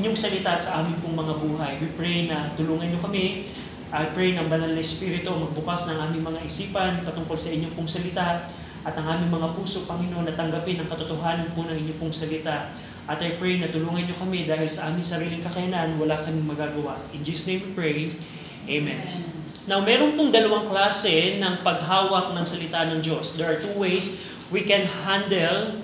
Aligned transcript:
inyong 0.00 0.16
salita 0.16 0.56
sa 0.56 0.80
aming 0.80 0.96
pong 1.04 1.20
mga 1.20 1.34
buhay. 1.44 1.72
We 1.76 1.92
pray 1.92 2.24
na 2.24 2.56
tulungan 2.56 2.88
niyo 2.88 3.04
kami. 3.04 3.52
I 3.92 4.04
pray 4.16 4.32
ng 4.32 4.48
Banal 4.48 4.72
na 4.72 4.80
Espiritu 4.80 5.28
magbukas 5.28 5.92
ng 5.92 6.00
aming 6.08 6.24
mga 6.32 6.40
isipan 6.48 7.04
patungkol 7.04 7.36
sa 7.36 7.52
inyong 7.52 7.76
pong 7.76 7.88
salita 7.88 8.48
at 8.80 8.94
ang 8.96 9.06
aming 9.12 9.28
mga 9.28 9.52
puso, 9.60 9.84
Panginoon, 9.84 10.24
na 10.24 10.32
tanggapin 10.32 10.80
ang 10.80 10.88
katotohanan 10.88 11.52
po 11.52 11.68
ng 11.68 11.76
inyong 11.76 12.00
pong 12.00 12.16
salita. 12.16 12.72
At 13.08 13.24
I 13.24 13.40
pray 13.40 13.56
na 13.56 13.72
tulungan 13.72 14.04
niyo 14.04 14.16
kami 14.20 14.44
dahil 14.44 14.68
sa 14.68 14.92
aming 14.92 15.04
sariling 15.04 15.40
kakayanan, 15.40 15.96
wala 15.96 16.20
kaming 16.20 16.44
magagawa. 16.44 17.00
In 17.16 17.24
Jesus' 17.24 17.48
name 17.48 17.64
we 17.64 17.72
pray. 17.72 17.96
Amen. 18.68 19.00
Now, 19.64 19.80
meron 19.80 20.12
pong 20.12 20.28
dalawang 20.28 20.68
klase 20.68 21.40
ng 21.40 21.64
paghawak 21.64 22.36
ng 22.36 22.44
salita 22.44 22.84
ng 22.88 23.00
Diyos. 23.00 23.36
There 23.40 23.48
are 23.48 23.56
two 23.56 23.76
ways 23.80 24.20
we 24.52 24.60
can 24.64 24.84
handle 25.08 25.80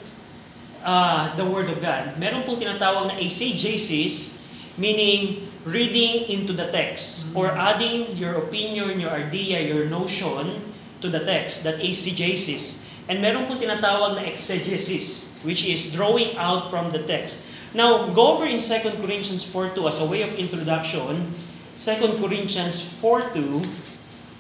uh, 0.85 1.33
the 1.37 1.49
Word 1.49 1.73
of 1.73 1.81
God. 1.81 2.21
Meron 2.21 2.45
pong 2.45 2.61
tinatawag 2.61 3.09
na 3.09 3.17
exegesis, 3.17 4.45
meaning 4.77 5.49
reading 5.65 6.29
into 6.29 6.53
the 6.53 6.69
text 6.69 7.33
or 7.33 7.49
adding 7.49 8.13
your 8.21 8.37
opinion, 8.37 9.01
your 9.01 9.17
idea, 9.17 9.65
your 9.65 9.89
notion 9.89 10.61
to 11.01 11.09
the 11.09 11.25
text, 11.25 11.65
that 11.65 11.81
exegesis. 11.81 12.85
And 13.09 13.25
meron 13.25 13.49
pong 13.49 13.65
tinatawag 13.65 14.21
na 14.21 14.29
exegesis, 14.29 15.33
which 15.41 15.65
is 15.65 15.89
drawing 15.89 16.37
out 16.37 16.69
from 16.69 16.93
the 16.93 17.01
text. 17.01 17.49
Now, 17.73 18.13
go 18.13 18.37
over 18.37 18.45
in 18.45 18.61
2 18.61 19.01
Corinthians 19.01 19.45
4.2 19.45 19.81
as 19.89 20.01
a 20.01 20.07
way 20.09 20.21
of 20.21 20.37
introduction. 20.37 21.33
2 21.77 22.23
Corinthians 22.23 22.81
4.2 23.03 23.67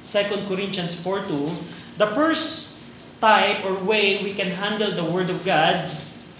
2 0.04 0.46
Corinthians 0.46 0.94
4.2 0.94 1.98
The 1.98 2.08
first 2.14 2.78
type 3.20 3.64
or 3.64 3.74
way 3.82 4.22
we 4.22 4.34
can 4.34 4.52
handle 4.52 4.92
the 4.92 5.04
Word 5.04 5.30
of 5.30 5.44
God 5.44 5.88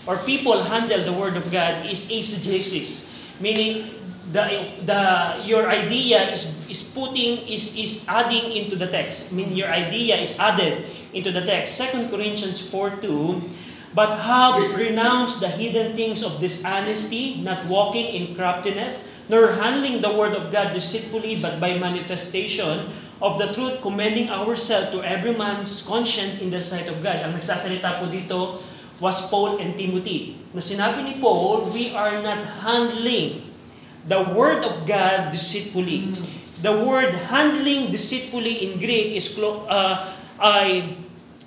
or 0.07 0.21
people 0.29 0.63
handle 0.63 1.01
the 1.01 1.13
Word 1.13 1.37
of 1.37 1.51
God 1.51 1.87
is 1.89 2.13
exegesis. 2.13 3.09
Meaning, 3.41 3.89
the, 4.33 4.69
the, 4.85 5.41
your 5.45 5.69
idea 5.69 6.29
is, 6.31 6.69
is 6.69 6.83
putting, 6.93 7.41
is, 7.49 7.77
is 7.77 8.05
adding 8.09 8.53
into 8.53 8.77
the 8.77 8.87
text. 8.87 9.33
I 9.33 9.35
mean, 9.35 9.57
your 9.57 9.69
idea 9.69 10.17
is 10.17 10.39
added 10.39 10.85
into 11.13 11.33
the 11.33 11.41
text. 11.41 11.81
2 11.81 12.09
Corinthians 12.09 12.61
4.2 12.61 13.43
But 13.95 14.19
have 14.21 14.77
renounced 14.77 15.41
the 15.41 15.49
hidden 15.49 15.97
things 15.97 16.23
of 16.23 16.41
dishonesty, 16.41 17.41
not 17.41 17.65
walking 17.67 18.07
in 18.13 18.35
craftiness, 18.35 19.14
nor 19.29 19.57
handling 19.57 20.05
the 20.05 20.13
word 20.13 20.37
of 20.37 20.53
God 20.53 20.73
deceitfully, 20.77 21.41
but 21.41 21.61
by 21.61 21.79
manifestation 21.79 22.93
of 23.23 23.39
the 23.41 23.53
truth, 23.57 23.81
commending 23.81 24.29
ourselves 24.29 24.93
to 24.93 25.01
every 25.01 25.33
man's 25.33 25.85
conscience 25.87 26.41
in 26.41 26.51
the 26.51 26.61
sight 26.61 26.89
of 26.89 27.01
God. 27.01 27.25
Ang 27.25 27.33
nagsasalita 27.33 28.03
po 28.03 28.11
dito 28.11 28.61
was 29.01 29.27
Paul 29.33 29.59
and 29.59 29.75
Timothy. 29.81 30.39
Na 30.53 30.61
sinabi 30.61 31.03
ni 31.03 31.15
Paul, 31.19 31.73
we 31.73 31.97
are 31.97 32.21
not 32.21 32.41
handling 32.63 33.43
the 34.07 34.21
word 34.37 34.63
of 34.63 34.85
God 34.85 35.33
deceitfully. 35.33 36.13
The 36.61 36.73
word 36.85 37.17
handling 37.29 37.93
deceitfully 37.93 38.71
in 38.71 38.81
Greek 38.81 39.17
is 39.17 39.33
uh, 39.41 39.97
ay, 40.41 40.97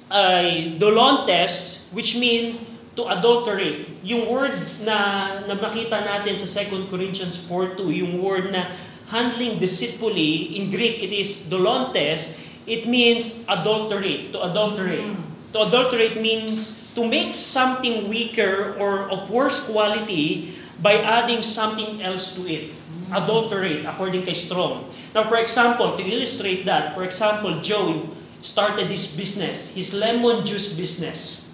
ay 0.09 0.77
dolontes, 0.77 1.85
which 1.93 2.17
mean 2.17 2.57
to 2.97 3.05
adulterate. 3.13 4.01
Yung 4.01 4.25
word 4.25 4.57
na, 4.81 5.39
na 5.45 5.53
makita 5.53 6.01
natin 6.01 6.33
sa 6.33 6.65
2 6.65 6.89
Corinthians 6.89 7.37
4.2, 7.45 7.93
yung 7.93 8.17
word 8.17 8.49
na 8.49 8.65
handling 9.13 9.61
deceitfully, 9.61 10.57
in 10.57 10.73
Greek 10.73 10.99
it 10.99 11.13
is 11.13 11.45
dolontes, 11.47 12.35
it 12.65 12.89
means 12.89 13.45
adulterate, 13.47 14.33
to 14.33 14.41
adulterate. 14.43 15.05
Mm. 15.05 15.23
To 15.55 15.69
adulterate 15.69 16.19
means 16.19 16.91
to 16.97 17.05
make 17.07 17.37
something 17.37 18.09
weaker 18.09 18.75
or 18.81 19.07
of 19.13 19.29
worse 19.29 19.69
quality 19.69 20.57
by 20.81 20.99
adding 20.99 21.45
something 21.45 22.01
else 22.01 22.35
to 22.35 22.43
it. 22.49 22.73
Mm. 22.73 23.23
Adulterate, 23.23 23.85
according 23.85 24.25
kay 24.25 24.35
Strong. 24.35 24.89
Now, 25.15 25.29
for 25.29 25.37
example, 25.37 25.95
to 25.95 26.03
illustrate 26.03 26.65
that, 26.65 26.97
for 26.97 27.05
example, 27.05 27.61
Joe 27.61 28.09
started 28.41 28.91
his 28.91 29.07
business, 29.07 29.71
his 29.71 29.93
lemon 29.93 30.43
juice 30.43 30.75
business. 30.75 31.46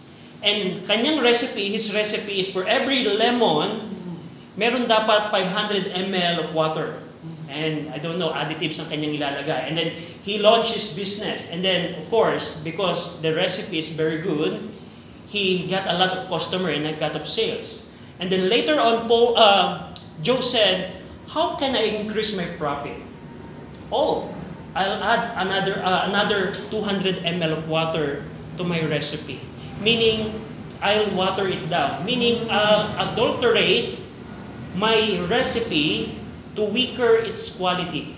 And 0.44 0.84
kanyang 0.84 1.24
recipe, 1.24 1.72
his 1.72 1.96
recipe 1.96 2.44
is 2.44 2.52
for 2.52 2.68
every 2.68 3.08
lemon, 3.08 3.96
meron 4.60 4.86
dapat 4.92 5.32
500 5.32 5.96
ml 5.96 6.36
of 6.44 6.48
water. 6.52 7.00
And 7.48 7.88
I 7.96 7.98
don't 8.04 8.20
know, 8.20 8.36
additives 8.36 8.76
ang 8.84 8.92
kanyang 8.92 9.16
ilalagay. 9.16 9.72
And 9.72 9.74
then 9.80 9.96
he 10.28 10.44
launched 10.44 10.76
his 10.76 10.92
business. 10.92 11.48
And 11.48 11.64
then, 11.64 11.96
of 12.04 12.12
course, 12.12 12.60
because 12.60 13.24
the 13.24 13.32
recipe 13.32 13.80
is 13.80 13.88
very 13.96 14.20
good, 14.20 14.60
he 15.32 15.72
got 15.72 15.88
a 15.88 15.96
lot 15.96 16.12
of 16.12 16.28
customer 16.28 16.70
and 16.70 16.84
a 16.84 16.94
lot 17.00 17.16
of 17.16 17.24
sales. 17.24 17.88
And 18.20 18.28
then 18.28 18.52
later 18.52 18.84
on, 18.84 19.08
Paul, 19.08 19.40
uh, 19.40 19.96
Joe 20.22 20.44
said, 20.44 20.92
how 21.32 21.56
can 21.56 21.74
I 21.74 22.04
increase 22.04 22.36
my 22.36 22.46
profit? 22.60 23.00
Oh, 23.92 24.30
I'll 24.76 25.02
add 25.02 25.38
another 25.38 25.78
uh, 25.82 26.10
another 26.10 26.50
200 26.52 27.22
ml 27.22 27.62
of 27.62 27.70
water 27.70 28.26
to 28.58 28.64
my 28.66 28.82
recipe. 28.86 29.42
Meaning, 29.84 30.42
I'll 30.82 31.12
water 31.12 31.48
it 31.48 31.70
down. 31.70 32.06
Meaning, 32.06 32.48
I'll 32.50 33.12
adulterate 33.12 34.00
my 34.76 35.20
recipe 35.30 36.18
to 36.56 36.64
weaker 36.64 37.20
its 37.20 37.56
quality. 37.58 38.16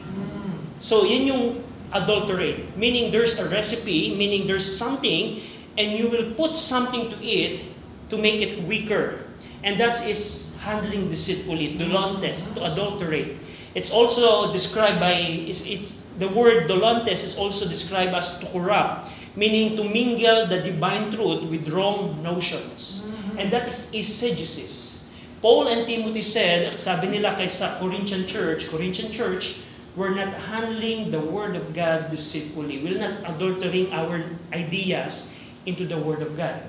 So, 0.80 1.04
yun 1.04 1.28
yung 1.28 1.44
adulterate. 1.92 2.78
Meaning, 2.78 3.12
there's 3.12 3.40
a 3.40 3.50
recipe, 3.50 4.16
meaning 4.16 4.46
there's 4.46 4.66
something, 4.66 5.42
and 5.78 5.92
you 5.92 6.10
will 6.10 6.34
put 6.38 6.56
something 6.56 7.10
to 7.10 7.18
it 7.26 7.62
to 8.10 8.18
make 8.18 8.42
it 8.42 8.64
weaker. 8.64 9.26
And 9.64 9.80
that 9.80 10.06
is 10.06 10.56
handling 10.62 11.10
deceitfully, 11.10 11.78
dolontes, 11.78 12.54
to 12.54 12.72
adulterate. 12.72 13.38
It's 13.74 13.92
also 13.92 14.54
described 14.54 15.00
by, 15.00 15.14
it's, 15.50 15.66
it's, 15.68 16.06
the 16.18 16.30
word 16.30 16.70
dolontes 16.70 17.24
is 17.24 17.38
also 17.38 17.68
described 17.68 18.14
as 18.14 18.40
to 18.40 18.46
corrupt 18.48 19.12
meaning 19.36 19.76
to 19.78 19.84
mingle 19.84 20.48
the 20.48 20.64
divine 20.64 21.12
truth 21.12 21.44
with 21.52 21.68
wrong 21.70 22.24
notions. 22.24 23.04
Mm-hmm. 23.04 23.40
And 23.40 23.52
that 23.52 23.68
is 23.68 23.92
exegesis. 23.94 25.04
Paul 25.42 25.68
and 25.68 25.86
Timothy 25.86 26.24
said, 26.24 26.74
sabi 26.80 27.08
nila 27.12 27.36
kay 27.36 27.48
sa 27.48 27.78
Corinthian 27.78 28.26
church, 28.26 28.66
Corinthian 28.72 29.12
church, 29.12 29.62
we're 29.96 30.16
not 30.16 30.34
handling 30.52 31.12
the 31.12 31.20
Word 31.20 31.56
of 31.56 31.72
God 31.72 32.12
deceitfully. 32.12 32.84
We're 32.84 33.00
not 33.00 33.24
adultering 33.24 33.94
our 33.94 34.24
ideas 34.52 35.32
into 35.66 35.86
the 35.86 35.98
Word 36.00 36.22
of 36.26 36.36
God. 36.36 36.60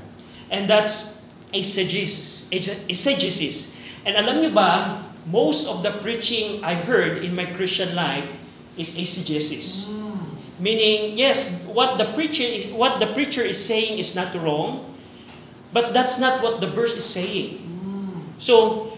And 0.51 0.71
that's 0.71 1.23
exegesis. 1.51 2.47
exegesis. 2.53 3.75
And 4.07 4.15
alam 4.15 4.43
nyo 4.43 4.55
ba, 4.55 5.03
most 5.27 5.67
of 5.67 5.83
the 5.83 5.91
preaching 5.99 6.63
I 6.63 6.79
heard 6.79 7.27
in 7.27 7.35
my 7.35 7.51
Christian 7.59 7.99
life 7.99 8.31
is 8.79 8.95
exegesis. 8.95 9.91
Mm. 9.91 10.06
Meaning, 10.57 11.21
yes, 11.21 11.69
what 11.69 12.01
the 12.01 12.09
preacher 12.17 12.45
is 12.45 12.73
what 12.73 12.97
the 12.97 13.13
preacher 13.13 13.45
is 13.45 13.61
saying 13.61 14.01
is 14.01 14.17
not 14.17 14.33
wrong, 14.41 14.89
but 15.73 15.93
that's 15.93 16.17
not 16.17 16.41
what 16.41 16.65
the 16.65 16.71
verse 16.73 16.97
is 16.97 17.05
saying. 17.05 17.61
So, 18.41 18.89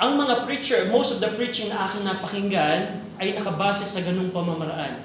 ang 0.00 0.16
mga 0.16 0.48
preacher, 0.48 0.88
most 0.88 1.12
of 1.12 1.20
the 1.20 1.30
preaching 1.36 1.68
na 1.68 1.86
aking 1.86 2.08
napakinggan 2.08 3.04
ay 3.20 3.36
nakabase 3.36 3.84
sa 3.84 4.00
ganung 4.00 4.32
pamamaraan. 4.32 5.00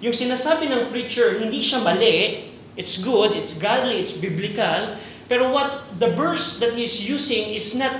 Yung 0.00 0.16
sinasabi 0.16 0.70
ng 0.70 0.88
preacher, 0.88 1.36
hindi 1.36 1.60
siya 1.60 1.84
mali, 1.84 2.48
it's 2.78 3.02
good, 3.02 3.36
it's 3.36 3.58
godly, 3.58 4.00
it's 4.00 4.16
biblical, 4.16 4.96
pero 5.28 5.52
what 5.52 5.84
the 6.00 6.08
verse 6.16 6.62
that 6.62 6.72
he's 6.72 7.04
using 7.04 7.52
is 7.52 7.76
not 7.76 7.92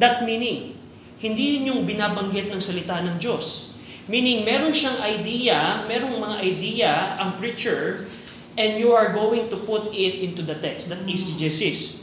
that 0.00 0.24
meaning. 0.26 0.74
Hindi 1.22 1.60
yun 1.60 1.64
yung 1.70 1.80
binabanggit 1.86 2.50
ng 2.50 2.58
salita 2.58 2.98
ng 3.04 3.16
Diyos. 3.20 3.67
Meaning, 4.08 4.48
meron 4.48 4.72
siyang 4.72 5.04
idea, 5.04 5.84
merong 5.84 6.16
mga 6.16 6.36
idea 6.40 6.92
ang 7.20 7.36
preacher, 7.36 8.08
and 8.56 8.80
you 8.80 8.96
are 8.96 9.12
going 9.12 9.52
to 9.52 9.60
put 9.68 9.92
it 9.92 10.24
into 10.24 10.40
the 10.40 10.56
text. 10.56 10.88
That 10.88 11.04
exegesis. 11.04 12.02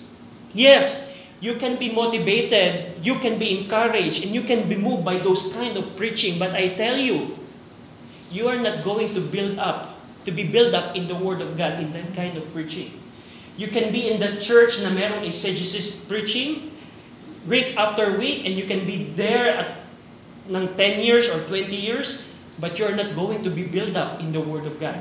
Yes, 0.53 1.11
you 1.41 1.57
can 1.57 1.81
be 1.81 1.91
motivated, 1.91 2.95
you 3.01 3.17
can 3.19 3.41
be 3.41 3.57
encouraged, 3.57 4.23
and 4.23 4.31
you 4.31 4.45
can 4.45 4.69
be 4.69 4.77
moved 4.77 5.03
by 5.03 5.17
those 5.17 5.51
kind 5.51 5.75
of 5.75 5.97
preaching. 5.97 6.37
But 6.37 6.53
I 6.53 6.77
tell 6.77 6.95
you, 6.95 7.35
you 8.31 8.47
are 8.47 8.61
not 8.61 8.85
going 8.85 9.17
to 9.17 9.21
build 9.21 9.57
up, 9.57 9.97
to 10.25 10.31
be 10.31 10.45
built 10.45 10.73
up 10.73 10.95
in 10.95 11.09
the 11.09 11.17
Word 11.17 11.41
of 11.41 11.57
God 11.57 11.81
in 11.81 11.91
that 11.93 12.13
kind 12.13 12.37
of 12.37 12.45
preaching. 12.53 12.93
You 13.57 13.67
can 13.67 13.91
be 13.91 14.11
in 14.11 14.19
the 14.19 14.37
church 14.37 14.77
na 14.83 14.93
merong 14.93 15.25
exegesis 15.25 16.05
preaching, 16.05 16.69
week 17.49 17.73
after 17.77 18.13
week, 18.17 18.45
and 18.45 18.53
you 18.53 18.65
can 18.65 18.85
be 18.85 19.11
there 19.15 19.57
at 19.57 19.84
ng 20.49 20.65
10 20.77 21.01
years 21.01 21.29
or 21.29 21.41
20 21.49 21.73
years, 21.73 22.29
but 22.59 22.77
you're 22.79 22.95
not 22.95 23.15
going 23.15 23.43
to 23.43 23.49
be 23.49 23.65
built 23.65 23.97
up 23.97 24.21
in 24.21 24.31
the 24.31 24.41
Word 24.41 24.65
of 24.65 24.79
God. 24.79 24.97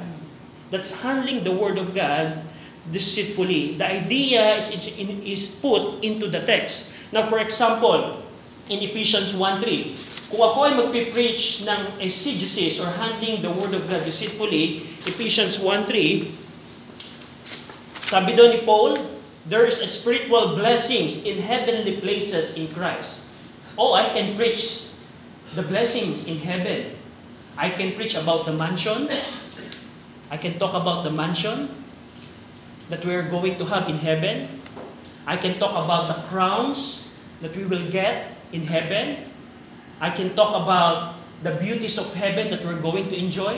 That's 0.70 1.02
handling 1.04 1.44
the 1.44 1.54
Word 1.54 1.78
of 1.78 1.94
God 1.94 2.42
deceitfully. 2.90 3.76
The 3.78 3.86
idea 3.86 4.56
is, 4.56 4.72
is, 4.74 4.86
is 5.24 5.42
put 5.60 6.02
into 6.04 6.28
the 6.28 6.40
text. 6.44 6.92
Now, 7.12 7.28
for 7.30 7.38
example, 7.38 8.22
in 8.68 8.80
Ephesians 8.80 9.36
1.3, 9.36 10.32
kung 10.32 10.40
ako 10.42 10.58
ay 10.66 10.72
magpipreach 10.74 11.62
ng 11.68 12.02
exegesis 12.02 12.80
or 12.80 12.90
handling 12.98 13.44
the 13.44 13.52
Word 13.52 13.76
of 13.76 13.86
God 13.86 14.02
deceitfully, 14.02 14.82
Ephesians 15.06 15.60
1.3, 15.60 16.44
sabi 18.08 18.30
doon 18.34 18.50
ni 18.56 18.60
Paul, 18.64 18.98
there 19.44 19.68
is 19.68 19.80
a 19.84 19.88
spiritual 19.88 20.56
blessings 20.56 21.28
in 21.28 21.38
heavenly 21.38 22.00
places 22.00 22.56
in 22.56 22.72
Christ. 22.72 23.28
Oh, 23.76 23.92
I 23.92 24.08
can 24.10 24.32
preach 24.34 24.83
the 25.54 25.62
blessings 25.62 26.26
in 26.26 26.38
heaven. 26.42 26.90
I 27.54 27.70
can 27.70 27.94
preach 27.94 28.18
about 28.18 28.46
the 28.46 28.52
mansion. 28.52 29.06
I 30.30 30.36
can 30.36 30.58
talk 30.58 30.74
about 30.74 31.06
the 31.06 31.10
mansion 31.14 31.70
that 32.90 33.04
we 33.06 33.14
are 33.14 33.22
going 33.22 33.56
to 33.58 33.64
have 33.70 33.88
in 33.88 33.98
heaven. 33.98 34.50
I 35.26 35.38
can 35.38 35.56
talk 35.62 35.72
about 35.72 36.10
the 36.10 36.18
crowns 36.26 37.06
that 37.40 37.54
we 37.54 37.64
will 37.64 37.86
get 37.90 38.34
in 38.52 38.66
heaven. 38.66 39.30
I 40.02 40.10
can 40.10 40.34
talk 40.34 40.58
about 40.58 41.14
the 41.46 41.54
beauties 41.56 41.96
of 41.96 42.12
heaven 42.18 42.50
that 42.50 42.66
we're 42.66 42.82
going 42.82 43.08
to 43.08 43.16
enjoy. 43.16 43.56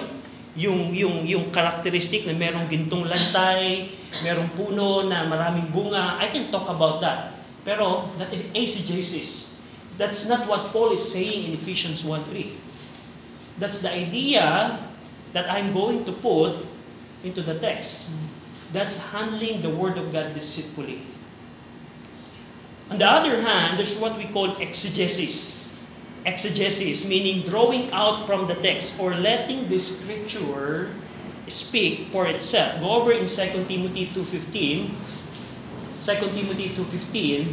Yung, 0.57 0.93
yung, 0.93 1.29
yung 1.29 1.53
characteristic 1.53 2.25
na 2.25 2.33
merong 2.33 2.69
gintong 2.69 3.05
lantay, 3.05 3.93
merong 4.25 4.49
puno 4.57 5.05
na 5.05 5.29
maraming 5.29 5.69
bunga. 5.69 6.17
I 6.17 6.33
can 6.33 6.49
talk 6.49 6.69
about 6.69 7.01
that. 7.05 7.37
Pero 7.65 8.09
that 8.17 8.33
is 8.33 8.47
exegesis. 8.57 9.46
That's 9.97 10.29
not 10.29 10.47
what 10.47 10.73
Paul 10.73 10.93
is 10.93 11.01
saying 11.01 11.45
in 11.45 11.53
Ephesians 11.53 12.03
1.3. 12.03 12.53
That's 13.59 13.81
the 13.81 13.93
idea 13.93 14.79
that 15.33 15.51
I'm 15.51 15.73
going 15.73 16.05
to 16.05 16.13
put 16.13 16.65
into 17.25 17.41
the 17.41 17.59
text. 17.59 18.11
That's 18.73 19.13
handling 19.13 19.63
the 19.63 19.71
Word 19.71 19.97
of 19.97 20.13
God 20.13 20.35
deceitfully. 20.35 21.01
On 22.91 22.99
the 22.99 23.09
other 23.09 23.41
hand, 23.41 23.79
there's 23.79 23.99
what 23.99 24.17
we 24.19 24.25
call 24.25 24.55
exegesis. 24.61 25.73
Exegesis, 26.25 27.09
meaning 27.09 27.49
drawing 27.49 27.91
out 27.93 28.27
from 28.27 28.47
the 28.47 28.55
text 28.57 29.01
or 29.01 29.15
letting 29.15 29.69
the 29.69 29.79
scripture 29.79 30.93
speak 31.47 32.09
for 32.11 32.27
itself. 32.27 32.81
Go 32.81 33.03
over 33.03 33.13
in 33.13 33.27
2 33.27 33.65
Timothy 33.67 34.07
2.15. 34.13 34.91
2 36.05 36.15
Timothy 36.35 36.69
2.15. 36.75 37.47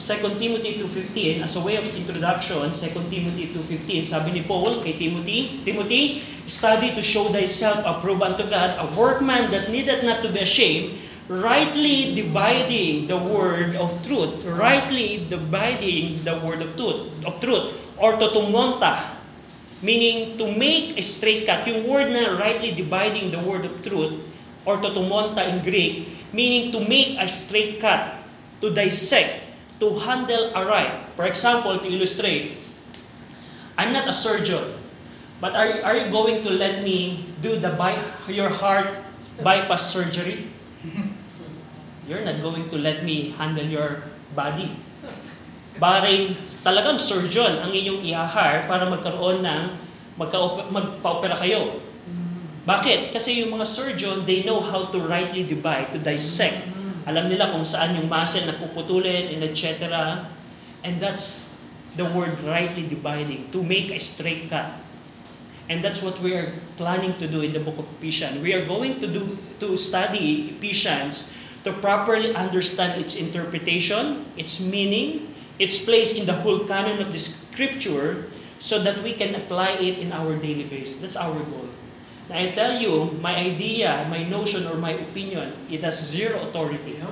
2 0.00 0.40
Timothy 0.40 0.80
2.15, 0.80 1.44
as 1.44 1.56
a 1.56 1.60
way 1.60 1.76
of 1.76 1.84
introduction, 1.84 2.72
2 2.72 2.72
Timothy 3.12 3.52
2.15, 3.52 4.08
sabi 4.08 4.32
ni 4.32 4.40
Paul 4.40 4.80
kay 4.80 4.96
Timothy, 4.96 5.60
Timothy, 5.60 6.24
study 6.48 6.96
to 6.96 7.04
show 7.04 7.28
thyself 7.28 7.84
approved 7.84 8.24
unto 8.24 8.48
God, 8.48 8.72
a 8.80 8.88
workman 8.96 9.52
that 9.52 9.68
needeth 9.68 10.00
not 10.00 10.24
to 10.24 10.32
be 10.32 10.40
ashamed, 10.40 10.96
rightly 11.28 12.16
dividing 12.16 13.12
the 13.12 13.20
word 13.20 13.76
of 13.76 13.92
truth, 14.00 14.40
rightly 14.48 15.28
dividing 15.28 16.16
the 16.24 16.40
word 16.40 16.64
of 16.64 16.72
truth, 16.80 17.04
of 17.28 17.36
truth, 17.44 17.68
or 18.00 18.16
to 18.16 18.32
tumonta, 18.32 19.20
meaning 19.84 20.40
to 20.40 20.48
make 20.56 20.96
a 20.96 21.04
straight 21.04 21.44
cut. 21.44 21.68
Yung 21.68 21.84
word 21.84 22.08
na 22.08 22.40
rightly 22.40 22.72
dividing 22.72 23.28
the 23.28 23.40
word 23.44 23.68
of 23.68 23.76
truth, 23.84 24.16
or 24.64 24.80
to 24.80 24.88
tumonta 24.96 25.44
in 25.44 25.60
Greek, 25.60 26.08
meaning 26.32 26.72
to 26.72 26.80
make 26.88 27.20
a 27.20 27.28
straight 27.28 27.76
cut, 27.84 28.16
to 28.64 28.72
dissect, 28.72 29.39
to 29.80 29.98
handle 30.04 30.52
aright. 30.54 31.02
For 31.16 31.24
example, 31.24 31.80
to 31.80 31.88
illustrate, 31.88 32.60
I'm 33.80 33.96
not 33.96 34.06
a 34.06 34.14
surgeon, 34.14 34.76
but 35.40 35.56
are 35.56 35.80
are 35.82 35.96
you 35.96 36.12
going 36.12 36.44
to 36.44 36.50
let 36.52 36.84
me 36.84 37.24
do 37.40 37.56
the 37.56 37.72
by, 37.74 37.96
your 38.28 38.52
heart 38.52 38.92
bypass 39.40 39.88
surgery? 39.88 40.52
You're 42.04 42.22
not 42.22 42.44
going 42.44 42.68
to 42.68 42.76
let 42.76 43.02
me 43.02 43.32
handle 43.40 43.66
your 43.66 44.04
body. 44.36 44.68
Baring 45.80 46.36
talagang 46.60 47.00
surgeon 47.00 47.64
ang 47.64 47.72
inyong 47.72 48.04
i-hire 48.04 48.68
para 48.68 48.84
magkaroon 48.84 49.40
ng 49.40 49.62
magka 50.20 50.36
magpa-opera 50.68 51.40
kayo. 51.40 51.80
Bakit? 52.68 53.16
Kasi 53.16 53.40
yung 53.40 53.56
mga 53.56 53.64
surgeon, 53.64 54.28
they 54.28 54.44
know 54.44 54.60
how 54.60 54.92
to 54.92 55.00
rightly 55.00 55.48
divide, 55.48 55.90
to 55.96 55.98
dissect. 55.98 56.69
Alam 57.08 57.32
nila 57.32 57.52
kung 57.52 57.64
saan 57.64 57.96
yung 57.96 58.08
muscle 58.08 58.44
na 58.44 58.56
puputulin, 58.56 59.32
and 59.32 59.40
etc. 59.44 60.28
And 60.84 61.00
that's 61.00 61.48
the 61.96 62.04
word 62.10 62.36
rightly 62.44 62.88
dividing, 62.88 63.50
to 63.52 63.62
make 63.62 63.92
a 63.92 64.00
straight 64.00 64.48
cut. 64.48 64.80
And 65.70 65.86
that's 65.86 66.02
what 66.02 66.18
we 66.18 66.34
are 66.34 66.50
planning 66.74 67.14
to 67.22 67.30
do 67.30 67.46
in 67.46 67.54
the 67.54 67.62
book 67.62 67.78
of 67.78 67.86
Ephesians. 67.98 68.42
We 68.42 68.54
are 68.58 68.66
going 68.66 68.98
to 69.00 69.06
do 69.06 69.38
to 69.62 69.78
study 69.78 70.58
Ephesians 70.58 71.30
to 71.62 71.70
properly 71.78 72.34
understand 72.34 72.98
its 72.98 73.14
interpretation, 73.14 74.26
its 74.34 74.58
meaning, 74.58 75.30
its 75.60 75.78
place 75.78 76.18
in 76.18 76.26
the 76.26 76.34
whole 76.42 76.66
canon 76.66 76.98
of 76.98 77.12
the 77.12 77.20
scripture 77.20 78.26
so 78.58 78.82
that 78.82 78.98
we 79.06 79.12
can 79.12 79.36
apply 79.36 79.78
it 79.78 80.02
in 80.02 80.10
our 80.10 80.34
daily 80.36 80.64
basis. 80.64 80.98
That's 80.98 81.16
our 81.16 81.38
goal. 81.38 81.68
Now, 82.30 82.38
I 82.38 82.54
tell 82.54 82.78
you, 82.78 83.18
my 83.18 83.34
idea, 83.34 84.06
my 84.06 84.22
notion, 84.22 84.70
or 84.70 84.78
my 84.78 84.94
opinion, 84.94 85.50
it 85.66 85.82
has 85.82 85.98
zero 85.98 86.38
authority. 86.46 86.94
No? 87.02 87.10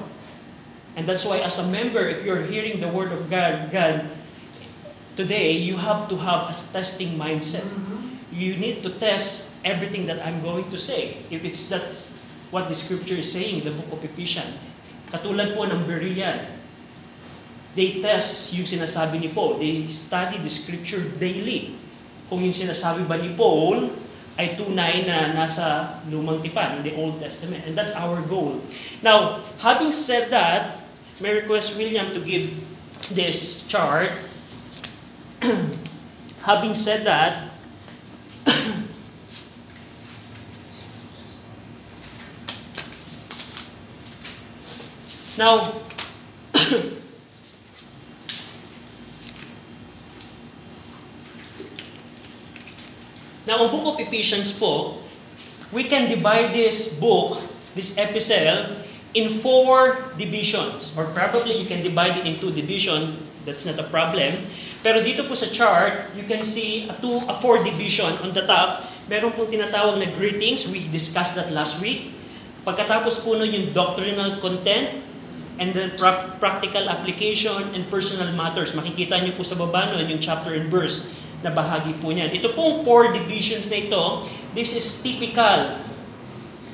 And 0.94 1.10
that's 1.10 1.26
why 1.26 1.42
as 1.42 1.58
a 1.58 1.66
member, 1.66 2.06
if 2.06 2.22
you're 2.22 2.46
hearing 2.46 2.78
the 2.78 2.86
word 2.86 3.10
of 3.10 3.26
God, 3.26 3.70
God 3.74 4.06
today, 5.18 5.58
you 5.58 5.76
have 5.76 6.06
to 6.08 6.16
have 6.22 6.46
a 6.46 6.54
testing 6.54 7.18
mindset. 7.18 7.66
You 8.30 8.54
need 8.56 8.86
to 8.86 8.90
test 8.94 9.50
everything 9.66 10.06
that 10.06 10.22
I'm 10.22 10.38
going 10.42 10.70
to 10.70 10.78
say. 10.78 11.18
If 11.34 11.42
it's 11.42 11.66
that's 11.66 12.14
what 12.54 12.70
the 12.70 12.74
scripture 12.78 13.18
is 13.18 13.26
saying 13.26 13.60
in 13.60 13.64
the 13.66 13.74
book 13.74 13.98
of 13.98 14.00
Ephesians. 14.06 14.54
Katulad 15.10 15.58
po 15.58 15.66
ng 15.66 15.82
Berean, 15.82 16.46
they 17.74 17.98
test 17.98 18.54
yung 18.54 18.66
sinasabi 18.66 19.18
ni 19.18 19.28
Paul. 19.34 19.58
They 19.58 19.90
study 19.90 20.38
the 20.38 20.52
scripture 20.52 21.02
daily. 21.18 21.74
Kung 22.30 22.44
yung 22.44 22.54
sinasabi 22.54 23.02
ba 23.08 23.18
ni 23.18 23.34
Paul 23.34 23.90
ay 24.38 24.54
tunay 24.54 25.02
na 25.02 25.34
nasa 25.34 25.98
lumang 26.06 26.38
tipan, 26.38 26.78
the 26.86 26.94
Old 26.94 27.18
Testament. 27.18 27.66
And 27.66 27.74
that's 27.74 27.98
our 27.98 28.22
goal. 28.22 28.62
Now, 29.02 29.42
having 29.58 29.90
said 29.90 30.30
that, 30.30 30.78
may 31.18 31.34
request 31.34 31.74
William 31.74 32.14
to 32.14 32.22
give 32.22 32.54
this 33.10 33.66
chart. 33.66 34.14
having 36.46 36.78
said 36.78 37.02
that, 37.02 37.50
Now, 45.38 45.70
now, 53.48 53.64
ang 53.64 53.72
book 53.72 53.88
of 53.88 53.96
Ephesians 53.96 54.52
po, 54.52 55.00
we 55.72 55.88
can 55.88 56.04
divide 56.04 56.52
this 56.52 56.92
book, 57.00 57.40
this 57.72 57.96
epistle, 57.96 58.76
in 59.16 59.32
four 59.32 60.04
divisions. 60.20 60.92
Or 60.92 61.08
probably 61.16 61.56
you 61.56 61.64
can 61.64 61.80
divide 61.80 62.20
it 62.20 62.28
in 62.28 62.36
two 62.36 62.52
divisions. 62.52 63.16
That's 63.48 63.64
not 63.64 63.80
a 63.80 63.88
problem. 63.88 64.44
Pero 64.84 65.00
dito 65.00 65.24
po 65.24 65.32
sa 65.32 65.48
chart, 65.48 66.12
you 66.12 66.28
can 66.28 66.44
see 66.44 66.92
a, 66.92 66.94
two, 67.00 67.24
a 67.24 67.34
four 67.40 67.64
division 67.64 68.12
on 68.20 68.36
the 68.36 68.44
top. 68.44 68.84
Meron 69.08 69.32
pong 69.32 69.48
tinatawag 69.48 69.96
na 69.96 70.12
greetings. 70.20 70.68
We 70.68 70.84
discussed 70.92 71.32
that 71.40 71.48
last 71.48 71.80
week. 71.80 72.12
Pagkatapos 72.68 73.24
po 73.24 73.32
nun 73.32 73.48
yung 73.48 73.72
doctrinal 73.72 74.36
content, 74.44 75.08
and 75.58 75.74
then 75.74 75.96
pra- 75.96 76.36
practical 76.38 76.86
application 76.86 77.72
and 77.74 77.88
personal 77.90 78.30
matters. 78.36 78.76
Makikita 78.76 79.18
niyo 79.24 79.34
po 79.34 79.42
sa 79.42 79.56
baba 79.56 79.90
nun 79.90 80.06
yung 80.06 80.20
chapter 80.22 80.54
and 80.54 80.68
verse 80.68 81.08
na 81.42 81.54
bahagi 81.54 81.94
po 82.02 82.10
niyan. 82.10 82.34
Ito 82.34 82.54
pong 82.54 82.82
four 82.82 83.14
divisions 83.14 83.70
na 83.70 83.78
ito, 83.78 84.26
this 84.54 84.74
is 84.74 84.84
typical 85.04 85.78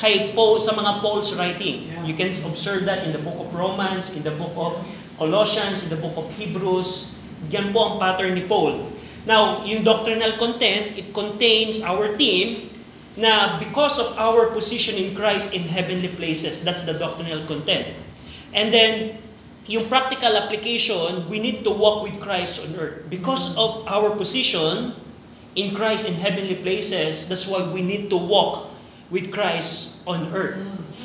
kay 0.01 0.35
Paul 0.35 0.59
sa 0.59 0.75
mga 0.75 1.01
Paul's 1.01 1.33
writing. 1.39 1.89
You 2.05 2.17
can 2.17 2.29
observe 2.45 2.85
that 2.89 3.07
in 3.07 3.15
the 3.15 3.23
book 3.23 3.39
of 3.39 3.49
Romans, 3.55 4.13
in 4.13 4.25
the 4.27 4.35
book 4.35 4.53
of 4.57 4.81
Colossians, 5.17 5.87
in 5.87 5.89
the 5.93 6.01
book 6.01 6.17
of 6.19 6.27
Hebrews. 6.35 7.15
Yan 7.53 7.71
po 7.71 7.95
ang 7.95 7.95
pattern 8.01 8.35
ni 8.35 8.45
Paul. 8.45 8.89
Now, 9.25 9.65
yung 9.65 9.85
doctrinal 9.85 10.37
content, 10.37 11.01
it 11.01 11.17
contains 11.17 11.81
our 11.81 12.13
theme 12.21 12.69
na 13.17 13.57
because 13.63 13.97
of 13.97 14.13
our 14.19 14.51
position 14.53 14.99
in 15.01 15.17
Christ 15.17 15.55
in 15.57 15.65
heavenly 15.65 16.13
places. 16.13 16.61
That's 16.61 16.83
the 16.85 16.99
doctrinal 16.99 17.47
content. 17.49 17.95
And 18.53 18.69
then, 18.75 19.17
yung 19.69 19.89
practical 19.89 20.37
application, 20.37 21.25
we 21.29 21.41
need 21.41 21.65
to 21.65 21.73
walk 21.73 22.05
with 22.05 22.21
Christ 22.21 22.65
on 22.69 22.77
earth. 22.77 23.09
Because 23.09 23.57
of 23.57 23.85
our 23.89 24.13
position 24.13 24.93
in 25.57 25.75
Christ 25.75 26.09
in 26.09 26.15
heavenly 26.15 26.57
places, 26.61 27.29
that's 27.29 27.49
why 27.49 27.65
we 27.73 27.81
need 27.81 28.11
to 28.11 28.19
walk 28.19 28.69
with 29.09 29.33
Christ 29.33 30.03
on 30.07 30.33
earth. 30.37 30.61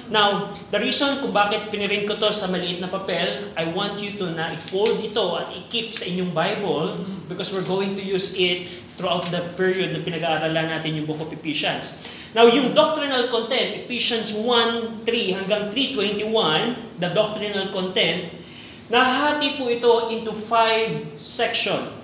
Now, 0.10 0.50
the 0.74 0.82
reason 0.82 1.22
kung 1.22 1.30
bakit 1.30 1.70
pinirin 1.70 2.10
ko 2.10 2.18
to 2.18 2.34
sa 2.34 2.50
maliit 2.50 2.82
na 2.82 2.90
papel, 2.90 3.54
I 3.54 3.70
want 3.70 4.02
you 4.02 4.18
to 4.18 4.34
na 4.34 4.50
i-fold 4.50 4.98
ito 5.06 5.38
at 5.38 5.54
i-keep 5.54 5.94
sa 5.94 6.10
inyong 6.10 6.34
Bible 6.34 7.06
because 7.30 7.54
we're 7.54 7.68
going 7.70 7.94
to 7.94 8.02
use 8.02 8.34
it 8.34 8.66
throughout 8.98 9.30
the 9.30 9.46
period 9.54 9.94
na 9.94 10.02
pinag-aaralan 10.02 10.66
natin 10.66 10.98
yung 10.98 11.06
book 11.06 11.22
of 11.22 11.30
Ephesians. 11.30 11.94
Now, 12.34 12.50
yung 12.50 12.74
doctrinal 12.74 13.30
content, 13.30 13.86
Ephesians 13.86 14.34
1.3 14.34 15.06
hanggang 15.38 15.70
3.21, 15.70 16.98
the 16.98 17.10
doctrinal 17.14 17.70
content, 17.70 18.34
nahati 18.90 19.62
po 19.62 19.70
ito 19.70 20.10
into 20.10 20.34
five 20.34 21.18
section. 21.22 21.98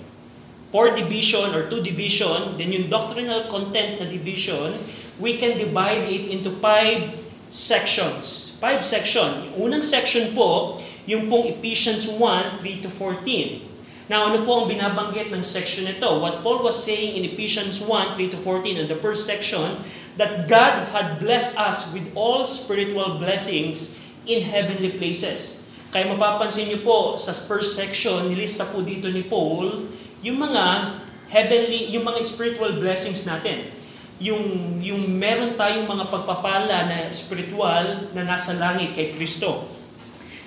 Four 0.70 0.94
division 0.94 1.54
or 1.56 1.70
two 1.70 1.82
division, 1.82 2.58
then 2.58 2.70
yung 2.70 2.88
doctrinal 2.88 3.48
content 3.50 4.02
na 4.02 4.06
division, 4.06 4.76
we 5.20 5.38
can 5.40 5.58
divide 5.58 6.06
it 6.06 6.30
into 6.30 6.52
five 6.60 7.16
sections. 7.50 8.56
Five 8.60 8.84
section. 8.84 9.56
Unang 9.56 9.84
section 9.84 10.36
po, 10.36 10.82
yung 11.06 11.30
pong 11.30 11.48
Ephesians 11.48 12.10
1, 12.10 12.60
3 12.60 12.84
to 12.84 12.90
14. 12.90 13.76
Now, 14.06 14.30
ano 14.30 14.46
po 14.46 14.62
ang 14.62 14.68
binabanggit 14.70 15.34
ng 15.34 15.42
section 15.42 15.90
ito? 15.90 16.22
What 16.22 16.46
Paul 16.46 16.62
was 16.62 16.78
saying 16.78 17.18
in 17.18 17.26
Ephesians 17.26 17.82
1, 17.82 18.14
3 18.14 18.38
to 18.38 18.40
14 18.42 18.78
in 18.78 18.86
the 18.86 19.00
first 19.02 19.26
section, 19.26 19.82
that 20.22 20.46
God 20.46 20.78
had 20.94 21.18
blessed 21.18 21.58
us 21.58 21.90
with 21.90 22.06
all 22.14 22.46
spiritual 22.46 23.18
blessings 23.18 23.98
in 24.30 24.46
heavenly 24.46 24.94
places. 24.94 25.65
Kaya 25.96 26.12
mapapansin 26.12 26.68
niyo 26.68 26.84
po 26.84 27.16
sa 27.16 27.32
first 27.32 27.80
section, 27.80 28.28
nilista 28.28 28.68
po 28.68 28.84
dito 28.84 29.08
ni 29.08 29.24
Paul, 29.24 29.88
yung 30.20 30.44
mga 30.44 30.92
heavenly, 31.32 31.96
yung 31.96 32.04
mga 32.04 32.20
spiritual 32.28 32.76
blessings 32.84 33.24
natin 33.24 33.72
yung, 34.20 34.80
yung 34.80 35.04
meron 35.20 35.60
tayong 35.60 35.88
mga 35.88 36.08
pagpapala 36.08 36.88
na 36.88 36.98
spiritual 37.12 38.08
na 38.16 38.24
nasa 38.24 38.56
langit 38.56 38.96
kay 38.96 39.12
Kristo. 39.12 39.68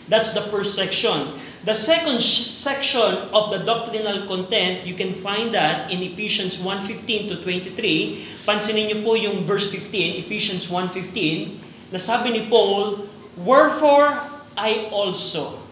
That's 0.09 0.33
the 0.33 0.41
first 0.49 0.73
section. 0.73 1.37
The 1.69 1.77
second 1.77 2.17
section 2.25 3.29
of 3.29 3.53
the 3.53 3.61
doctrinal 3.61 4.25
content, 4.25 4.89
you 4.89 4.97
can 4.97 5.13
find 5.13 5.53
that 5.53 5.93
in 5.93 6.01
Ephesians 6.01 6.57
1.15 6.65 7.29
to 7.29 7.35
23. 7.45 8.49
Pansinin 8.49 8.89
niyo 8.89 9.05
po 9.05 9.21
yung 9.21 9.45
verse 9.45 9.69
15, 9.69 10.25
Ephesians 10.25 10.65
1.15, 10.73 11.93
na 11.93 12.01
sabi 12.01 12.33
ni 12.33 12.49
Paul, 12.49 13.05
Wherefore 13.45 14.28
I 14.59 14.91
also. 14.91 15.63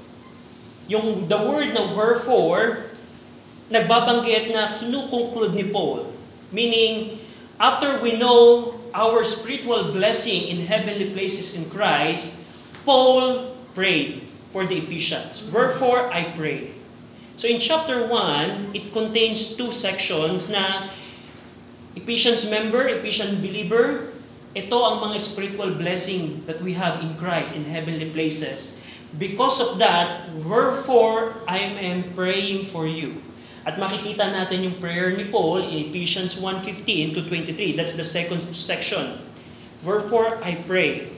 Yung 0.87 1.26
the 1.26 1.37
word 1.43 1.75
na 1.75 1.90
wherefore, 1.99 2.87
nagbabanggit 3.66 4.55
na 4.55 4.78
kinukonclude 4.78 5.59
ni 5.59 5.66
Paul. 5.75 6.07
Meaning, 6.55 7.19
after 7.59 7.99
we 7.99 8.14
know 8.14 8.78
our 8.95 9.26
spiritual 9.26 9.90
blessing 9.90 10.47
in 10.47 10.62
heavenly 10.62 11.11
places 11.11 11.59
in 11.59 11.66
Christ, 11.69 12.38
Paul 12.87 13.50
prayed 13.75 14.23
for 14.55 14.62
the 14.64 14.78
Ephesians. 14.78 15.43
Wherefore 15.50 16.07
I 16.14 16.31
pray. 16.38 16.71
So 17.37 17.45
in 17.50 17.61
chapter 17.61 18.07
1, 18.09 18.73
it 18.73 18.95
contains 18.95 19.59
two 19.59 19.69
sections 19.69 20.49
na 20.49 20.87
Ephesians 21.93 22.49
member, 22.49 22.88
Ephesian 22.88 23.43
believer, 23.43 24.14
ito 24.57 24.76
ang 24.81 25.05
mga 25.05 25.21
spiritual 25.21 25.76
blessing 25.76 26.40
that 26.49 26.57
we 26.64 26.73
have 26.73 27.05
in 27.05 27.12
Christ 27.21 27.52
in 27.52 27.69
heavenly 27.69 28.09
places. 28.09 28.75
Because 29.14 29.62
of 29.62 29.78
that, 29.78 30.26
wherefore 30.42 31.38
I 31.46 31.62
am 31.78 32.10
praying 32.18 32.66
for 32.66 32.90
you. 32.90 33.22
At 33.66 33.78
makikita 33.78 34.30
natin 34.30 34.66
yung 34.66 34.78
prayer 34.78 35.14
ni 35.14 35.26
Paul 35.30 35.62
in 35.66 35.90
Ephesians 35.90 36.38
1.15 36.38 37.18
to 37.18 37.20
23. 37.26 37.75
That's 37.75 37.94
the 37.94 38.06
second 38.06 38.42
section. 38.54 39.18
Wherefore 39.82 40.38
I 40.42 40.58
pray. 40.66 41.10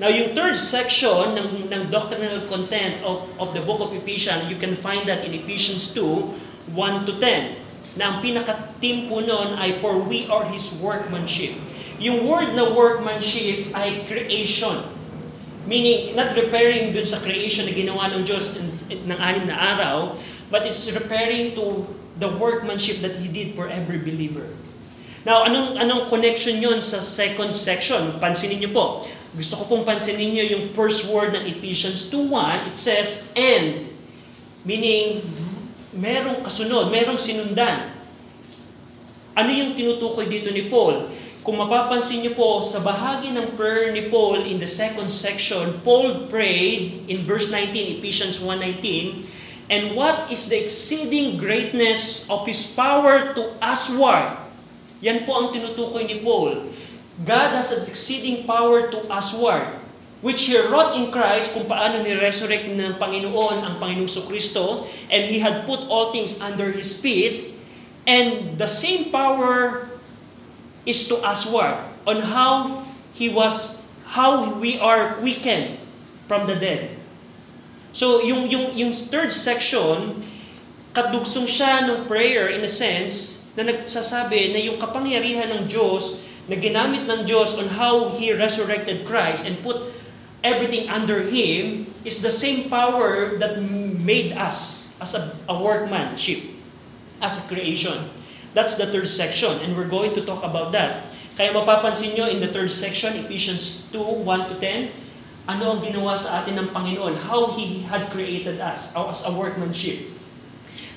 Now, 0.00 0.08
yung 0.08 0.32
third 0.32 0.56
section 0.56 1.36
ng, 1.36 1.68
ng 1.68 1.82
doctrinal 1.92 2.40
content 2.48 3.02
of, 3.04 3.28
of 3.36 3.52
the 3.52 3.60
book 3.60 3.84
of 3.84 3.92
Ephesians, 3.92 4.48
you 4.48 4.56
can 4.56 4.72
find 4.72 5.04
that 5.04 5.26
in 5.28 5.36
Ephesians 5.36 5.92
2, 5.92 6.72
1 6.72 7.04
to 7.04 7.12
10. 7.20 8.00
Na 8.00 8.16
ang 8.16 8.16
pinaka-team 8.24 9.12
po 9.12 9.20
nun 9.20 9.60
ay, 9.60 9.76
for 9.82 10.00
we 10.00 10.24
are 10.32 10.46
His 10.48 10.72
workmanship. 10.80 11.52
Yung 12.00 12.24
word 12.24 12.56
na 12.56 12.72
workmanship 12.72 13.76
ay 13.76 14.08
creation. 14.08 14.80
Meaning, 15.70 16.18
not 16.18 16.34
referring 16.34 16.90
dun 16.90 17.06
sa 17.06 17.22
creation 17.22 17.62
na 17.62 17.70
ginawa 17.70 18.10
ng 18.10 18.26
Diyos 18.26 18.50
ng 18.90 19.18
anim 19.22 19.46
na 19.46 19.54
araw, 19.54 20.18
but 20.50 20.66
it's 20.66 20.90
referring 20.90 21.54
to 21.54 21.86
the 22.18 22.26
workmanship 22.42 22.98
that 23.06 23.14
He 23.14 23.30
did 23.30 23.54
for 23.54 23.70
every 23.70 24.02
believer. 24.02 24.50
Now, 25.22 25.46
anong, 25.46 25.78
anong 25.78 26.10
connection 26.10 26.58
yon 26.58 26.82
sa 26.82 26.98
second 26.98 27.54
section? 27.54 28.18
Pansinin 28.18 28.58
niyo 28.58 28.74
po. 28.74 29.06
Gusto 29.30 29.62
ko 29.62 29.70
pong 29.70 29.84
pansinin 29.86 30.34
niyo 30.34 30.58
yung 30.58 30.64
first 30.74 31.06
word 31.06 31.38
ng 31.38 31.46
Ephesians 31.46 32.10
2.1. 32.10 32.74
It 32.74 32.76
says, 32.76 33.30
and. 33.38 33.86
Meaning, 34.66 35.22
merong 35.94 36.42
kasunod, 36.42 36.90
merong 36.90 37.20
sinundan. 37.20 37.94
Ano 39.38 39.50
yung 39.54 39.78
tinutukoy 39.78 40.26
dito 40.26 40.50
ni 40.50 40.66
Paul? 40.66 41.06
Kung 41.40 41.56
mapapansin 41.56 42.20
niyo 42.20 42.36
po, 42.36 42.60
sa 42.60 42.84
bahagi 42.84 43.32
ng 43.32 43.56
prayer 43.56 43.96
ni 43.96 44.12
Paul 44.12 44.44
in 44.44 44.60
the 44.60 44.68
second 44.68 45.08
section, 45.08 45.72
Paul 45.80 46.28
prayed 46.28 47.08
in 47.08 47.24
verse 47.24 47.48
19, 47.48 47.96
Ephesians 47.96 48.44
1.19, 48.44 49.24
And 49.72 49.96
what 49.96 50.28
is 50.28 50.52
the 50.52 50.60
exceeding 50.60 51.40
greatness 51.40 52.28
of 52.28 52.44
His 52.44 52.68
power 52.76 53.32
to 53.32 53.56
usward? 53.64 54.36
Yan 55.00 55.24
po 55.24 55.40
ang 55.40 55.48
tinutukoy 55.56 56.04
ni 56.04 56.20
Paul. 56.20 56.68
God 57.24 57.56
has 57.56 57.72
an 57.72 57.88
exceeding 57.88 58.44
power 58.44 58.92
to 58.92 59.00
usward, 59.08 59.64
which 60.20 60.44
He 60.44 60.60
wrought 60.60 60.92
in 60.92 61.08
Christ 61.08 61.56
kung 61.56 61.64
paano 61.64 62.04
ni-resurrect 62.04 62.68
ng 62.68 63.00
Panginoon 63.00 63.64
ang 63.64 63.74
Panginoong 63.80 64.28
Kristo, 64.28 64.84
and 65.08 65.24
He 65.24 65.40
had 65.40 65.64
put 65.64 65.80
all 65.88 66.12
things 66.12 66.36
under 66.44 66.68
His 66.68 66.92
feet, 66.92 67.56
and 68.04 68.60
the 68.60 68.68
same 68.68 69.08
power 69.08 69.88
is 70.86 71.08
to 71.08 71.20
usward 71.20 71.76
on 72.06 72.22
how 72.32 72.82
He 73.12 73.28
was, 73.28 73.84
how 74.16 74.56
we 74.56 74.78
are 74.78 75.18
quickened 75.20 75.76
from 76.30 76.46
the 76.46 76.56
dead. 76.56 76.96
So, 77.92 78.22
yung, 78.22 78.46
yung, 78.46 78.78
yung 78.78 78.92
third 78.94 79.34
section, 79.34 80.22
kadugsong 80.94 81.46
siya 81.46 81.86
ng 81.90 82.06
prayer 82.06 82.46
in 82.50 82.62
a 82.62 82.70
sense 82.70 83.46
na 83.58 83.66
nagsasabi 83.66 84.54
na 84.54 84.60
yung 84.62 84.78
kapangyarihan 84.78 85.50
ng 85.50 85.62
Diyos 85.66 86.22
na 86.46 86.58
ginamit 86.58 87.06
ng 87.06 87.26
Diyos 87.26 87.54
on 87.58 87.66
how 87.78 88.10
He 88.14 88.34
resurrected 88.34 89.06
Christ 89.06 89.46
and 89.46 89.58
put 89.62 89.86
everything 90.42 90.90
under 90.90 91.22
Him 91.22 91.86
is 92.02 92.22
the 92.22 92.32
same 92.32 92.70
power 92.70 93.38
that 93.38 93.60
made 94.02 94.34
us 94.34 94.90
as 94.98 95.14
a, 95.14 95.34
a 95.46 95.54
workmanship, 95.54 96.42
as 97.22 97.38
a 97.38 97.44
creation. 97.46 98.06
That's 98.52 98.74
the 98.74 98.90
third 98.90 99.06
section 99.06 99.62
and 99.62 99.78
we're 99.78 99.90
going 99.90 100.14
to 100.18 100.22
talk 100.26 100.42
about 100.42 100.74
that. 100.74 101.10
Kaya 101.40 101.56
mapapansin 101.56 102.12
nyo 102.12 102.28
in 102.28 102.42
the 102.42 102.52
third 102.52 102.68
section, 102.68 103.16
Ephesians 103.16 103.88
2, 103.96 103.96
1 104.28 104.52
to 104.52 104.56
10, 104.60 104.92
ano 105.48 105.72
ang 105.72 105.80
ginawa 105.80 106.12
sa 106.12 106.44
atin 106.44 106.60
ng 106.60 106.68
Panginoon, 106.68 107.16
how 107.32 107.56
He 107.56 107.88
had 107.88 108.12
created 108.12 108.60
us 108.60 108.92
as 108.92 109.24
a 109.24 109.32
workmanship. 109.32 110.04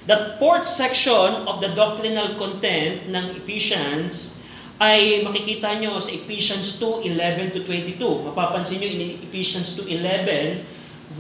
The 0.04 0.36
fourth 0.36 0.68
section 0.68 1.48
of 1.48 1.64
the 1.64 1.72
doctrinal 1.72 2.36
content 2.36 3.08
ng 3.08 3.40
Ephesians 3.40 4.44
ay 4.84 5.24
makikita 5.24 5.80
nyo 5.80 5.96
sa 5.96 6.12
Ephesians 6.12 6.76
2:11 6.76 7.56
to 7.56 7.64
22. 7.64 8.28
Mapapansin 8.28 8.84
nyo 8.84 8.90
in 8.92 9.24
Ephesians 9.24 9.80
2:11, 9.80 10.68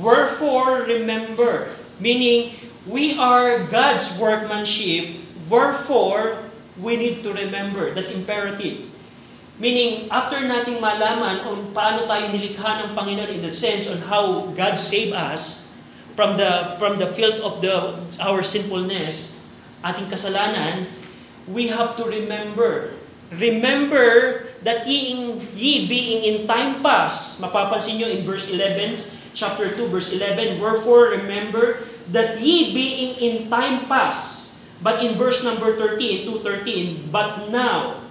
Wherefore 0.03 0.83
remember, 0.83 1.71
meaning 1.95 2.51
we 2.83 3.15
are 3.15 3.63
God's 3.71 4.19
workmanship, 4.19 5.22
wherefore 5.53 6.41
we 6.81 6.97
need 6.97 7.21
to 7.21 7.29
remember. 7.29 7.93
That's 7.93 8.09
imperative. 8.09 8.89
Meaning, 9.61 10.09
after 10.09 10.41
nating 10.41 10.81
malaman 10.81 11.45
on 11.45 11.69
paano 11.77 12.09
tayo 12.09 12.33
nilikha 12.33 12.89
ng 12.89 12.97
Panginoon 12.97 13.29
in 13.37 13.45
the 13.45 13.53
sense 13.53 13.85
on 13.85 14.01
how 14.09 14.49
God 14.57 14.81
saved 14.81 15.13
us 15.13 15.69
from 16.17 16.41
the 16.41 16.73
from 16.81 16.97
the 16.97 17.05
field 17.05 17.37
of 17.45 17.61
the 17.61 17.93
our 18.25 18.41
sinfulness, 18.41 19.37
ating 19.85 20.09
kasalanan, 20.09 20.89
we 21.45 21.69
have 21.69 21.93
to 22.01 22.09
remember. 22.09 22.97
Remember 23.33 24.45
that 24.61 24.85
ye, 24.85 25.13
in, 25.13 25.21
ye 25.57 25.89
being 25.89 26.21
in 26.21 26.35
time 26.45 26.85
past, 26.85 27.41
mapapansin 27.41 27.97
nyo 27.97 28.05
in 28.05 28.21
verse 28.29 28.53
11, 28.53 28.93
chapter 29.33 29.73
2, 29.73 29.89
verse 29.89 30.13
11, 30.13 30.61
Wherefore 30.61 31.17
remember 31.17 31.81
that 32.13 32.37
ye 32.37 32.73
being 32.77 33.17
in 33.17 33.49
time 33.49 33.89
past, 33.89 34.42
but 34.83 35.01
in 35.01 35.15
verse 35.15 35.43
number 35.47 35.79
13, 35.79 36.27
2.13, 36.27 37.09
but 37.09 37.49
now, 37.49 38.03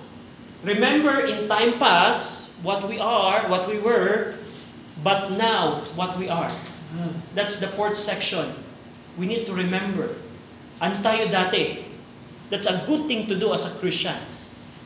remember 0.65 1.21
in 1.21 1.47
time 1.47 1.79
past, 1.79 2.57
what 2.65 2.89
we 2.89 2.99
are, 2.99 3.45
what 3.53 3.69
we 3.69 3.79
were, 3.79 4.35
but 5.05 5.37
now, 5.37 5.85
what 5.95 6.17
we 6.17 6.33
are. 6.33 6.51
That's 7.35 7.61
the 7.61 7.69
fourth 7.69 7.97
section. 7.97 8.49
We 9.19 9.27
need 9.27 9.45
to 9.47 9.53
remember. 9.53 10.17
Ano 10.81 10.97
tayo 11.05 11.29
dati? 11.29 11.85
That's 12.49 12.67
a 12.67 12.81
good 12.89 13.07
thing 13.07 13.29
to 13.29 13.37
do 13.37 13.53
as 13.53 13.69
a 13.69 13.73
Christian. 13.77 14.17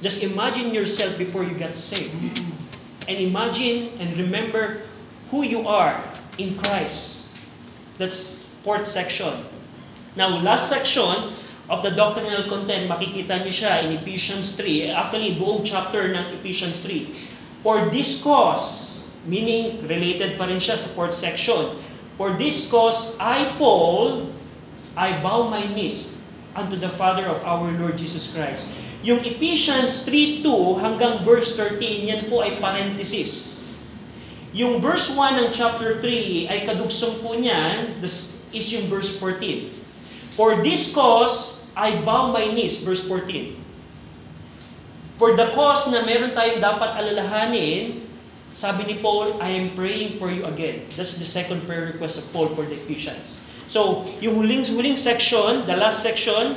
Just 0.03 0.23
imagine 0.27 0.75
yourself 0.75 1.17
before 1.17 1.47
you 1.47 1.55
get 1.55 1.79
saved. 1.79 2.13
And 3.07 3.17
imagine 3.17 3.95
and 4.03 4.11
remember 4.19 4.83
who 5.31 5.47
you 5.47 5.67
are 5.67 5.95
in 6.39 6.59
Christ. 6.59 7.31
That's 7.99 8.45
fourth 8.67 8.87
section. 8.87 9.47
Now, 10.19 10.43
last 10.43 10.69
section 10.69 11.33
of 11.67 11.83
the 11.83 11.91
doctrinal 11.91 12.47
content, 12.47 12.87
makikita 12.87 13.43
niyo 13.43 13.51
siya 13.51 13.83
in 13.83 13.99
Ephesians 13.99 14.55
3. 14.55 14.95
Actually, 14.95 15.35
buong 15.35 15.67
chapter 15.67 16.07
ng 16.15 16.39
Ephesians 16.39 16.79
3. 16.83 17.11
For 17.67 17.91
this 17.91 18.23
cause, 18.23 19.03
meaning 19.27 19.83
related 19.91 20.39
pa 20.39 20.47
rin 20.47 20.63
siya 20.63 20.79
sa 20.79 20.95
fourth 20.95 21.15
section. 21.15 21.75
For 22.15 22.39
this 22.39 22.71
cause, 22.71 23.19
I, 23.19 23.51
Paul, 23.59 24.31
I 24.95 25.19
bow 25.19 25.51
my 25.51 25.67
knees 25.75 26.23
unto 26.55 26.79
the 26.79 26.89
Father 26.89 27.27
of 27.27 27.43
our 27.43 27.69
Lord 27.75 27.99
Jesus 27.99 28.31
Christ. 28.31 28.71
Yung 29.03 29.21
Ephesians 29.27 30.07
3.2 30.07 30.47
hanggang 30.81 31.21
verse 31.27 31.59
13, 31.59 32.11
yan 32.11 32.23
po 32.31 32.47
ay 32.47 32.57
parenthesis. 32.63 33.61
Yung 34.57 34.81
verse 34.81 35.13
1 35.13 35.37
ng 35.43 35.49
chapter 35.53 36.01
3 36.01 36.49
ay 36.49 36.59
kadugsong 36.65 37.21
po 37.21 37.37
niyan, 37.37 38.01
this 38.01 38.47
is 38.57 38.73
yung 38.73 38.89
verse 38.89 39.19
14. 39.21 39.69
For 40.33 40.65
this 40.65 40.97
cause, 40.97 41.56
I 41.77 42.01
bow 42.01 42.33
my 42.33 42.49
knees, 42.49 42.81
verse 42.81 43.05
14. 43.05 43.53
For 45.21 45.37
the 45.37 45.53
cause 45.53 45.93
na 45.93 46.01
meron 46.09 46.33
tayong 46.33 46.65
dapat 46.65 46.97
alalahanin, 46.97 48.01
sabi 48.57 48.89
ni 48.89 48.97
Paul, 49.05 49.37
I 49.45 49.53
am 49.53 49.77
praying 49.77 50.17
for 50.17 50.33
you 50.33 50.49
again. 50.49 50.89
That's 50.97 51.21
the 51.21 51.29
second 51.29 51.69
prayer 51.69 51.93
request 51.93 52.17
of 52.17 52.25
Paul 52.33 52.49
for 52.57 52.65
the 52.65 52.81
Ephesians. 52.81 53.37
So, 53.69 54.09
yung 54.25 54.41
huling, 54.41 54.65
huling 54.65 54.97
section, 54.97 55.69
the 55.69 55.77
last 55.77 56.01
section, 56.01 56.57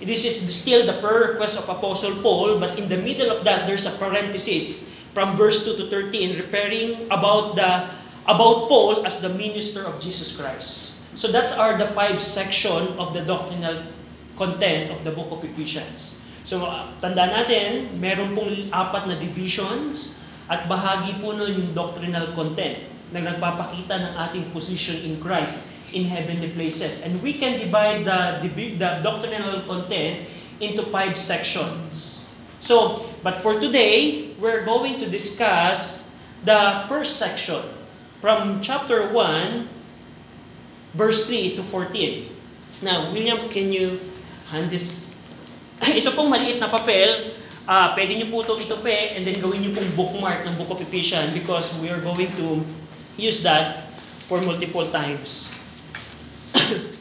this 0.00 0.24
is 0.24 0.40
still 0.48 0.88
the 0.88 0.96
prayer 1.04 1.36
request 1.36 1.60
of 1.60 1.68
Apostle 1.68 2.16
Paul, 2.24 2.56
but 2.56 2.80
in 2.80 2.88
the 2.88 2.96
middle 2.96 3.28
of 3.28 3.44
that, 3.44 3.68
there's 3.68 3.84
a 3.84 3.92
parenthesis 4.00 4.88
from 5.12 5.36
verse 5.36 5.68
2 5.68 5.84
to 5.84 5.84
13, 5.92 6.40
referring 6.40 7.04
about 7.12 7.56
the 7.60 7.92
about 8.24 8.72
Paul 8.72 9.04
as 9.04 9.20
the 9.20 9.28
minister 9.28 9.84
of 9.84 10.00
Jesus 10.00 10.32
Christ. 10.32 10.96
So 11.14 11.28
that's 11.28 11.52
are 11.52 11.76
the 11.76 11.92
five 11.92 12.18
section 12.24 12.96
of 12.96 13.12
the 13.12 13.20
doctrinal 13.20 13.84
content 14.34 14.90
of 14.90 15.02
the 15.02 15.12
book 15.14 15.30
of 15.30 15.40
Ephesians. 15.42 16.18
So, 16.44 16.68
uh, 16.68 16.92
tanda 17.00 17.24
natin, 17.30 17.96
meron 17.96 18.36
pong 18.36 18.68
apat 18.68 19.08
na 19.08 19.16
divisions 19.16 20.12
at 20.44 20.68
bahagi 20.68 21.16
po 21.24 21.32
nun 21.32 21.56
yung 21.56 21.72
doctrinal 21.72 22.36
content 22.36 22.84
na 23.16 23.24
nagpapakita 23.24 23.96
ng 23.96 24.12
ating 24.28 24.44
position 24.52 25.00
in 25.08 25.16
Christ 25.22 25.56
in 25.96 26.04
heavenly 26.04 26.52
places. 26.52 27.06
And 27.06 27.16
we 27.24 27.40
can 27.40 27.56
divide 27.56 28.04
the, 28.04 28.44
the 28.44 29.00
doctrinal 29.00 29.64
content 29.64 30.28
into 30.60 30.84
five 30.92 31.16
sections. 31.16 32.20
So, 32.60 33.08
but 33.22 33.40
for 33.40 33.56
today, 33.56 34.32
we're 34.36 34.64
going 34.64 35.00
to 35.00 35.08
discuss 35.08 36.10
the 36.44 36.84
first 36.88 37.16
section 37.16 37.62
from 38.20 38.60
chapter 38.60 39.08
1, 39.12 39.68
verse 40.92 41.24
3 41.28 41.56
to 41.56 41.62
14. 41.62 42.28
Now, 42.82 43.12
William, 43.12 43.48
can 43.48 43.72
you 43.72 44.00
hand 44.54 44.70
this? 44.70 45.10
Ito 45.98 46.14
pong 46.14 46.30
maliit 46.30 46.62
na 46.62 46.70
papel. 46.70 47.34
Uh, 47.64 47.90
pwede 47.96 48.14
nyo 48.14 48.28
po 48.30 48.44
itong 48.44 48.60
itupi 48.62 49.16
and 49.16 49.24
then 49.26 49.40
gawin 49.42 49.64
nyo 49.64 49.72
pong 49.74 49.88
bookmark 49.98 50.44
ng 50.46 50.54
Book 50.60 50.70
of 50.70 50.78
Ephesians 50.84 51.32
because 51.32 51.72
we 51.80 51.88
are 51.90 51.98
going 52.04 52.28
to 52.38 52.62
use 53.18 53.42
that 53.42 53.88
for 54.30 54.38
multiple 54.38 54.86
times. 54.94 55.50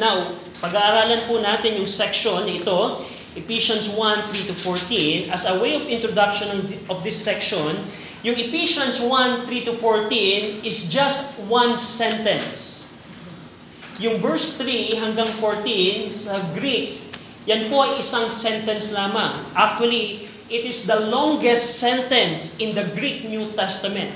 Now, 0.00 0.24
pag-aaralan 0.64 1.28
po 1.28 1.44
natin 1.44 1.76
yung 1.76 1.90
section 1.90 2.48
na 2.48 2.54
ito, 2.56 3.04
Ephesians 3.36 3.90
1, 3.92 4.30
3 4.32 4.48
to 4.48 4.54
14. 4.56 5.34
As 5.34 5.44
a 5.44 5.58
way 5.58 5.74
of 5.76 5.84
introduction 5.90 6.48
of 6.88 7.02
this 7.02 7.18
section, 7.18 7.76
yung 8.24 8.38
Ephesians 8.38 9.02
1, 9.02 9.44
3 9.44 9.68
to 9.68 9.74
14 9.76 10.64
is 10.64 10.88
just 10.88 11.36
one 11.44 11.76
sentence. 11.76 12.83
Yung 14.02 14.18
verse 14.18 14.58
3 14.58 14.98
hanggang 14.98 15.28
14 15.28 16.10
sa 16.10 16.42
Greek, 16.56 16.98
yan 17.46 17.68
po 17.68 17.84
ay 17.84 18.00
isang 18.02 18.26
sentence 18.26 18.90
lamang. 18.90 19.36
Actually, 19.54 20.26
it 20.50 20.66
is 20.66 20.88
the 20.88 21.10
longest 21.12 21.78
sentence 21.78 22.58
in 22.58 22.74
the 22.74 22.86
Greek 22.96 23.28
New 23.28 23.46
Testament, 23.54 24.10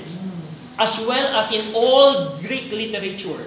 as 0.75 0.99
well 1.07 1.37
as 1.37 1.53
in 1.55 1.63
all 1.71 2.35
Greek 2.41 2.73
literature 2.73 3.45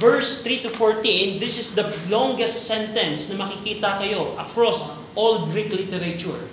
verse 0.00 0.42
3 0.42 0.62
to 0.62 0.70
14, 0.70 1.38
this 1.38 1.58
is 1.58 1.74
the 1.74 1.84
longest 2.08 2.64
sentence 2.64 3.28
na 3.28 3.44
makikita 3.44 4.00
kayo 4.00 4.32
across 4.40 4.80
all 5.12 5.46
Greek 5.52 5.68
literature. 5.68 6.48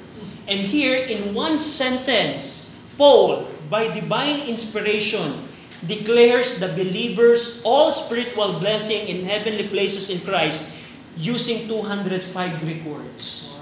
And 0.50 0.60
here, 0.60 0.98
in 0.98 1.32
one 1.38 1.62
sentence, 1.62 2.76
Paul, 2.98 3.46
by 3.70 3.88
divine 3.94 4.50
inspiration, 4.50 5.46
declares 5.86 6.60
the 6.60 6.68
believers 6.76 7.62
all 7.64 7.92
spiritual 7.92 8.60
blessing 8.60 9.08
in 9.08 9.24
heavenly 9.24 9.68
places 9.68 10.10
in 10.10 10.20
Christ 10.20 10.68
using 11.16 11.68
205 11.68 12.60
Greek 12.60 12.84
words. 12.84 13.56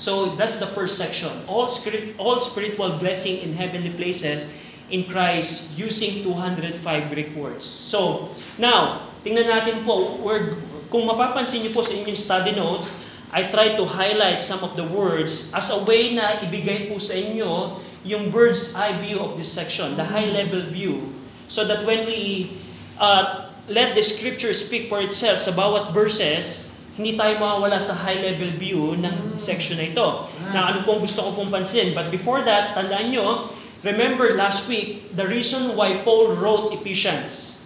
So 0.00 0.32
that's 0.40 0.56
the 0.56 0.68
first 0.72 0.96
section. 0.96 1.28
All, 1.44 1.68
spirit, 1.68 2.16
all 2.16 2.40
spiritual 2.40 2.96
blessing 2.96 3.44
in 3.44 3.52
heavenly 3.52 3.92
places 3.92 4.48
in 4.88 5.04
Christ 5.04 5.76
using 5.76 6.24
205 6.24 6.80
Greek 7.12 7.36
words. 7.36 7.68
So, 7.68 8.32
now, 8.56 9.12
tingnan 9.20 9.52
natin 9.52 9.84
po, 9.84 10.16
word, 10.24 10.56
kung 10.88 11.04
mapapansin 11.04 11.60
niyo 11.60 11.76
po 11.76 11.84
sa 11.84 11.92
inyong 11.92 12.16
study 12.16 12.56
notes, 12.56 12.96
I 13.30 13.46
try 13.46 13.78
to 13.78 13.84
highlight 13.86 14.42
some 14.42 14.64
of 14.66 14.74
the 14.74 14.88
words 14.88 15.52
as 15.54 15.70
a 15.70 15.78
way 15.86 16.16
na 16.18 16.42
ibigay 16.42 16.90
po 16.90 16.98
sa 16.98 17.14
inyo 17.14 17.78
yung 18.04 18.32
bird's 18.32 18.72
eye 18.74 18.96
view 19.00 19.20
of 19.20 19.36
this 19.36 19.50
section, 19.50 19.96
the 19.96 20.06
high 20.06 20.28
level 20.32 20.60
view, 20.72 21.12
so 21.48 21.66
that 21.68 21.84
when 21.84 22.06
we 22.06 22.54
uh, 22.96 23.50
let 23.68 23.94
the 23.94 24.02
scripture 24.02 24.52
speak 24.52 24.88
for 24.88 25.00
itself 25.04 25.44
sa 25.44 25.52
bawat 25.52 25.92
verses, 25.92 26.68
hindi 26.96 27.16
tayo 27.16 27.36
mawawala 27.40 27.80
sa 27.80 27.96
high 27.96 28.20
level 28.20 28.50
view 28.60 28.96
ng 28.96 29.36
section 29.40 29.80
na 29.80 29.88
ito. 29.88 30.28
Na 30.52 30.72
ano 30.72 30.84
pong 30.84 31.00
gusto 31.00 31.24
ko 31.24 31.32
pong 31.38 31.48
pansin. 31.48 31.96
But 31.96 32.12
before 32.12 32.44
that, 32.44 32.76
tandaan 32.76 33.08
nyo, 33.14 33.48
Remember 33.80 34.36
last 34.36 34.68
week, 34.68 35.16
the 35.16 35.24
reason 35.24 35.72
why 35.72 36.04
Paul 36.04 36.36
wrote 36.36 36.76
Ephesians 36.76 37.64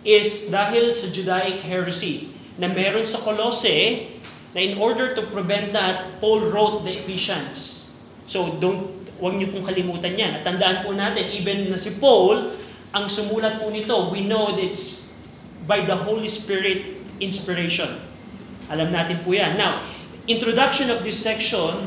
is 0.00 0.48
dahil 0.48 0.96
sa 0.96 1.12
Judaic 1.12 1.60
heresy 1.60 2.32
na 2.56 2.72
meron 2.72 3.04
sa 3.04 3.20
Colossae 3.20 4.16
na 4.56 4.64
in 4.64 4.80
order 4.80 5.12
to 5.12 5.20
prevent 5.28 5.76
that, 5.76 6.16
Paul 6.24 6.40
wrote 6.48 6.88
the 6.88 7.04
Ephesians. 7.04 7.92
So 8.24 8.56
don't, 8.56 9.05
huwag 9.20 9.36
niyo 9.36 9.52
pong 9.52 9.64
kalimutan 9.64 10.14
yan. 10.16 10.40
At 10.40 10.42
tandaan 10.44 10.84
po 10.84 10.92
natin, 10.92 11.28
even 11.32 11.72
na 11.72 11.78
si 11.80 11.96
Paul, 11.96 12.52
ang 12.92 13.06
sumulat 13.08 13.60
po 13.60 13.72
nito, 13.72 14.12
we 14.12 14.24
know 14.24 14.52
that 14.52 14.64
it's 14.64 15.04
by 15.64 15.84
the 15.84 15.96
Holy 15.96 16.28
Spirit 16.30 17.00
inspiration. 17.18 17.88
Alam 18.68 18.92
natin 18.92 19.22
po 19.24 19.32
yan. 19.32 19.56
Now, 19.56 19.80
introduction 20.28 20.92
of 20.92 21.02
this 21.02 21.16
section, 21.16 21.86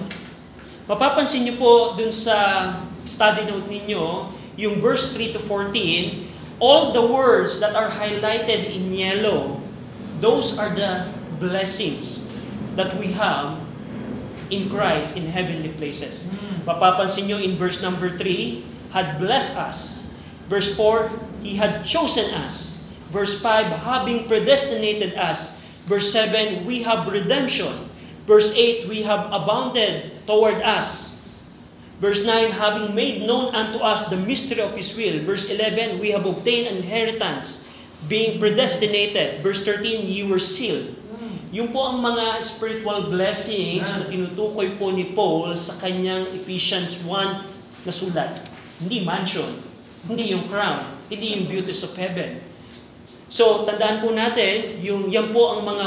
mapapansin 0.89 1.45
niyo 1.45 1.55
po 1.59 1.73
dun 1.95 2.11
sa 2.11 2.71
study 3.05 3.45
note 3.45 3.67
ninyo, 3.67 4.31
yung 4.59 4.83
verse 4.83 5.15
3 5.15 5.35
to 5.35 5.41
14, 5.41 6.59
all 6.59 6.91
the 6.91 7.01
words 7.01 7.63
that 7.63 7.73
are 7.75 7.87
highlighted 7.87 8.67
in 8.67 8.91
yellow, 8.91 9.63
those 10.19 10.59
are 10.59 10.69
the 10.75 11.07
blessings 11.39 12.27
that 12.75 12.91
we 12.99 13.15
have 13.15 13.55
in 14.51 14.67
Christ 14.67 15.15
in 15.15 15.27
heavenly 15.31 15.71
places. 15.79 16.27
Mapapansin 16.69 17.25
nyo 17.25 17.41
in 17.41 17.57
verse 17.57 17.81
number 17.81 18.13
3, 18.13 18.93
had 18.93 19.17
blessed 19.17 19.57
us. 19.57 20.05
Verse 20.45 20.69
4, 20.77 21.09
He 21.41 21.57
had 21.57 21.81
chosen 21.81 22.29
us. 22.45 22.77
Verse 23.09 23.41
5, 23.41 23.65
having 23.81 24.29
predestinated 24.29 25.17
us. 25.17 25.57
Verse 25.89 26.13
7, 26.13 26.65
we 26.69 26.85
have 26.85 27.09
redemption. 27.09 27.73
Verse 28.29 28.53
8, 28.53 28.85
we 28.85 29.01
have 29.01 29.33
abounded 29.33 30.13
toward 30.29 30.61
us. 30.61 31.17
Verse 31.97 32.21
9, 32.21 32.53
having 32.53 32.93
made 32.93 33.25
known 33.25 33.49
unto 33.57 33.81
us 33.81 34.13
the 34.13 34.21
mystery 34.29 34.61
of 34.61 34.77
His 34.77 34.93
will. 34.93 35.25
Verse 35.25 35.49
11, 35.49 35.97
we 35.97 36.13
have 36.13 36.29
obtained 36.29 36.69
an 36.69 36.85
inheritance, 36.85 37.65
being 38.05 38.37
predestinated. 38.37 39.41
Verse 39.41 39.65
13, 39.65 40.05
ye 40.05 40.29
were 40.29 40.39
sealed. 40.39 40.95
Yung 41.49 41.73
po 41.73 41.81
ang 41.89 41.97
mga 41.97 42.45
spiritual 42.45 43.09
blessings 43.09 43.89
na 43.97 44.05
tinutukoy 44.05 44.77
po 44.77 44.93
ni 44.93 45.17
Paul 45.17 45.57
sa 45.57 45.81
kanyang 45.81 46.29
Ephesians 46.37 47.01
1 47.01 47.89
na 47.89 47.93
sulat. 47.93 48.37
Hindi 48.77 49.01
mansion, 49.01 49.49
hindi 50.05 50.29
yung 50.29 50.45
crown, 50.45 50.85
hindi 51.09 51.33
yung 51.33 51.49
beauties 51.49 51.81
of 51.81 51.97
heaven. 51.97 52.37
So, 53.33 53.65
tandaan 53.65 54.05
po 54.05 54.13
natin, 54.13 54.77
yung, 54.85 55.09
yan 55.09 55.33
po 55.33 55.57
ang 55.57 55.65
mga 55.65 55.85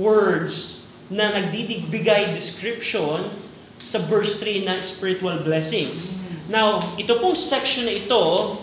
words 0.00 0.88
na 1.12 1.28
nagdidigbigay 1.28 2.32
description 2.32 3.28
sa 3.84 4.00
verse 4.08 4.40
3 4.40 4.64
na 4.64 4.80
spiritual 4.80 5.44
blessings. 5.44 6.16
Now, 6.48 6.80
ito 6.96 7.20
pong 7.20 7.36
section 7.36 7.84
na 7.84 8.00
ito 8.00 8.56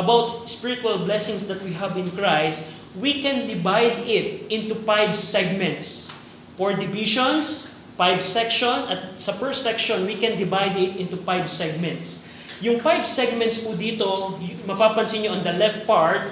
about 0.00 0.48
spiritual 0.48 1.04
blessings 1.04 1.44
that 1.44 1.60
we 1.60 1.76
have 1.76 1.92
in 2.00 2.08
Christ, 2.16 2.77
we 2.98 3.22
can 3.22 3.46
divide 3.46 4.02
it 4.04 4.50
into 4.50 4.74
five 4.86 5.14
segments. 5.14 6.10
Four 6.58 6.74
divisions, 6.74 7.70
five 7.94 8.22
section, 8.22 8.90
at 8.90 9.18
sa 9.18 9.34
per 9.38 9.54
section, 9.54 10.06
we 10.06 10.18
can 10.18 10.38
divide 10.38 10.74
it 10.74 10.98
into 10.98 11.18
five 11.22 11.46
segments. 11.46 12.26
Yung 12.58 12.82
five 12.82 13.06
segments 13.06 13.62
po 13.62 13.78
dito, 13.78 14.34
mapapansin 14.66 15.22
nyo 15.22 15.38
on 15.38 15.42
the 15.46 15.54
left 15.54 15.86
part 15.86 16.26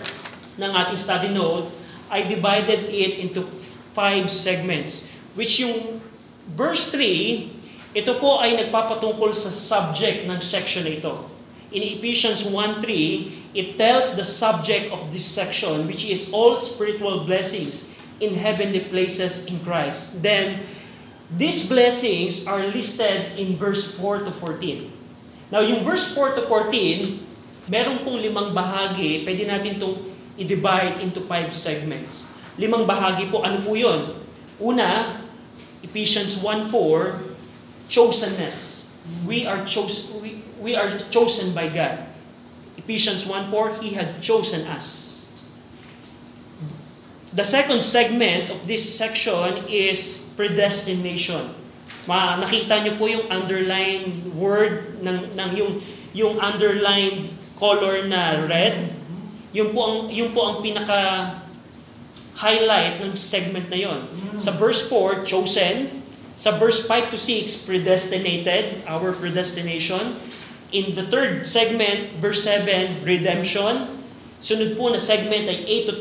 ng 0.58 0.70
ating 0.74 0.98
study 0.98 1.30
note, 1.30 1.70
I 2.10 2.26
divided 2.26 2.90
it 2.90 3.22
into 3.22 3.46
five 3.94 4.26
segments. 4.26 5.06
Which 5.38 5.62
yung 5.62 6.02
verse 6.54 6.90
3, 6.90 7.94
ito 7.94 8.12
po 8.18 8.42
ay 8.42 8.58
nagpapatungkol 8.58 9.30
sa 9.30 9.50
subject 9.50 10.26
ng 10.26 10.38
section 10.42 10.82
na 10.86 10.98
ito. 10.98 11.14
In 11.70 11.82
Ephesians 11.82 12.46
1.3, 12.46 13.45
it 13.56 13.80
tells 13.80 14.14
the 14.14 14.22
subject 14.22 14.92
of 14.92 15.08
this 15.08 15.24
section, 15.24 15.88
which 15.88 16.04
is 16.04 16.28
all 16.30 16.60
spiritual 16.60 17.24
blessings 17.24 17.96
in 18.20 18.36
heavenly 18.36 18.84
places 18.84 19.48
in 19.48 19.56
Christ. 19.64 20.20
Then, 20.20 20.60
these 21.32 21.64
blessings 21.64 22.46
are 22.46 22.60
listed 22.68 23.34
in 23.40 23.56
verse 23.56 23.96
4 23.96 24.28
to 24.28 24.30
14. 24.30 24.92
Now, 25.50 25.64
yung 25.64 25.88
verse 25.88 26.12
4 26.12 26.36
to 26.36 26.42
14, 26.46 27.72
meron 27.72 28.04
pong 28.04 28.20
limang 28.20 28.52
bahagi, 28.52 29.24
pwede 29.24 29.48
natin 29.48 29.80
itong 29.80 29.96
i-divide 30.36 31.00
into 31.00 31.24
five 31.24 31.48
segments. 31.56 32.28
Limang 32.60 32.84
bahagi 32.84 33.32
po, 33.32 33.40
ano 33.40 33.58
po 33.64 33.72
yun? 33.72 34.12
Una, 34.60 35.16
Ephesians 35.80 36.44
1.4, 36.44 36.68
chosenness. 37.88 38.90
We 39.24 39.48
are 39.48 39.62
chosen, 39.64 40.18
we, 40.20 40.42
we 40.60 40.74
are 40.74 40.90
chosen 41.08 41.54
by 41.56 41.72
God. 41.72 42.15
Ephesians 42.86 43.26
1.4, 43.26 43.82
He 43.82 43.98
had 43.98 44.22
chosen 44.22 44.62
us. 44.70 45.26
The 47.34 47.42
second 47.42 47.82
segment 47.82 48.48
of 48.48 48.62
this 48.70 48.86
section 48.86 49.66
is 49.66 50.30
predestination. 50.38 51.50
Ma 52.06 52.38
nakita 52.38 52.78
niyo 52.86 52.94
po 52.94 53.10
yung 53.10 53.26
underline 53.26 54.30
word 54.38 55.02
ng 55.02 55.34
ng 55.34 55.50
yung 55.58 55.72
yung 56.14 56.38
underline 56.38 57.34
color 57.58 58.06
na 58.06 58.46
red. 58.46 58.94
Yung 59.50 59.74
po 59.74 59.80
ang 59.82 59.98
yung 60.14 60.30
po 60.30 60.46
ang 60.46 60.62
pinaka 60.62 61.34
highlight 62.38 63.02
ng 63.02 63.18
segment 63.18 63.66
na 63.66 63.82
yon. 63.82 64.00
Sa 64.38 64.54
verse 64.54 64.86
4, 64.86 65.26
chosen. 65.26 66.04
Sa 66.36 66.52
verse 66.54 66.84
5 66.84 67.16
to 67.16 67.18
6, 67.18 67.64
predestinated, 67.64 68.84
our 68.84 69.16
predestination. 69.16 70.20
In 70.74 70.98
the 70.98 71.06
third 71.06 71.46
segment, 71.46 72.18
verse 72.18 72.42
7, 72.42 73.06
redemption. 73.06 73.86
Sunod 74.42 74.74
po 74.74 74.90
na 74.90 74.98
segment 74.98 75.46
ay 75.46 75.62
8 75.86 75.90
to 75.90 75.94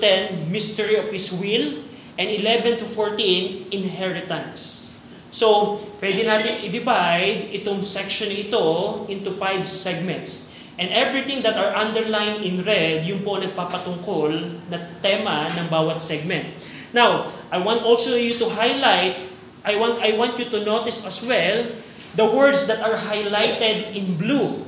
10, 0.50 0.50
mystery 0.50 0.98
of 0.98 1.10
His 1.14 1.30
will. 1.30 1.86
And 2.18 2.32
11 2.32 2.82
to 2.82 2.86
14, 2.88 3.70
inheritance. 3.76 4.90
So, 5.36 5.78
pwede 6.00 6.24
natin 6.24 6.64
i-divide 6.64 7.52
itong 7.52 7.84
section 7.84 8.32
ito 8.32 9.04
into 9.12 9.36
five 9.36 9.68
segments. 9.68 10.48
And 10.80 10.88
everything 10.96 11.44
that 11.44 11.60
are 11.60 11.76
underlined 11.76 12.48
in 12.48 12.64
red, 12.64 13.04
yung 13.04 13.20
po 13.20 13.36
nagpapatungkol 13.36 14.32
na 14.72 14.80
tema 15.04 15.52
ng 15.60 15.68
bawat 15.68 16.00
segment. 16.00 16.48
Now, 16.96 17.28
I 17.52 17.60
want 17.60 17.84
also 17.84 18.16
you 18.16 18.40
to 18.40 18.48
highlight, 18.48 19.20
I 19.68 19.76
want, 19.76 20.00
I 20.00 20.16
want 20.16 20.40
you 20.40 20.48
to 20.56 20.64
notice 20.64 21.04
as 21.04 21.20
well, 21.28 21.68
the 22.16 22.26
words 22.26 22.68
that 22.68 22.80
are 22.82 22.96
highlighted 22.98 23.94
in 23.94 24.16
blue. 24.16 24.64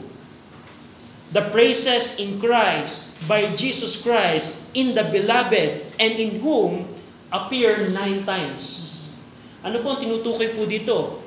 The 1.27 1.43
praises 1.51 2.15
in 2.23 2.39
Christ, 2.39 3.12
by 3.27 3.51
Jesus 3.51 3.99
Christ, 3.99 4.63
in 4.71 4.95
the 4.95 5.03
beloved, 5.03 5.83
and 5.99 6.12
in 6.15 6.39
whom 6.39 6.88
appear 7.27 7.91
nine 7.91 8.23
times. 8.23 8.95
Ano 9.60 9.83
po 9.83 9.95
ang 9.95 9.99
tinutukoy 9.99 10.55
po 10.55 10.63
dito? 10.63 11.19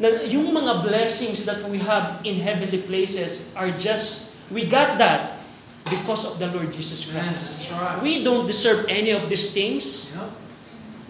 Na 0.00 0.24
yung 0.24 0.56
mga 0.56 0.80
blessings 0.80 1.44
that 1.44 1.60
we 1.68 1.76
have 1.84 2.24
in 2.24 2.40
heavenly 2.40 2.80
places 2.80 3.52
are 3.52 3.68
just, 3.76 4.32
we 4.48 4.64
got 4.64 4.96
that 4.96 5.36
because 5.84 6.24
of 6.24 6.40
the 6.40 6.48
Lord 6.48 6.72
Jesus 6.72 7.04
Yes, 7.04 7.12
Christ. 7.12 7.42
that's 7.68 7.68
right. 7.76 8.00
We 8.00 8.24
don't 8.24 8.48
deserve 8.48 8.88
any 8.88 9.12
of 9.12 9.28
these 9.28 9.52
things. 9.52 10.08
Yep. 10.16 10.30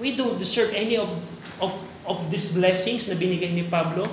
We 0.03 0.18
don't 0.18 0.35
deserve 0.35 0.75
any 0.75 0.98
of, 0.98 1.14
of, 1.62 1.70
of 2.11 2.27
these 2.27 2.51
blessings 2.51 3.07
na 3.07 3.14
binigay 3.14 3.55
ni 3.55 3.62
Pablo. 3.62 4.11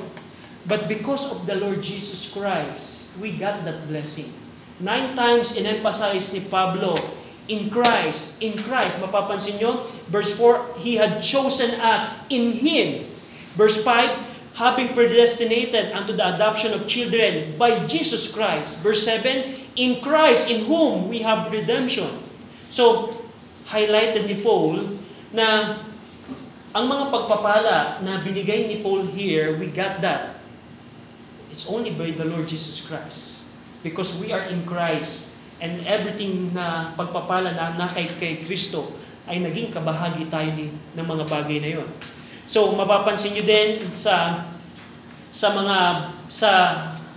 But 0.69 0.86
because 0.86 1.34
of 1.34 1.49
the 1.49 1.58
Lord 1.58 1.82
Jesus 1.82 2.29
Christ, 2.29 3.10
we 3.17 3.34
got 3.34 3.65
that 3.65 3.89
blessing. 3.89 4.29
Nine 4.77 5.17
times 5.17 5.58
in-emphasize 5.58 6.29
ni 6.32 6.45
Pablo, 6.45 6.93
in 7.49 7.73
Christ, 7.73 8.38
in 8.39 8.53
Christ. 8.63 9.01
Mapapansin 9.01 9.58
nyo, 9.58 9.84
verse 10.13 10.32
4, 10.38 10.77
He 10.86 11.01
had 11.01 11.25
chosen 11.25 11.73
us 11.82 12.29
in 12.29 12.53
Him. 12.53 13.10
Verse 13.58 13.82
5, 13.82 14.62
having 14.62 14.93
predestinated 14.93 15.91
unto 15.97 16.13
the 16.13 16.23
adoption 16.38 16.71
of 16.77 16.86
children 16.86 17.58
by 17.58 17.73
Jesus 17.89 18.29
Christ. 18.29 18.79
Verse 18.86 19.01
7, 19.03 19.58
in 19.75 19.99
Christ, 20.05 20.53
in 20.53 20.69
whom 20.69 21.10
we 21.10 21.25
have 21.25 21.49
redemption. 21.49 22.08
So, 22.69 23.17
highlighted 23.73 24.29
ni 24.29 24.38
Paul 24.45 25.01
na 25.34 25.82
ang 26.69 26.86
mga 26.86 27.10
pagpapala 27.10 28.05
na 28.05 28.21
binigay 28.21 28.69
ni 28.69 28.86
Paul 28.86 29.10
here, 29.10 29.58
we 29.58 29.73
got 29.73 29.99
that. 30.05 30.38
It's 31.49 31.65
only 31.65 31.93
by 31.93 32.13
the 32.13 32.25
Lord 32.25 32.45
Jesus 32.45 32.81
Christ. 32.85 33.45
Because 33.81 34.17
we 34.21 34.29
are 34.31 34.45
in 34.49 34.65
Christ. 34.65 35.33
And 35.59 35.83
everything 35.83 36.55
na 36.55 36.95
pagpapala 36.95 37.51
na, 37.51 37.75
na 37.75 37.85
kay, 37.91 38.07
kay 38.15 38.45
Kristo 38.45 38.95
ay 39.29 39.43
naging 39.43 39.69
kabahagi 39.69 40.31
tayo 40.31 40.49
ni, 40.57 40.73
ng 40.73 41.05
mga 41.05 41.25
bagay 41.29 41.62
na 41.62 41.69
yon. 41.81 41.89
So, 42.49 42.73
mapapansin 42.73 43.38
nyo 43.38 43.45
din 43.45 43.85
sa 43.93 44.45
sa 45.29 45.53
mga 45.53 46.09
sa 46.33 46.51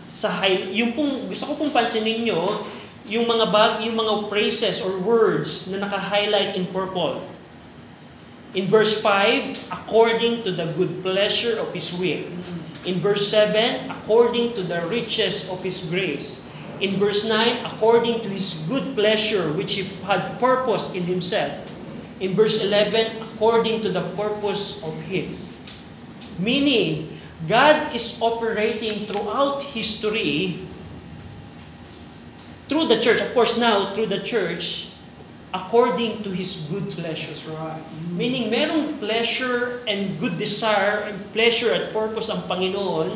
sa 0.05 0.29
high, 0.29 0.69
yung 0.77 0.93
pong 0.93 1.25
gusto 1.25 1.49
ko 1.49 1.57
pong 1.57 1.73
pansinin 1.73 2.29
niyo 2.29 2.61
yung 3.09 3.25
mga 3.25 3.49
bag 3.49 3.73
yung 3.89 3.97
mga 3.97 4.29
phrases 4.29 4.85
or 4.85 5.01
words 5.01 5.73
na 5.73 5.81
naka-highlight 5.81 6.53
in 6.55 6.69
purple. 6.69 7.25
In 8.53 8.69
verse 8.69 9.01
5, 9.01 9.73
according 9.73 10.45
to 10.45 10.53
the 10.53 10.69
good 10.77 11.01
pleasure 11.01 11.57
of 11.57 11.73
His 11.73 11.89
will. 11.97 12.29
In 12.85 12.99
verse 12.99 13.29
7, 13.31 13.91
according 13.91 14.55
to 14.55 14.63
the 14.63 14.83
riches 14.87 15.49
of 15.51 15.63
His 15.63 15.87
grace. 15.87 16.47
In 16.81 16.99
verse 16.99 17.29
9, 17.29 17.67
according 17.67 18.21
to 18.23 18.29
His 18.29 18.67
good 18.69 18.95
pleasure 18.95 19.53
which 19.55 19.75
He 19.75 19.87
had 20.03 20.39
purposed 20.39 20.95
in 20.95 21.05
Himself. 21.05 21.53
In 22.19 22.35
verse 22.35 22.63
11, 22.63 23.23
according 23.23 23.83
to 23.83 23.91
the 23.91 24.03
purpose 24.19 24.83
of 24.83 24.95
Him. 25.07 25.39
Meaning, 26.39 27.19
God 27.49 27.95
is 27.95 28.19
operating 28.23 29.07
throughout 29.07 29.63
history 29.63 30.67
through 32.69 32.87
the 32.87 33.01
church, 33.01 33.21
of 33.21 33.35
course 33.35 33.59
now 33.59 33.93
through 33.93 34.07
the 34.07 34.23
church, 34.23 34.92
according 35.53 36.25
to 36.25 36.31
His 36.33 36.67
good 36.69 36.89
pleasure. 36.89 37.29
That's 37.29 37.47
right. 37.49 37.81
Meaning, 38.13 38.49
merong 38.49 38.99
pleasure 38.99 39.85
and 39.89 40.19
good 40.19 40.37
desire, 40.41 41.09
and 41.09 41.17
pleasure 41.33 41.73
at 41.73 41.93
purpose 41.93 42.29
ang 42.33 42.45
Panginoon, 42.49 43.13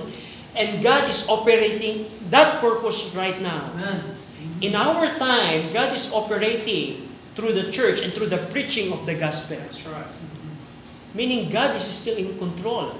and 0.56 0.80
God 0.84 1.08
is 1.08 1.28
operating 1.28 2.08
that 2.32 2.60
purpose 2.60 3.12
right 3.16 3.36
now. 3.40 3.72
Amen. 3.76 4.00
In 4.60 4.72
our 4.72 5.12
time, 5.20 5.68
God 5.72 5.92
is 5.92 6.08
operating 6.12 7.08
through 7.36 7.52
the 7.52 7.68
church 7.68 8.00
and 8.00 8.12
through 8.12 8.32
the 8.32 8.40
preaching 8.48 8.92
of 8.92 9.04
the 9.04 9.12
gospel. 9.12 9.60
That's 9.60 9.84
right. 9.88 10.08
Meaning, 11.12 11.52
God 11.52 11.76
is 11.76 11.84
still 11.84 12.16
in 12.16 12.36
control 12.40 12.92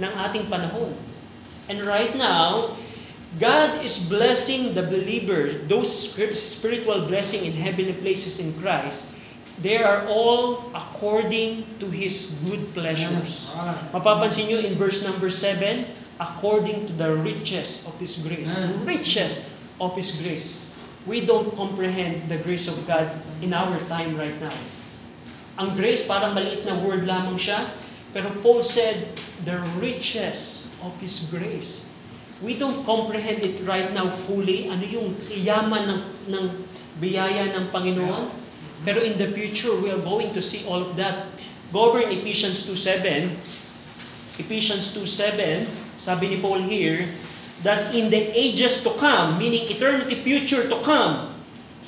ng 0.00 0.12
ating 0.28 0.48
panahon. 0.48 0.92
And 1.68 1.80
right 1.84 2.12
now, 2.16 2.76
God 3.40 3.82
is 3.82 3.98
blessing 3.98 4.74
the 4.74 4.82
believers, 4.86 5.58
those 5.66 5.90
spir- 5.90 6.32
spiritual 6.34 7.06
blessing 7.10 7.44
in 7.44 7.52
heavenly 7.52 7.94
places 7.94 8.38
in 8.38 8.54
Christ. 8.62 9.10
They 9.58 9.78
are 9.82 10.06
all 10.06 10.70
according 10.74 11.66
to 11.78 11.86
His 11.90 12.38
good 12.46 12.62
pleasures. 12.74 13.50
Mapapansin 13.90 14.50
nyo 14.50 14.58
in 14.62 14.74
verse 14.74 15.02
number 15.02 15.30
7, 15.30 15.86
according 16.18 16.90
to 16.90 16.92
the 16.94 17.10
riches 17.22 17.82
of 17.86 17.94
His 17.98 18.18
grace. 18.18 18.54
Riches 18.82 19.50
of 19.78 19.94
His 19.94 20.14
grace. 20.18 20.70
We 21.06 21.22
don't 21.22 21.54
comprehend 21.54 22.26
the 22.30 22.38
grace 22.42 22.66
of 22.66 22.78
God 22.86 23.10
in 23.42 23.52
our 23.54 23.78
time 23.90 24.16
right 24.18 24.34
now. 24.40 24.54
Ang 25.58 25.78
grace, 25.78 26.02
parang 26.02 26.34
maliit 26.34 26.66
na 26.66 26.74
word 26.82 27.06
lamang 27.06 27.38
siya. 27.38 27.70
Pero 28.10 28.30
Paul 28.42 28.62
said, 28.62 29.06
the 29.46 29.58
riches 29.78 30.70
of 30.82 30.94
His 30.98 31.30
grace. 31.30 31.83
We 32.44 32.60
don't 32.60 32.84
comprehend 32.84 33.40
it 33.40 33.64
right 33.64 33.88
now 33.96 34.12
fully. 34.12 34.68
Ano 34.68 34.84
yung 34.84 35.16
yaman 35.32 35.88
ng, 35.88 36.00
ng 36.28 36.44
biyaya 37.00 37.56
ng 37.56 37.72
Panginoon? 37.72 38.28
Pero 38.84 39.00
in 39.00 39.16
the 39.16 39.32
future, 39.32 39.72
we 39.80 39.88
are 39.88 40.04
going 40.04 40.36
to 40.36 40.44
see 40.44 40.60
all 40.68 40.84
of 40.84 40.92
that. 41.00 41.32
Go 41.72 41.88
over 41.88 42.04
in 42.04 42.12
Ephesians 42.12 42.68
2.7. 42.68 43.32
Ephesians 44.36 44.92
2.7, 44.92 45.64
sabi 45.96 46.36
ni 46.36 46.38
Paul 46.44 46.60
here, 46.68 47.08
that 47.64 47.96
in 47.96 48.12
the 48.12 48.28
ages 48.36 48.84
to 48.84 48.92
come, 49.00 49.40
meaning 49.40 49.64
eternity 49.72 50.20
future 50.20 50.68
to 50.68 50.76
come, 50.84 51.32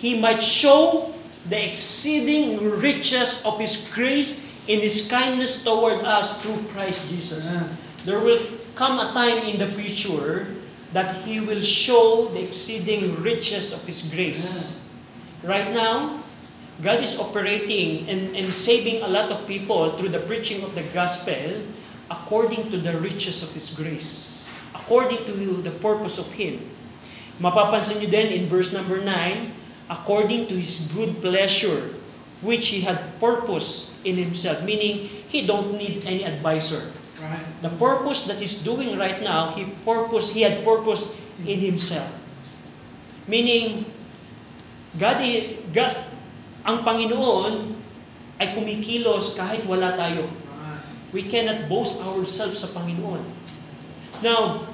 He 0.01 0.17
might 0.17 0.41
show 0.41 1.13
the 1.45 1.61
exceeding 1.61 2.59
riches 2.81 3.45
of 3.45 3.61
His 3.61 3.77
grace 3.93 4.41
in 4.65 4.81
His 4.81 5.05
kindness 5.05 5.61
toward 5.61 6.01
us 6.07 6.41
through 6.41 6.65
Christ 6.73 7.05
Jesus. 7.13 7.45
There 8.09 8.23
will 8.23 8.41
come 8.77 9.01
a 9.01 9.11
time 9.17 9.49
in 9.49 9.57
the 9.59 9.67
future 9.73 10.53
that 10.93 11.25
He 11.25 11.41
will 11.41 11.65
show 11.65 12.29
the 12.31 12.45
exceeding 12.45 13.17
riches 13.25 13.73
of 13.73 13.83
His 13.89 14.05
grace. 14.07 14.85
Right 15.43 15.73
now, 15.73 16.21
God 16.85 17.01
is 17.01 17.19
operating 17.19 18.05
and, 18.09 18.37
and 18.37 18.53
saving 18.53 19.03
a 19.03 19.09
lot 19.09 19.33
of 19.33 19.49
people 19.49 19.97
through 19.97 20.13
the 20.13 20.21
preaching 20.21 20.63
of 20.63 20.77
the 20.77 20.85
gospel 20.93 21.65
according 22.13 22.71
to 22.71 22.77
the 22.77 23.01
riches 23.01 23.43
of 23.43 23.51
His 23.57 23.73
grace. 23.73 24.45
According 24.77 25.25
to 25.25 25.33
the 25.65 25.73
purpose 25.81 26.21
of 26.21 26.31
Him. 26.37 26.61
Mapapansin 27.41 28.01
nyo 28.01 28.09
din 28.09 28.33
in 28.33 28.45
verse 28.49 28.73
number 28.73 29.01
9, 29.01 29.53
according 29.89 30.49
to 30.49 30.55
His 30.57 30.89
good 30.93 31.21
pleasure, 31.25 31.97
which 32.45 32.69
He 32.69 32.85
had 32.85 33.17
purpose 33.21 33.93
in 34.05 34.17
Himself. 34.21 34.61
Meaning, 34.65 35.09
He 35.33 35.45
don't 35.49 35.77
need 35.77 36.05
any 36.05 36.25
advisor. 36.25 36.96
Right. 37.17 37.47
The 37.65 37.73
purpose 37.81 38.29
that 38.29 38.37
He's 38.37 38.61
doing 38.61 39.01
right 39.01 39.25
now, 39.25 39.57
He 39.57 39.65
purpose, 39.85 40.33
He 40.37 40.45
had 40.45 40.61
purpose 40.61 41.17
in 41.45 41.59
Himself. 41.65 42.09
Meaning, 43.25 43.89
God, 45.01 45.19
God 45.73 45.93
ang 46.67 46.83
Panginoon 46.83 47.79
ay 48.37 48.53
kumikilos 48.53 49.39
kahit 49.39 49.65
wala 49.65 49.97
tayo. 49.97 50.29
We 51.15 51.25
cannot 51.25 51.71
boast 51.71 52.03
ourselves 52.05 52.61
sa 52.61 52.69
Panginoon. 52.77 53.23
Now, 54.21 54.67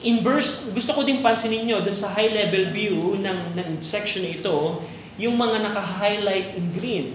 in 0.00 0.22
verse, 0.22 0.70
gusto 0.70 0.94
ko 0.94 1.02
din 1.02 1.20
pansinin 1.20 1.66
nyo 1.66 1.82
dun 1.82 1.98
sa 1.98 2.14
high 2.14 2.30
level 2.30 2.70
view 2.70 3.18
ng, 3.18 3.38
ng 3.58 3.68
section 3.82 4.24
na 4.24 4.32
ito, 4.32 4.80
yung 5.18 5.34
mga 5.34 5.66
naka-highlight 5.66 6.54
in 6.54 6.66
green. 6.72 7.06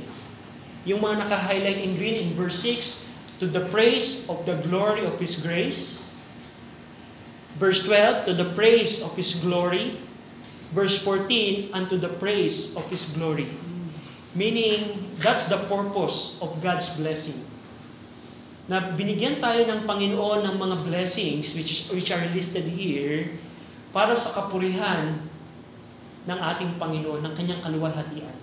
Yung 0.83 0.99
mga 0.99 1.23
naka-highlight 1.23 1.79
in 1.79 1.95
green 1.95 2.27
in 2.27 2.29
verse 2.35 2.59
6, 2.59 3.02
to 3.39 3.45
the 3.49 3.65
praise 3.73 4.27
of 4.29 4.45
the 4.45 4.57
glory 4.61 5.05
of 5.05 5.17
His 5.17 5.39
grace. 5.41 6.05
Verse 7.57 7.85
12, 7.85 8.25
to 8.25 8.33
the 8.33 8.49
praise 8.53 9.01
of 9.01 9.13
His 9.15 9.37
glory. 9.41 9.97
Verse 10.73 10.97
14, 11.01 11.69
unto 11.73 11.97
the 11.97 12.09
praise 12.09 12.73
of 12.75 12.85
His 12.89 13.05
glory. 13.13 13.49
Meaning, 14.33 14.97
that's 15.21 15.45
the 15.45 15.61
purpose 15.69 16.41
of 16.41 16.57
God's 16.57 16.89
blessing. 16.97 17.45
Na 18.65 18.81
binigyan 18.81 19.37
tayo 19.37 19.61
ng 19.69 19.85
Panginoon 19.85 20.47
ng 20.49 20.55
mga 20.57 20.75
blessings 20.87 21.53
which, 21.53 21.69
is, 21.69 21.81
which 21.93 22.09
are 22.09 22.25
listed 22.33 22.65
here 22.65 23.29
para 23.93 24.17
sa 24.17 24.33
kapurihan 24.33 25.19
ng 26.25 26.39
ating 26.39 26.79
Panginoon, 26.79 27.21
ng 27.21 27.33
kanyang 27.35 27.61
kaluwalhatian. 27.61 28.33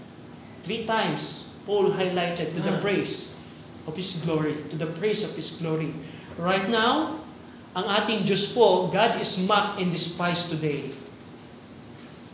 Three 0.63 0.85
times, 0.85 1.49
Paul 1.65 1.97
highlighted 1.97 2.53
to 2.53 2.61
the 2.61 2.77
praise 2.79 3.40
of 3.87 3.97
His 3.97 4.21
glory, 4.21 4.57
to 4.69 4.77
the 4.77 4.89
praise 4.89 5.23
of 5.23 5.33
His 5.37 5.57
glory. 5.57 5.95
Right 6.37 6.69
now, 6.69 7.21
ang 7.77 7.87
ating 7.87 8.27
Diyos 8.27 8.51
po, 8.51 8.91
God 8.91 9.21
is 9.23 9.39
mocked 9.47 9.79
and 9.79 9.95
despised 9.95 10.51
today. 10.51 10.91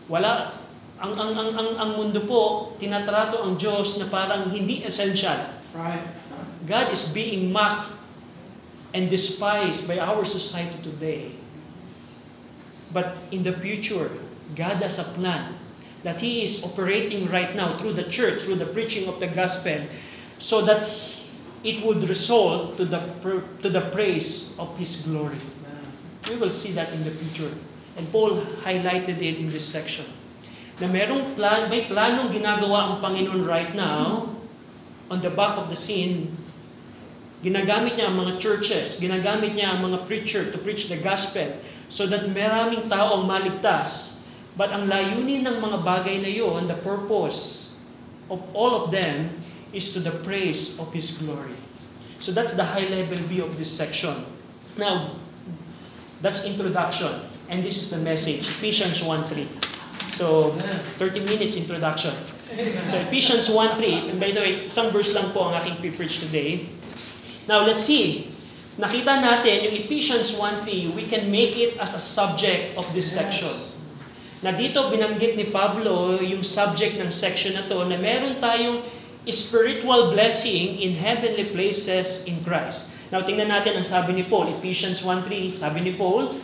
Wala, 0.09 0.55
ang, 0.97 1.13
ang, 1.13 1.33
ang, 1.37 1.51
ang, 1.53 1.71
ang 1.77 1.91
mundo 1.99 2.25
po, 2.25 2.73
tinatrato 2.81 3.45
ang 3.45 3.61
Diyos 3.61 4.01
na 4.01 4.09
parang 4.09 4.49
hindi 4.49 4.81
essential. 4.87 5.37
Right. 5.77 6.01
God 6.65 6.89
is 6.89 7.05
being 7.13 7.53
mocked 7.53 7.93
and 8.97 9.13
despised 9.13 9.85
by 9.85 10.01
our 10.01 10.25
society 10.25 10.81
today. 10.81 11.37
But 12.97 13.19
in 13.29 13.45
the 13.45 13.53
future, 13.53 14.09
God 14.57 14.81
has 14.81 14.97
a 14.97 15.05
plan 15.05 15.53
that 16.01 16.23
He 16.23 16.43
is 16.47 16.65
operating 16.65 17.29
right 17.29 17.53
now 17.53 17.77
through 17.77 17.93
the 17.93 18.09
church, 18.09 18.43
through 18.43 18.57
the 18.57 18.71
preaching 18.71 19.05
of 19.05 19.21
the 19.21 19.29
gospel, 19.29 19.85
so 20.39 20.65
that 20.65 20.87
it 21.65 21.85
would 21.85 22.05
result 22.09 22.77
to 22.77 22.85
the, 22.85 23.01
to 23.63 23.69
the 23.69 23.81
praise 23.93 24.53
of 24.59 24.77
His 24.77 25.05
glory. 25.07 25.39
We 26.29 26.35
will 26.37 26.51
see 26.51 26.75
that 26.75 26.91
in 26.93 27.05
the 27.07 27.15
future. 27.15 27.55
And 27.97 28.11
Paul 28.11 28.37
highlighted 28.67 29.23
it 29.23 29.39
in 29.39 29.49
this 29.49 29.65
section. 29.65 30.05
Na 30.83 30.91
merong 30.91 31.33
plan, 31.39 31.73
may 31.73 31.89
planong 31.89 32.29
ginagawa 32.29 32.93
ang 32.93 32.95
Panginoon 33.01 33.47
right 33.49 33.73
now 33.73 34.29
on 35.09 35.23
the 35.23 35.33
back 35.33 35.57
of 35.57 35.73
the 35.73 35.79
scene. 35.79 36.35
Ginagamit 37.41 37.97
niya 37.97 38.11
ang 38.13 38.19
mga 38.21 38.43
churches, 38.43 38.99
ginagamit 39.01 39.55
niya 39.55 39.73
ang 39.73 39.87
mga 39.87 40.05
preacher 40.05 40.45
to 40.51 40.59
preach 40.61 40.91
the 40.91 40.99
gospel 40.99 41.47
so 41.89 42.05
that 42.05 42.29
maraming 42.35 42.85
tao 42.91 43.23
ang 43.23 43.25
maligtas. 43.25 44.21
But 44.59 44.75
ang 44.75 44.91
layunin 44.91 45.47
ng 45.47 45.57
mga 45.63 45.79
bagay 45.85 46.21
na 46.21 46.33
yon, 46.33 46.67
the 46.69 46.77
purpose 46.81 47.73
of 48.27 48.43
all 48.53 48.75
of 48.75 48.91
them 48.91 49.37
is 49.73 49.93
to 49.95 50.01
the 50.01 50.13
praise 50.23 50.79
of 50.79 50.93
His 50.93 51.11
glory. 51.19 51.57
So 52.19 52.33
that's 52.33 52.55
the 52.55 52.65
high 52.65 52.89
level 52.89 53.19
view 53.27 53.45
of 53.45 53.57
this 53.59 53.71
section. 53.71 54.25
Now, 54.79 55.17
that's 56.21 56.45
introduction. 56.45 57.13
And 57.49 57.63
this 57.63 57.79
is 57.79 57.91
the 57.91 57.99
message, 57.99 58.43
Ephesians 58.59 59.03
1.3. 59.03 59.47
So, 60.11 60.51
30 60.99 61.29
minutes 61.29 61.55
introduction. 61.55 62.11
So, 62.91 62.97
Ephesians 63.07 63.47
1.3, 63.51 64.11
and 64.11 64.19
by 64.19 64.33
the 64.33 64.41
way, 64.41 64.53
isang 64.67 64.91
verse 64.91 65.15
lang 65.15 65.31
po 65.31 65.51
ang 65.51 65.55
aking 65.61 65.79
pre-preach 65.79 66.19
today. 66.25 66.67
Now, 67.47 67.63
let's 67.63 67.87
see. 67.87 68.33
Nakita 68.81 69.23
natin 69.23 69.71
yung 69.71 69.75
Ephesians 69.87 70.35
1.3, 70.35 70.95
we 70.97 71.07
can 71.07 71.31
make 71.31 71.55
it 71.55 71.79
as 71.79 71.95
a 71.95 72.03
subject 72.03 72.75
of 72.75 72.85
this 72.97 73.07
section. 73.07 73.53
Na 74.43 74.53
dito 74.53 74.91
binanggit 74.91 75.39
ni 75.39 75.49
Pablo 75.49 76.19
yung 76.21 76.43
subject 76.43 76.99
ng 76.99 77.09
section 77.09 77.55
na 77.57 77.65
to 77.65 77.87
na 77.89 77.97
meron 77.97 78.37
tayong 78.43 78.83
spiritual 79.29 80.15
blessing 80.15 80.79
in 80.79 80.95
heavenly 80.95 81.51
places 81.51 82.23
in 82.27 82.43
Christ. 82.47 82.95
Now, 83.11 83.23
tingnan 83.23 83.51
natin 83.51 83.79
ang 83.79 83.87
sabi 83.87 84.15
ni 84.15 84.25
Paul, 84.27 84.51
Ephesians 84.59 85.03
1.3, 85.03 85.51
sabi 85.55 85.83
ni 85.83 85.93
Paul, 85.95 86.35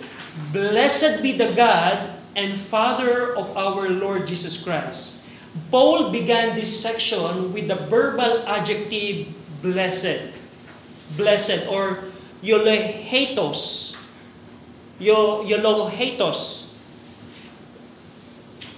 Blessed 0.54 1.20
be 1.20 1.34
the 1.34 1.50
God 1.54 1.98
and 2.38 2.54
Father 2.56 3.34
of 3.34 3.50
our 3.58 3.90
Lord 3.90 4.24
Jesus 4.26 4.56
Christ. 4.58 5.20
Paul 5.68 6.08
began 6.08 6.56
this 6.56 6.72
section 6.72 7.52
with 7.52 7.68
the 7.68 7.76
verbal 7.90 8.40
adjective 8.48 9.28
blessed. 9.60 10.32
Blessed 11.18 11.68
or 11.68 12.08
yolehetos. 12.40 13.92
Yo, 14.96 15.44
yolohetos. 15.44 16.70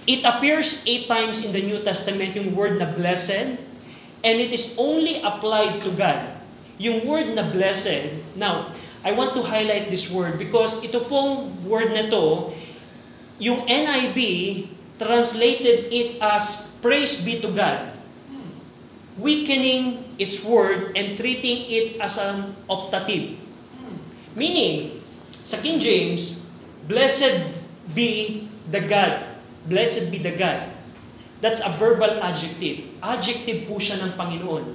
It 0.05 0.21
appears 0.21 0.85
eight 0.85 1.07
times 1.07 1.41
in 1.41 1.49
the 1.55 1.63
New 1.63 1.81
Testament 1.81 2.37
yung 2.37 2.53
word 2.53 2.77
na 2.77 2.91
blessed 2.91 3.64
and 4.25 4.41
it 4.41 4.49
is 4.49 4.73
only 4.81 5.21
applied 5.21 5.85
to 5.85 5.93
God. 5.93 6.33
Yung 6.81 7.05
word 7.05 7.37
na 7.37 7.45
blessed, 7.45 8.09
now, 8.33 8.73
I 9.05 9.13
want 9.13 9.37
to 9.37 9.45
highlight 9.45 9.93
this 9.93 10.09
word 10.09 10.41
because 10.41 10.81
ito 10.81 11.05
pong 11.05 11.53
word 11.61 11.93
na 11.93 12.09
to, 12.09 12.49
yung 13.37 13.69
NIV 13.69 14.19
translated 14.97 15.93
it 15.93 16.17
as 16.17 16.65
praise 16.81 17.21
be 17.21 17.37
to 17.45 17.53
God. 17.53 17.93
Weakening 19.21 20.03
its 20.19 20.43
word 20.43 20.97
and 20.97 21.15
treating 21.15 21.69
it 21.69 22.01
as 22.01 22.17
an 22.19 22.51
optative. 22.67 23.39
Meaning, 24.35 24.99
sa 25.45 25.61
King 25.63 25.79
James, 25.79 26.43
blessed 26.89 27.45
be 27.95 28.43
the 28.67 28.83
God. 28.83 29.23
Blessed 29.69 30.11
be 30.11 30.19
the 30.19 30.35
God. 30.35 30.74
That's 31.45 31.61
a 31.61 31.69
verbal 31.77 32.25
adjective. 32.25 32.89
Adjective 33.05 33.69
po 33.69 33.77
siya 33.77 34.01
ng 34.01 34.17
Panginoon. 34.17 34.65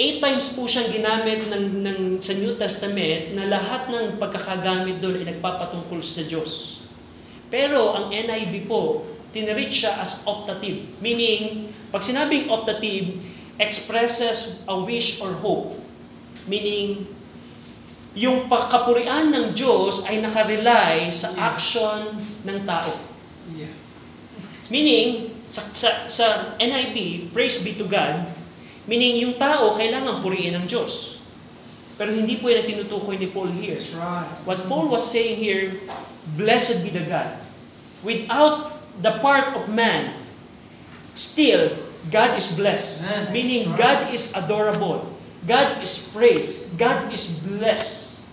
Eight 0.00 0.24
times 0.24 0.56
po 0.56 0.64
siyang 0.64 0.88
ginamit 0.88 1.52
ng, 1.52 1.84
ng, 1.84 1.98
sa 2.16 2.32
New 2.32 2.56
Testament 2.56 3.36
na 3.36 3.44
lahat 3.44 3.92
ng 3.92 4.16
pagkakagamit 4.16 5.04
doon 5.04 5.20
ay 5.20 5.36
nagpapatungkol 5.36 6.00
sa 6.00 6.24
Diyos. 6.24 6.80
Pero 7.52 7.92
ang 7.92 8.08
NIV 8.08 8.64
po, 8.64 9.04
tinreat 9.36 9.68
siya 9.68 10.00
as 10.00 10.24
optative. 10.24 10.96
Meaning, 11.04 11.68
pag 11.92 12.00
sinabing 12.00 12.48
optative, 12.48 13.20
expresses 13.60 14.64
a 14.64 14.72
wish 14.80 15.20
or 15.20 15.36
hope. 15.44 15.76
Meaning, 16.48 17.04
yung 18.16 18.48
pagkapurian 18.48 19.28
ng 19.28 19.52
Diyos 19.52 20.08
ay 20.08 20.24
nakarely 20.24 21.12
sa 21.12 21.36
action 21.36 22.16
ng 22.48 22.64
tao. 22.64 22.96
Yeah. 23.52 23.76
Meaning, 24.72 25.31
sa, 25.52 25.60
sa, 25.76 25.88
sa 26.08 26.26
NIV, 26.56 27.28
praise 27.36 27.60
be 27.60 27.76
to 27.76 27.84
God, 27.84 28.24
Meaning, 28.82 29.22
yung 29.22 29.38
tao, 29.38 29.78
kailangan 29.78 30.18
purihin 30.18 30.58
ng 30.58 30.66
Diyos. 30.66 31.22
Pero 31.94 32.10
hindi 32.10 32.42
po 32.42 32.50
yan 32.50 32.66
ang 32.66 32.68
tinutukoy 32.68 33.14
ni 33.14 33.30
Paul 33.30 33.54
here. 33.54 33.78
That's 33.78 33.94
right. 33.94 34.26
What 34.42 34.66
Paul 34.66 34.90
was 34.90 35.06
saying 35.06 35.38
here, 35.38 35.78
blessed 36.34 36.82
be 36.82 36.90
the 36.90 37.06
God. 37.06 37.30
Without 38.02 38.74
the 38.98 39.14
part 39.22 39.54
of 39.54 39.70
man, 39.70 40.18
still, 41.14 41.78
God 42.10 42.34
is 42.34 42.50
blessed. 42.58 43.06
Amen. 43.06 43.30
Meaning, 43.30 43.62
That's 43.78 43.78
God 43.78 44.00
is 44.10 44.24
adorable. 44.34 45.14
God 45.46 45.78
is 45.78 45.94
praised. 46.10 46.74
God 46.74 47.14
is 47.14 47.30
blessed. 47.30 48.26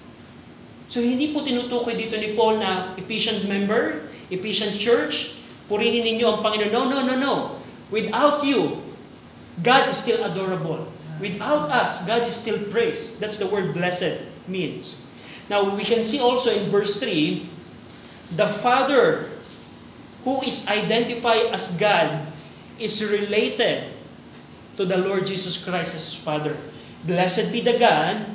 So, 0.89 0.97
hindi 1.05 1.29
po 1.29 1.45
tinutukoy 1.45 1.93
dito 1.93 2.17
ni 2.17 2.33
Paul 2.33 2.57
na 2.57 2.97
Ephesians 2.97 3.45
member, 3.45 4.09
Ephesians 4.33 4.73
church, 4.73 5.37
purihin 5.69 6.03
ninyo 6.03 6.25
ang 6.27 6.39
Panginoon. 6.41 6.73
No, 6.73 6.89
no, 6.89 7.05
no, 7.05 7.15
no. 7.15 7.33
Without 7.93 8.41
you, 8.41 8.81
God 9.61 9.87
is 9.87 10.01
still 10.01 10.25
adorable. 10.25 10.89
Without 11.21 11.69
us, 11.69 12.03
God 12.09 12.25
is 12.25 12.33
still 12.33 12.57
praised. 12.73 13.21
That's 13.21 13.37
the 13.37 13.47
word 13.47 13.77
blessed 13.77 14.25
means. 14.49 14.97
Now, 15.49 15.75
we 15.75 15.85
can 15.85 16.03
see 16.03 16.19
also 16.19 16.49
in 16.49 16.69
verse 16.69 16.97
3, 16.97 17.45
the 18.35 18.47
Father 18.47 19.29
who 20.23 20.41
is 20.41 20.67
identified 20.69 21.51
as 21.51 21.75
God 21.77 22.25
is 22.77 23.03
related 23.03 23.89
to 24.77 24.85
the 24.85 24.97
Lord 24.97 25.25
Jesus 25.25 25.57
Christ 25.57 25.95
as 25.95 26.13
His 26.13 26.15
Father. 26.15 26.55
Blessed 27.03 27.51
be 27.51 27.61
the 27.61 27.79
God 27.79 28.25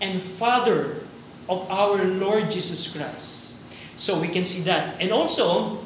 and 0.00 0.20
Father 0.20 1.00
of 1.48 1.70
our 1.70 2.04
Lord 2.04 2.50
Jesus 2.50 2.90
Christ. 2.90 3.54
So 3.96 4.20
we 4.20 4.28
can 4.28 4.44
see 4.44 4.60
that. 4.68 5.00
And 5.00 5.12
also, 5.12 5.85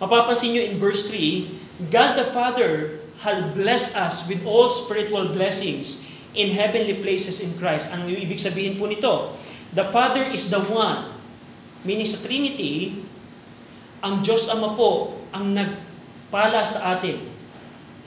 mapapansin 0.00 0.56
nyo 0.56 0.62
in 0.64 0.80
verse 0.80 1.06
3, 1.06 1.92
God 1.92 2.16
the 2.16 2.26
Father 2.28 2.98
has 3.20 3.44
blessed 3.52 3.94
us 4.00 4.24
with 4.24 4.42
all 4.48 4.72
spiritual 4.72 5.28
blessings 5.36 6.00
in 6.32 6.56
heavenly 6.56 6.96
places 7.04 7.44
in 7.44 7.52
Christ. 7.60 7.92
Ano 7.92 8.08
yung 8.08 8.24
ibig 8.24 8.40
sabihin 8.40 8.80
po 8.80 8.88
nito? 8.88 9.36
The 9.76 9.86
Father 9.92 10.24
is 10.32 10.48
the 10.48 10.62
one. 10.72 11.12
Meaning 11.84 12.08
sa 12.08 12.20
Trinity, 12.24 13.04
ang 14.00 14.24
Diyos 14.24 14.48
Ama 14.48 14.72
po 14.74 15.20
ang 15.30 15.52
nagpala 15.52 16.64
sa 16.64 16.96
atin. 16.96 17.20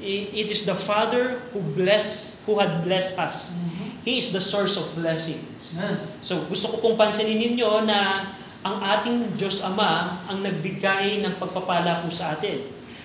It, 0.03 0.51
is 0.51 0.67
the 0.67 0.75
Father 0.75 1.39
who 1.55 1.63
bless, 1.63 2.39
who 2.43 2.59
had 2.59 2.83
blessed 2.83 3.15
us. 3.15 3.55
He 4.03 4.19
is 4.19 4.35
the 4.35 4.43
source 4.43 4.75
of 4.75 4.91
blessings. 4.99 5.79
So 6.19 6.43
gusto 6.51 6.75
ko 6.75 6.83
pong 6.83 6.99
pansinin 6.99 7.39
ninyo 7.39 7.87
na 7.87 8.27
ang 8.63 8.79
ating 8.79 9.35
Diyos 9.35 9.59
Ama 9.59 10.23
ang 10.31 10.39
nagbigay 10.39 11.19
ng 11.19 11.35
pagpapala 11.35 11.99
po 11.99 12.07
sa 12.07 12.31
atin. 12.31 12.63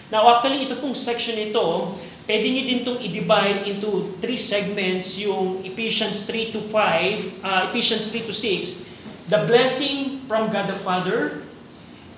Now 0.09 0.25
actually 0.39 0.71
ito 0.71 0.79
pong 0.79 0.95
section 0.95 1.35
ito, 1.35 1.93
pwede 2.31 2.47
niyo 2.47 2.63
din 2.65 2.79
itong 2.87 3.01
i-divide 3.03 3.67
into 3.67 4.15
three 4.23 4.39
segments, 4.39 5.19
yung 5.19 5.61
Ephesians 5.67 6.25
3 6.31 6.55
to 6.55 6.61
5, 6.71 7.43
uh, 7.43 7.61
Ephesians 7.75 8.09
3 8.15 8.31
to 8.31 8.33
6, 8.33 8.87
the 9.29 9.41
blessing 9.51 10.23
from 10.31 10.49
God 10.49 10.71
the 10.71 10.79
Father, 10.79 11.43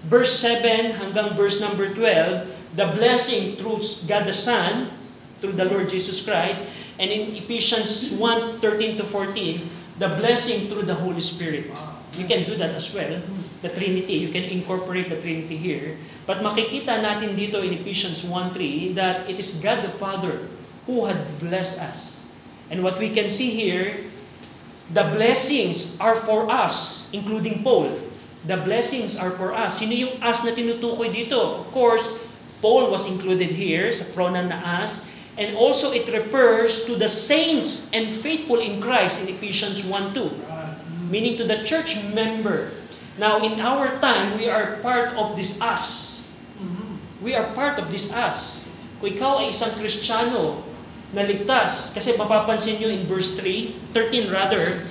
verse 0.07 0.31
7 0.39 1.01
hanggang 1.01 1.35
verse 1.35 1.59
number 1.59 1.91
12, 1.91 2.77
the 2.77 2.87
blessing 2.95 3.57
through 3.59 3.83
God 4.07 4.29
the 4.29 4.37
Son, 4.37 4.93
through 5.41 5.57
the 5.57 5.67
Lord 5.67 5.89
Jesus 5.89 6.21
Christ, 6.21 6.69
and 7.01 7.09
in 7.09 7.33
Ephesians 7.35 8.15
1, 8.15 8.61
13 8.61 9.01
to 9.01 9.05
14, 9.09 9.65
the 9.97 10.11
blessing 10.21 10.69
through 10.69 10.85
the 10.85 10.95
Holy 10.95 11.25
Spirit. 11.25 11.73
You 12.19 12.27
can 12.27 12.43
do 12.43 12.59
that 12.59 12.75
as 12.75 12.91
well. 12.91 13.23
The 13.63 13.69
Trinity, 13.71 14.19
you 14.19 14.31
can 14.35 14.43
incorporate 14.45 15.11
the 15.11 15.21
Trinity 15.21 15.55
here. 15.55 15.95
But 16.27 16.43
makikita 16.43 16.99
natin 16.99 17.39
dito 17.39 17.63
in 17.63 17.77
Ephesians 17.77 18.27
1.3 18.27 18.95
that 18.99 19.31
it 19.31 19.39
is 19.39 19.63
God 19.63 19.87
the 19.87 19.93
Father 19.93 20.49
who 20.87 21.07
had 21.07 21.19
blessed 21.39 21.79
us. 21.79 22.27
And 22.71 22.83
what 22.83 22.99
we 22.99 23.11
can 23.11 23.31
see 23.31 23.51
here, 23.51 24.03
the 24.91 25.07
blessings 25.15 25.99
are 26.03 26.19
for 26.19 26.51
us, 26.51 27.07
including 27.15 27.63
Paul. 27.63 27.95
The 28.47 28.59
blessings 28.59 29.15
are 29.15 29.31
for 29.31 29.55
us. 29.55 29.79
Sino 29.79 29.95
yung 29.95 30.19
us 30.19 30.43
na 30.43 30.51
tinutukoy 30.51 31.15
dito? 31.15 31.63
Of 31.63 31.71
course, 31.71 32.27
Paul 32.59 32.91
was 32.91 33.07
included 33.07 33.55
here 33.55 33.93
sa 33.95 34.09
pronoun 34.11 34.51
na 34.51 34.59
us. 34.83 35.07
And 35.39 35.55
also 35.55 35.95
it 35.95 36.11
refers 36.11 36.85
to 36.91 36.99
the 36.99 37.09
saints 37.09 37.89
and 37.95 38.11
faithful 38.11 38.59
in 38.59 38.83
Christ 38.83 39.23
in 39.23 39.31
Ephesians 39.31 39.87
1.2 39.87 40.50
Right. 40.50 40.50
Meaning 41.11 41.37
to 41.37 41.45
the 41.45 41.67
church 41.67 41.99
member. 42.15 42.73
Now, 43.19 43.43
in 43.43 43.59
our 43.61 43.99
time, 43.99 44.39
we 44.39 44.49
are 44.49 44.79
part 44.81 45.13
of 45.19 45.37
this 45.37 45.61
us. 45.61 46.09
We 47.21 47.37
are 47.37 47.53
part 47.53 47.77
of 47.77 47.93
this 47.93 48.15
us. 48.17 48.65
Kung 48.97 49.13
ikaw 49.13 49.45
ay 49.45 49.53
isang 49.53 49.77
Kristiyano 49.77 50.65
na 51.13 51.27
ligtas, 51.27 51.93
kasi 51.93 52.17
mapapansin 52.17 52.81
nyo 52.81 52.89
in 52.89 53.05
verse 53.05 53.37
3, 53.37 53.93
13 53.93 54.33
rather, 54.33 54.87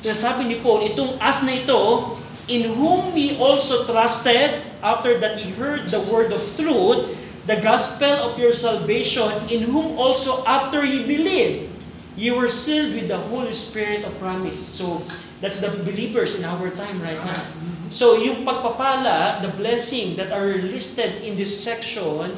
sinasabi 0.00 0.48
ni 0.48 0.56
Paul, 0.64 0.88
itong 0.94 1.20
us 1.20 1.44
na 1.44 1.52
ito, 1.52 2.14
in 2.48 2.72
whom 2.76 3.12
we 3.12 3.36
also 3.36 3.84
trusted 3.84 4.64
after 4.80 5.16
that 5.20 5.40
ye 5.40 5.52
heard 5.56 5.88
the 5.92 6.00
word 6.08 6.32
of 6.32 6.40
truth, 6.56 7.12
the 7.44 7.60
gospel 7.60 8.32
of 8.32 8.40
your 8.40 8.52
salvation, 8.52 9.28
in 9.52 9.68
whom 9.68 9.96
also 10.00 10.40
after 10.48 10.84
ye 10.84 11.04
believed, 11.04 11.68
you 12.16 12.36
were 12.36 12.48
sealed 12.48 12.96
with 12.96 13.08
the 13.12 13.20
Holy 13.28 13.52
Spirit 13.52 14.04
of 14.08 14.12
promise. 14.16 14.60
So, 14.60 15.04
that's 15.44 15.60
the 15.60 15.68
believers 15.84 16.40
in 16.40 16.48
our 16.48 16.72
time 16.72 16.96
right 17.04 17.20
now. 17.20 17.44
So, 17.92 18.16
yung 18.16 18.48
pagpapala, 18.48 19.44
the 19.44 19.52
blessing 19.60 20.16
that 20.16 20.32
are 20.32 20.56
listed 20.56 21.20
in 21.20 21.36
this 21.36 21.52
section, 21.52 22.32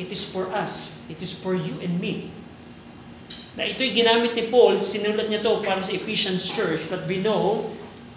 it 0.00 0.08
is 0.08 0.24
for 0.24 0.48
us. 0.56 0.88
It 1.12 1.20
is 1.20 1.28
for 1.28 1.52
you 1.52 1.76
and 1.84 2.00
me. 2.00 2.32
Na 3.52 3.68
ito'y 3.68 3.92
ginamit 3.92 4.32
ni 4.32 4.48
Paul, 4.48 4.80
sinulat 4.80 5.28
niya 5.28 5.44
to 5.44 5.60
para 5.60 5.84
sa 5.84 5.92
Ephesians 5.92 6.48
Church, 6.48 6.88
but 6.88 7.04
we 7.04 7.20
know, 7.20 7.68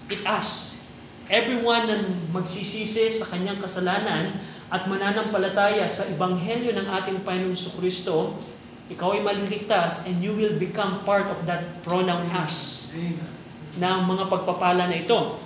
it 0.07 0.23
us. 0.23 0.79
Everyone 1.27 1.91
na 1.91 1.99
magsisisi 2.31 3.11
sa 3.11 3.27
kanyang 3.27 3.59
kasalanan 3.59 4.31
at 4.71 4.87
mananampalataya 4.87 5.83
sa 5.91 6.07
Ebanghelyo 6.07 6.71
ng 6.71 6.87
ating 6.87 7.19
Panginoong 7.27 7.75
Kristo, 7.75 8.39
ikaw 8.87 9.11
ay 9.11 9.21
maliligtas 9.23 10.07
and 10.07 10.23
you 10.23 10.31
will 10.35 10.55
become 10.55 11.03
part 11.03 11.27
of 11.27 11.47
that 11.47 11.63
pronoun 11.83 12.27
us 12.35 12.91
Amen. 12.91 13.40
Ng 13.77 13.99
mga 14.07 14.27
pagpapala 14.27 14.87
na 14.87 14.97
ito. 14.97 15.39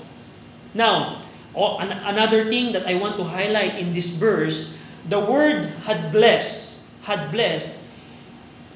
Now, 0.73 1.21
an- 1.55 2.01
another 2.09 2.49
thing 2.51 2.75
that 2.75 2.85
I 2.85 2.99
want 2.99 3.15
to 3.17 3.25
highlight 3.25 3.79
in 3.79 3.95
this 3.95 4.13
verse, 4.13 4.75
the 5.07 5.21
word 5.21 5.71
had 5.85 6.11
blessed, 6.11 6.83
had 7.05 7.31
blessed, 7.31 7.81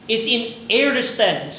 is 0.09 0.25
in 0.25 0.57
aorist 0.69 1.21
tense, 1.21 1.57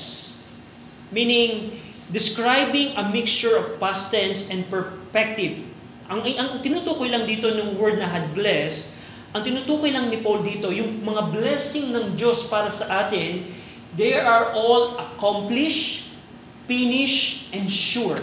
meaning 1.15 1.79
describing 2.11 2.99
a 2.99 3.07
mixture 3.15 3.55
of 3.55 3.79
past 3.79 4.11
tense 4.11 4.51
and 4.51 4.67
perspective. 4.67 5.63
Ang, 6.11 6.27
ang 6.27 6.59
tinutukoy 6.59 7.07
lang 7.07 7.23
dito 7.23 7.47
ng 7.47 7.79
word 7.79 8.03
na 8.03 8.11
had 8.11 8.35
blessed, 8.35 8.99
ang 9.31 9.47
tinutukoy 9.47 9.95
lang 9.95 10.11
ni 10.11 10.19
Paul 10.19 10.43
dito, 10.43 10.75
yung 10.75 11.07
mga 11.07 11.31
blessing 11.31 11.95
ng 11.95 12.19
Diyos 12.19 12.51
para 12.51 12.67
sa 12.67 13.07
atin, 13.07 13.47
they 13.95 14.19
are 14.19 14.51
all 14.59 14.99
accomplished, 14.99 16.10
finished, 16.71 17.51
and 17.51 17.67
sure 17.67 18.23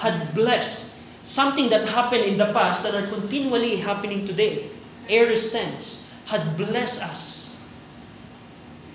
had 0.00 0.32
blessed 0.32 0.96
something 1.20 1.68
that 1.68 1.84
happened 1.84 2.24
in 2.24 2.40
the 2.40 2.48
past 2.56 2.80
that 2.88 2.96
are 2.96 3.04
continually 3.12 3.84
happening 3.84 4.24
today. 4.24 4.72
Aorist 5.12 5.52
tense, 5.52 6.08
had 6.24 6.56
blessed 6.56 7.04
us. 7.04 7.20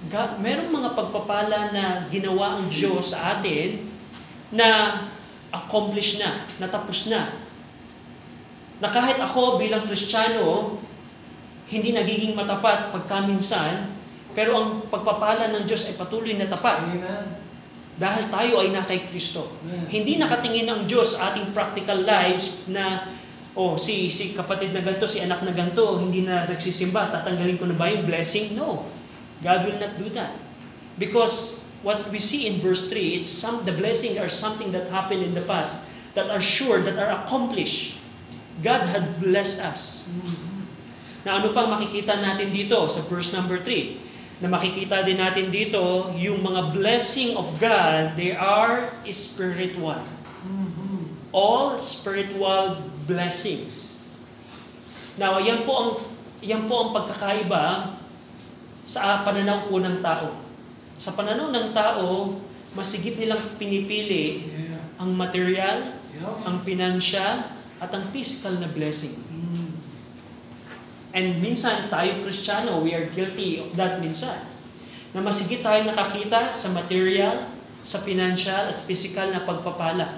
God, 0.09 0.41
merong 0.41 0.73
mga 0.73 0.97
pagpapala 0.97 1.69
na 1.69 2.09
ginawa 2.09 2.57
ang 2.57 2.65
Diyos 2.69 3.13
sa 3.13 3.37
atin 3.37 3.85
na 4.49 5.01
accomplished 5.53 6.17
na, 6.21 6.49
natapos 6.57 7.09
na. 7.13 7.33
Na 8.81 8.89
kahit 8.89 9.21
ako 9.21 9.61
bilang 9.61 9.85
Kristiyano, 9.85 10.81
hindi 11.69 11.93
nagiging 11.93 12.33
matapat 12.33 12.93
pagkaminsan, 12.93 13.93
pero 14.33 14.57
ang 14.57 14.69
pagpapala 14.89 15.53
ng 15.53 15.63
Diyos 15.65 15.89
ay 15.89 15.95
patuloy 15.97 16.33
na 16.37 16.49
tapat. 16.49 16.89
Amen. 16.89 17.42
Dahil 17.93 18.25
tayo 18.33 18.53
ay 18.65 18.73
na 18.73 18.81
kay 18.81 19.05
Kristo. 19.05 19.45
Amen. 19.61 19.85
Hindi 19.85 20.17
nakatingin 20.17 20.65
ang 20.65 20.81
Diyos 20.89 21.13
sa 21.13 21.29
ating 21.29 21.53
practical 21.53 22.01
lives 22.01 22.65
na 22.65 23.05
oh, 23.53 23.77
si 23.77 24.09
si 24.09 24.33
kapatid 24.33 24.73
na 24.73 24.81
ganito, 24.81 25.05
si 25.05 25.21
anak 25.21 25.45
na 25.45 25.53
ganito, 25.53 26.01
hindi 26.01 26.25
na 26.25 26.49
nagsisimba, 26.49 27.13
tatanggalin 27.13 27.57
ko 27.61 27.69
na 27.69 27.77
ba 27.77 27.93
yung 27.93 28.05
blessing? 28.09 28.57
No. 28.57 28.89
God 29.45 29.69
will 29.69 29.77
not 29.77 29.93
do 30.01 30.09
that. 30.17 30.33
Because 30.97 31.61
what 31.85 32.09
we 32.09 32.17
see 32.17 32.49
in 32.49 32.63
verse 32.63 32.89
3, 32.89 33.21
it's 33.21 33.29
some 33.29 33.61
the 33.65 33.75
blessing 33.75 34.17
are 34.17 34.29
something 34.29 34.73
that 34.73 34.89
happened 34.89 35.21
in 35.21 35.37
the 35.37 35.45
past 35.45 35.85
that 36.17 36.29
are 36.29 36.41
sure, 36.41 36.81
that 36.81 36.97
are 36.97 37.11
accomplished. 37.25 37.97
God 38.61 38.85
had 38.89 39.17
blessed 39.21 39.61
us. 39.61 40.05
Na 41.25 41.41
ano 41.41 41.55
pang 41.55 41.73
makikita 41.73 42.21
natin 42.21 42.53
dito 42.53 42.77
sa 42.85 43.01
verse 43.09 43.33
number 43.33 43.57
3? 43.61 44.02
Na 44.43 44.51
makikita 44.51 45.07
din 45.07 45.23
natin 45.23 45.47
dito 45.47 46.11
yung 46.19 46.43
mga 46.43 46.75
blessing 46.75 47.39
of 47.39 47.47
God, 47.63 48.19
they 48.19 48.35
are 48.35 48.91
spiritual. 49.07 50.03
All 51.31 51.79
spiritual 51.79 52.83
blessings. 53.07 54.03
Now, 55.15 55.39
yan 55.39 55.63
po 55.63 55.73
ang 55.79 55.89
yan 56.43 56.67
po 56.67 56.75
ang 56.83 56.89
pagkakaiba 56.91 57.95
sa 58.83 59.23
pananaw 59.23 59.71
po 59.71 59.79
ng 59.79 60.03
tao. 60.03 60.35
Sa 60.99 61.15
pananaw 61.15 61.47
ng 61.47 61.71
tao, 61.71 62.35
masigit 62.75 63.15
nilang 63.15 63.39
pinipili 63.55 64.51
ang 64.99 65.15
material, 65.15 65.95
ang 66.43 66.59
financial, 66.67 67.47
at 67.79 67.89
ang 67.95 68.11
physical 68.11 68.59
na 68.59 68.67
blessing. 68.67 69.22
And 71.13 71.37
minsan 71.37 71.93
tayo 71.93 72.25
Kristiyano, 72.25 72.81
we 72.81 72.97
are 72.97 73.05
guilty 73.13 73.61
of 73.61 73.69
that 73.77 74.01
minsan. 74.01 74.49
Na 75.13 75.21
masigit 75.21 75.61
tayo 75.61 75.85
nakakita 75.85 76.49
sa 76.57 76.73
material, 76.73 77.53
sa 77.85 78.01
financial 78.01 78.73
at 78.73 78.81
physical 78.81 79.29
na 79.29 79.45
pagpapala. 79.45 80.09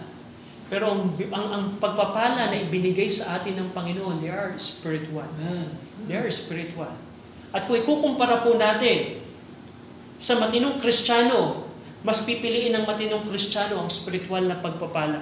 Pero 0.72 0.96
ang, 0.96 1.12
ang, 1.36 1.48
ang 1.52 1.66
pagpapala 1.78 2.48
na 2.48 2.58
ibinigay 2.58 3.12
sa 3.12 3.38
atin 3.38 3.60
ng 3.60 3.70
Panginoon, 3.76 4.24
they 4.24 4.32
are 4.32 4.56
spiritual. 4.56 5.28
They 6.08 6.16
are 6.16 6.32
spiritual. 6.32 6.96
At 7.52 7.68
kung 7.68 7.76
ikukumpara 7.76 8.42
po 8.42 8.56
natin 8.56 9.20
sa 10.16 10.40
matinong 10.40 10.80
Kristiyano, 10.80 11.68
mas 12.08 12.24
pipiliin 12.24 12.72
ng 12.72 12.86
matinong 12.88 13.28
Kristiyano 13.28 13.84
ang 13.84 13.92
spiritual 13.92 14.48
na 14.48 14.64
pagpapala. 14.64 15.20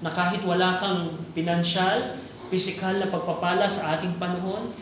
Na 0.00 0.10
kahit 0.14 0.40
wala 0.46 0.78
kang 0.80 1.20
pinansyal, 1.36 2.16
physical 2.48 2.96
na 2.98 3.08
pagpapala 3.08 3.68
sa 3.68 3.96
ating 3.96 4.16
panahon, 4.16 4.72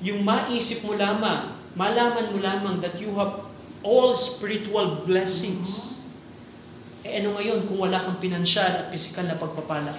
yung 0.00 0.22
maisip 0.22 0.82
mo 0.86 0.94
lamang, 0.96 1.54
malaman 1.76 2.32
mo 2.32 2.38
lamang 2.40 2.80
that 2.80 2.96
you 2.96 3.12
have 3.14 3.46
all 3.86 4.16
spiritual 4.16 5.04
blessings. 5.06 6.00
Eh 7.06 7.22
ano 7.22 7.38
ngayon 7.38 7.70
kung 7.70 7.78
wala 7.86 8.02
kang 8.02 8.18
pinansyal 8.18 8.66
at 8.66 8.90
physical 8.90 9.30
na 9.30 9.38
pagpapala? 9.38 9.94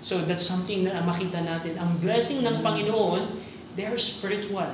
So 0.00 0.22
that's 0.22 0.46
something 0.46 0.86
na 0.86 1.02
makita 1.02 1.42
natin. 1.42 1.76
Ang 1.76 1.98
blessing 1.98 2.46
ng 2.46 2.62
Panginoon, 2.62 3.26
they 3.74 3.84
are 3.84 3.98
spiritual. 3.98 4.70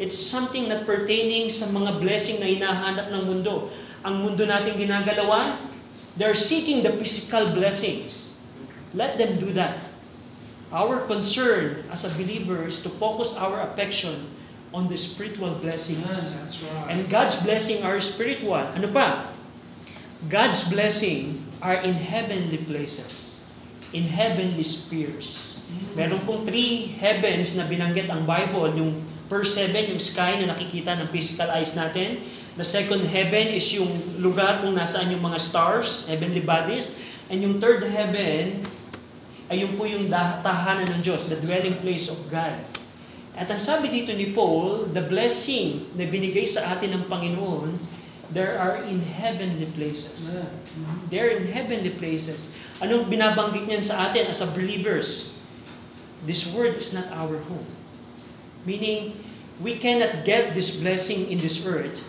It's 0.00 0.16
something 0.16 0.70
not 0.70 0.88
pertaining 0.88 1.52
sa 1.52 1.68
mga 1.68 2.00
blessing 2.00 2.40
na 2.40 2.48
hinahanap 2.48 3.12
ng 3.12 3.22
mundo. 3.28 3.68
Ang 4.00 4.24
mundo 4.24 4.48
natin 4.48 4.80
ginagalawan, 4.80 5.60
they're 6.16 6.38
seeking 6.38 6.80
the 6.80 6.94
physical 6.96 7.52
blessings. 7.52 8.32
Let 8.96 9.20
them 9.20 9.36
do 9.36 9.52
that. 9.58 9.89
Our 10.70 11.02
concern 11.10 11.82
as 11.90 12.06
a 12.06 12.14
believer 12.14 12.62
is 12.62 12.78
to 12.86 12.90
focus 12.94 13.34
our 13.34 13.58
affection 13.66 14.30
on 14.70 14.86
the 14.86 14.94
spiritual 14.94 15.58
blessings. 15.58 16.06
Amen. 16.06 16.38
That's 16.38 16.62
right. 16.62 16.86
And 16.94 17.10
God's 17.10 17.34
blessing 17.42 17.82
are 17.82 17.98
spiritual. 17.98 18.54
Ano 18.54 18.86
pa? 18.94 19.34
God's 20.30 20.70
blessing 20.70 21.42
are 21.58 21.82
in 21.82 21.98
heavenly 21.98 22.62
places. 22.62 23.42
In 23.90 24.06
heavenly 24.06 24.62
spheres. 24.62 25.58
Meron 25.98 26.22
pong 26.22 26.46
three 26.46 26.94
heavens 27.02 27.58
na 27.58 27.66
binanggit 27.66 28.06
ang 28.06 28.22
Bible. 28.22 28.70
Yung 28.78 28.94
first 29.26 29.58
heaven, 29.58 29.90
yung 29.90 30.02
sky 30.02 30.38
na 30.38 30.54
nakikita 30.54 30.94
ng 31.02 31.10
physical 31.10 31.50
eyes 31.50 31.74
natin. 31.74 32.22
The 32.54 32.66
second 32.66 33.02
heaven 33.10 33.50
is 33.50 33.66
yung 33.74 33.90
lugar 34.22 34.62
kung 34.62 34.78
nasaan 34.78 35.10
yung 35.10 35.22
mga 35.22 35.38
stars, 35.42 36.06
heavenly 36.06 36.42
bodies. 36.42 36.94
And 37.26 37.42
yung 37.42 37.58
third 37.58 37.82
heaven, 37.86 38.62
ay 39.50 39.66
yung 39.66 39.74
po 39.74 39.82
yung 39.82 40.06
tahanan 40.46 40.86
ng 40.86 41.00
Diyos, 41.02 41.26
the 41.26 41.34
dwelling 41.42 41.82
place 41.82 42.06
of 42.06 42.16
God. 42.30 42.54
At 43.34 43.50
ang 43.50 43.58
sabi 43.58 43.90
dito 43.90 44.14
ni 44.14 44.30
Paul, 44.30 44.94
the 44.94 45.02
blessing 45.02 45.90
na 45.98 46.06
binigay 46.06 46.46
sa 46.46 46.70
atin 46.76 46.94
ng 46.94 47.04
Panginoon, 47.10 47.74
there 48.30 48.54
are 48.54 48.78
in 48.86 49.02
heavenly 49.02 49.66
places. 49.74 50.30
Amen. 50.30 50.54
Mhm. 50.54 50.96
They're 51.10 51.34
in 51.34 51.50
heavenly 51.50 51.90
places. 51.90 52.46
Anong 52.78 53.10
binabanggit 53.10 53.66
niyan 53.66 53.82
sa 53.82 54.10
atin 54.10 54.30
as 54.30 54.38
a 54.38 54.48
believers? 54.54 55.34
This 56.22 56.46
world 56.54 56.78
is 56.78 56.94
not 56.94 57.10
our 57.10 57.42
home. 57.42 57.66
Meaning, 58.62 59.18
we 59.58 59.74
cannot 59.74 60.22
get 60.22 60.54
this 60.54 60.78
blessing 60.78 61.26
in 61.26 61.42
this 61.42 61.64
earth. 61.66 62.06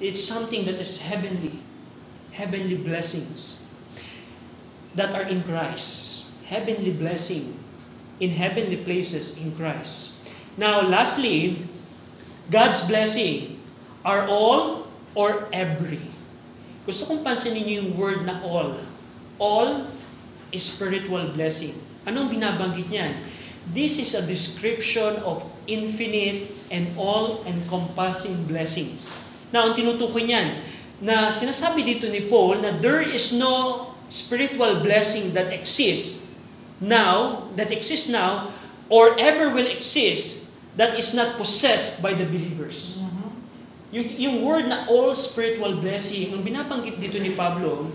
It's 0.00 0.22
something 0.22 0.64
that 0.64 0.80
is 0.80 1.04
heavenly. 1.04 1.60
Heavenly 2.32 2.78
blessings 2.78 3.58
that 4.94 5.10
are 5.12 5.26
in 5.26 5.42
Christ. 5.42 6.17
Heavenly 6.48 6.96
blessing 6.96 7.52
in 8.18 8.32
heavenly 8.32 8.80
places 8.80 9.36
in 9.36 9.52
Christ. 9.52 10.16
Now, 10.56 10.82
lastly, 10.82 11.60
God's 12.50 12.82
blessing 12.88 13.60
are 14.02 14.26
all 14.26 14.88
or 15.12 15.46
every. 15.52 16.02
Gusto 16.88 17.04
kong 17.04 17.20
pansinin 17.20 17.68
niyo 17.68 17.74
yung 17.84 17.90
word 18.00 18.20
na 18.24 18.40
all. 18.40 18.80
All 19.36 19.86
is 20.48 20.64
spiritual 20.64 21.30
blessing. 21.36 21.76
Anong 22.08 22.32
binabanggit 22.32 22.88
niyan? 22.88 23.12
This 23.76 24.00
is 24.00 24.16
a 24.16 24.24
description 24.24 25.20
of 25.28 25.44
infinite 25.68 26.48
and 26.72 26.88
all-encompassing 26.96 28.48
blessings. 28.48 29.12
Now, 29.52 29.68
ang 29.68 29.76
tinutukoy 29.76 30.24
niyan, 30.24 30.56
na 30.98 31.30
sinasabi 31.30 31.86
dito 31.86 32.10
ni 32.10 32.26
Paul 32.26 32.58
na 32.58 32.74
there 32.74 33.04
is 33.04 33.30
no 33.36 33.86
spiritual 34.10 34.82
blessing 34.82 35.30
that 35.36 35.52
exists 35.54 36.17
now, 36.80 37.46
that 37.58 37.70
exists 37.70 38.08
now, 38.08 38.50
or 38.88 39.18
ever 39.18 39.50
will 39.50 39.66
exist, 39.66 40.48
that 40.78 40.94
is 40.96 41.12
not 41.12 41.36
possessed 41.36 42.00
by 42.02 42.14
the 42.14 42.24
believers. 42.24 42.96
Mhm. 42.96 43.28
Yung, 43.90 44.08
yung 44.16 44.36
word 44.46 44.64
na 44.70 44.86
all 44.86 45.14
spiritual 45.14 45.82
blessing, 45.82 46.30
ang 46.32 46.46
binabanggit 46.46 47.02
dito 47.02 47.18
ni 47.18 47.34
Pablo, 47.34 47.90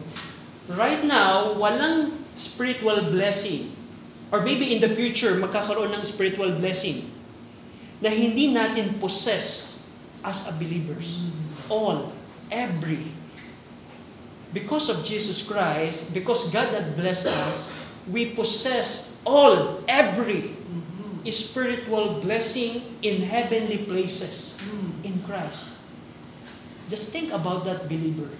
right 0.68 1.04
now, 1.04 1.56
walang 1.56 2.12
spiritual 2.36 3.00
blessing. 3.14 3.72
Or 4.34 4.42
maybe 4.42 4.74
in 4.74 4.82
the 4.82 4.90
future, 4.92 5.38
magkakaroon 5.38 5.94
ng 5.94 6.04
spiritual 6.04 6.58
blessing 6.58 7.06
na 8.02 8.10
hindi 8.10 8.50
natin 8.52 8.98
possess 8.98 9.80
as 10.26 10.50
a 10.50 10.54
believers. 10.58 11.22
All, 11.70 12.12
every. 12.50 13.14
Because 14.52 14.90
of 14.90 15.06
Jesus 15.06 15.46
Christ, 15.46 16.12
because 16.12 16.50
God 16.50 16.74
had 16.74 16.98
blessed 16.98 17.30
us, 17.30 17.83
we 18.08 18.36
possess 18.36 19.20
all, 19.24 19.80
every 19.88 20.56
Mhm. 20.68 21.24
spiritual 21.32 22.20
blessing 22.20 22.99
in 22.99 23.24
heavenly 23.24 23.88
places 23.88 24.60
Mm. 24.60 24.99
in 25.08 25.16
Christ. 25.24 25.80
Just 26.91 27.16
think 27.16 27.32
about 27.32 27.64
that, 27.64 27.88
believer. 27.88 28.36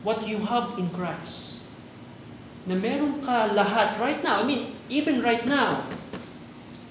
What 0.00 0.24
you 0.24 0.48
have 0.48 0.76
in 0.80 0.88
Christ. 0.88 1.64
Na 2.64 2.76
meron 2.76 3.20
ka 3.20 3.52
lahat 3.52 4.00
right 4.00 4.24
now. 4.24 4.40
I 4.40 4.44
mean, 4.44 4.72
even 4.88 5.20
right 5.20 5.44
now, 5.44 5.84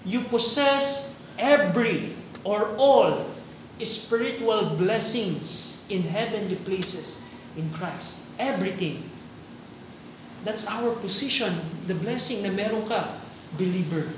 you 0.05 0.21
possess 0.29 1.17
every 1.37 2.13
or 2.45 2.77
all 2.77 3.33
spiritual 3.81 4.77
blessings 4.77 5.81
in 5.89 6.05
heavenly 6.07 6.55
places 6.61 7.19
in 7.57 7.73
Christ. 7.73 8.21
Everything. 8.37 9.12
That's 10.43 10.67
our 10.67 10.91
position, 10.99 11.55
the 11.87 11.95
blessing 11.95 12.43
na 12.43 12.51
meron 12.51 12.83
ka, 12.83 13.15
believer. 13.55 14.11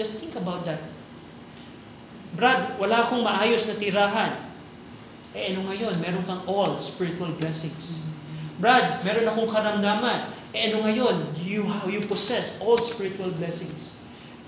Just 0.00 0.16
think 0.16 0.32
about 0.32 0.64
that. 0.64 0.80
Brad, 2.32 2.80
wala 2.80 3.04
akong 3.04 3.20
maayos 3.20 3.68
na 3.68 3.76
tirahan. 3.76 4.32
Eh 5.36 5.52
ano 5.52 5.68
ngayon, 5.68 6.00
meron 6.00 6.24
kang 6.24 6.40
all 6.48 6.80
spiritual 6.80 7.28
blessings. 7.36 8.00
Brad, 8.56 9.04
meron 9.04 9.28
akong 9.28 9.48
karamdaman. 9.52 10.32
Eh 10.56 10.72
ano 10.72 10.88
ngayon, 10.88 11.16
you, 11.44 11.68
you 11.92 12.00
possess 12.08 12.56
all 12.64 12.80
spiritual 12.80 13.28
blessings. 13.36 13.92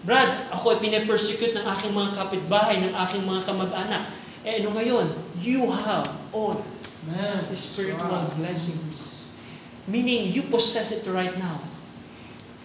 Brad, 0.04 0.48
ako 0.52 0.76
ay 0.76 0.78
pinapersecute 0.80 1.56
ng 1.56 1.64
aking 1.64 1.92
mga 1.92 2.10
kapitbahay, 2.16 2.76
ng 2.80 2.92
aking 2.92 3.24
mga 3.24 3.44
kamag-anak. 3.44 4.08
Eh 4.44 4.64
ano 4.64 4.76
ngayon, 4.76 5.06
you 5.40 5.68
have 5.68 6.08
all 6.32 6.60
That's 7.04 7.60
spiritual 7.60 8.08
right. 8.08 8.36
blessings. 8.40 9.13
Meaning, 9.84 10.32
you 10.32 10.48
possess 10.48 10.92
it 10.92 11.04
right 11.10 11.32
now. 11.36 11.60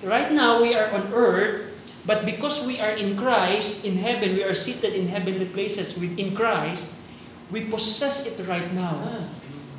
Right 0.04 0.32
now, 0.32 0.64
we 0.64 0.72
are 0.76 0.88
on 0.96 1.12
earth, 1.12 1.68
but 2.08 2.24
because 2.24 2.64
we 2.64 2.80
are 2.80 2.96
in 2.96 3.20
Christ, 3.20 3.84
in 3.84 4.00
heaven, 4.00 4.36
we 4.36 4.44
are 4.44 4.56
seated 4.56 4.96
in 4.96 5.12
heavenly 5.12 5.48
places 5.52 6.00
within 6.00 6.32
Christ, 6.32 6.88
we 7.52 7.68
possess 7.68 8.24
it 8.24 8.40
right 8.48 8.72
now. 8.72 8.96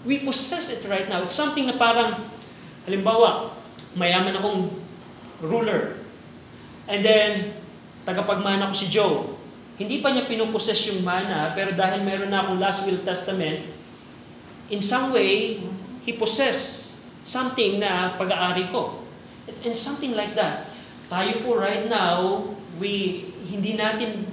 We 0.04 0.20
possess 0.20 0.68
it 0.68 0.84
right 0.88 1.08
now. 1.08 1.24
It's 1.24 1.36
something 1.36 1.64
na 1.64 1.76
parang, 1.80 2.28
halimbawa, 2.84 3.56
mayaman 3.96 4.36
akong 4.36 4.68
ruler. 5.40 5.96
And 6.84 7.00
then, 7.00 7.56
tagapagmana 8.04 8.68
ko 8.68 8.74
si 8.76 8.92
Joe. 8.92 9.36
Hindi 9.80 10.04
pa 10.04 10.12
niya 10.12 10.28
pinupossess 10.28 10.92
yung 10.92 11.00
mana, 11.00 11.56
pero 11.56 11.72
dahil 11.72 12.04
meron 12.04 12.28
na 12.28 12.44
akong 12.44 12.60
last 12.60 12.84
will 12.84 13.00
testament, 13.00 13.64
in 14.68 14.84
some 14.84 15.08
way, 15.08 15.56
he 16.04 16.12
possess 16.12 16.79
something 17.22 17.80
na 17.80 18.16
pag-aari 18.16 18.68
ko. 18.72 19.00
And 19.64 19.76
something 19.76 20.14
like 20.16 20.38
that. 20.38 20.70
Tayo 21.10 21.42
po 21.42 21.58
right 21.58 21.90
now, 21.90 22.46
we 22.78 23.26
hindi 23.50 23.74
natin 23.74 24.24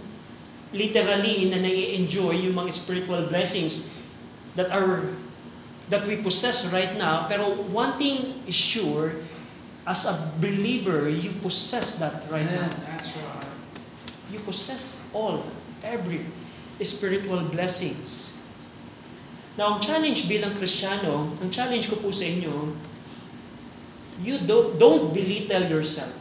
literally 0.72 1.50
na 1.50 1.58
nai-enjoy 1.58 2.38
yung 2.48 2.54
mga 2.54 2.72
spiritual 2.76 3.26
blessings 3.32 3.98
that 4.54 4.70
are 4.70 5.10
that 5.90 6.06
we 6.06 6.22
possess 6.22 6.70
right 6.70 6.94
now. 7.00 7.26
Pero 7.26 7.56
one 7.74 7.98
thing 7.98 8.44
is 8.46 8.54
sure, 8.54 9.16
as 9.88 10.06
a 10.06 10.14
believer, 10.38 11.10
you 11.10 11.32
possess 11.42 11.98
that 11.98 12.28
right 12.30 12.46
Amen. 12.46 12.68
now. 12.68 12.94
That's 12.94 13.16
right. 13.16 13.52
You 14.30 14.44
possess 14.44 15.00
all, 15.16 15.48
every 15.82 16.28
spiritual 16.84 17.42
blessings 17.50 18.37
Now, 19.58 19.74
ang 19.74 19.82
challenge 19.82 20.30
bilang 20.30 20.54
Kristiyano, 20.54 21.34
ang 21.42 21.50
challenge 21.50 21.90
ko 21.90 21.98
po 21.98 22.14
sa 22.14 22.30
inyo, 22.30 22.78
you 24.22 24.38
don't, 24.46 24.78
don't 24.78 25.10
belittle 25.10 25.66
yourself. 25.66 26.14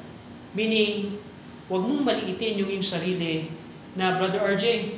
Meaning, 0.56 1.20
huwag 1.68 1.84
mong 1.84 2.02
maliitin 2.08 2.64
yung 2.64 2.72
yung 2.72 2.84
sarili 2.84 3.52
na, 3.92 4.16
Brother 4.16 4.40
RJ, 4.56 4.96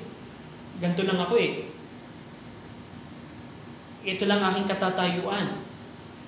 ganito 0.79 1.03
lang 1.03 1.19
ako 1.19 1.35
eh. 1.35 1.67
Ito 4.07 4.23
lang 4.31 4.39
aking 4.47 4.71
katatayuan. 4.71 5.59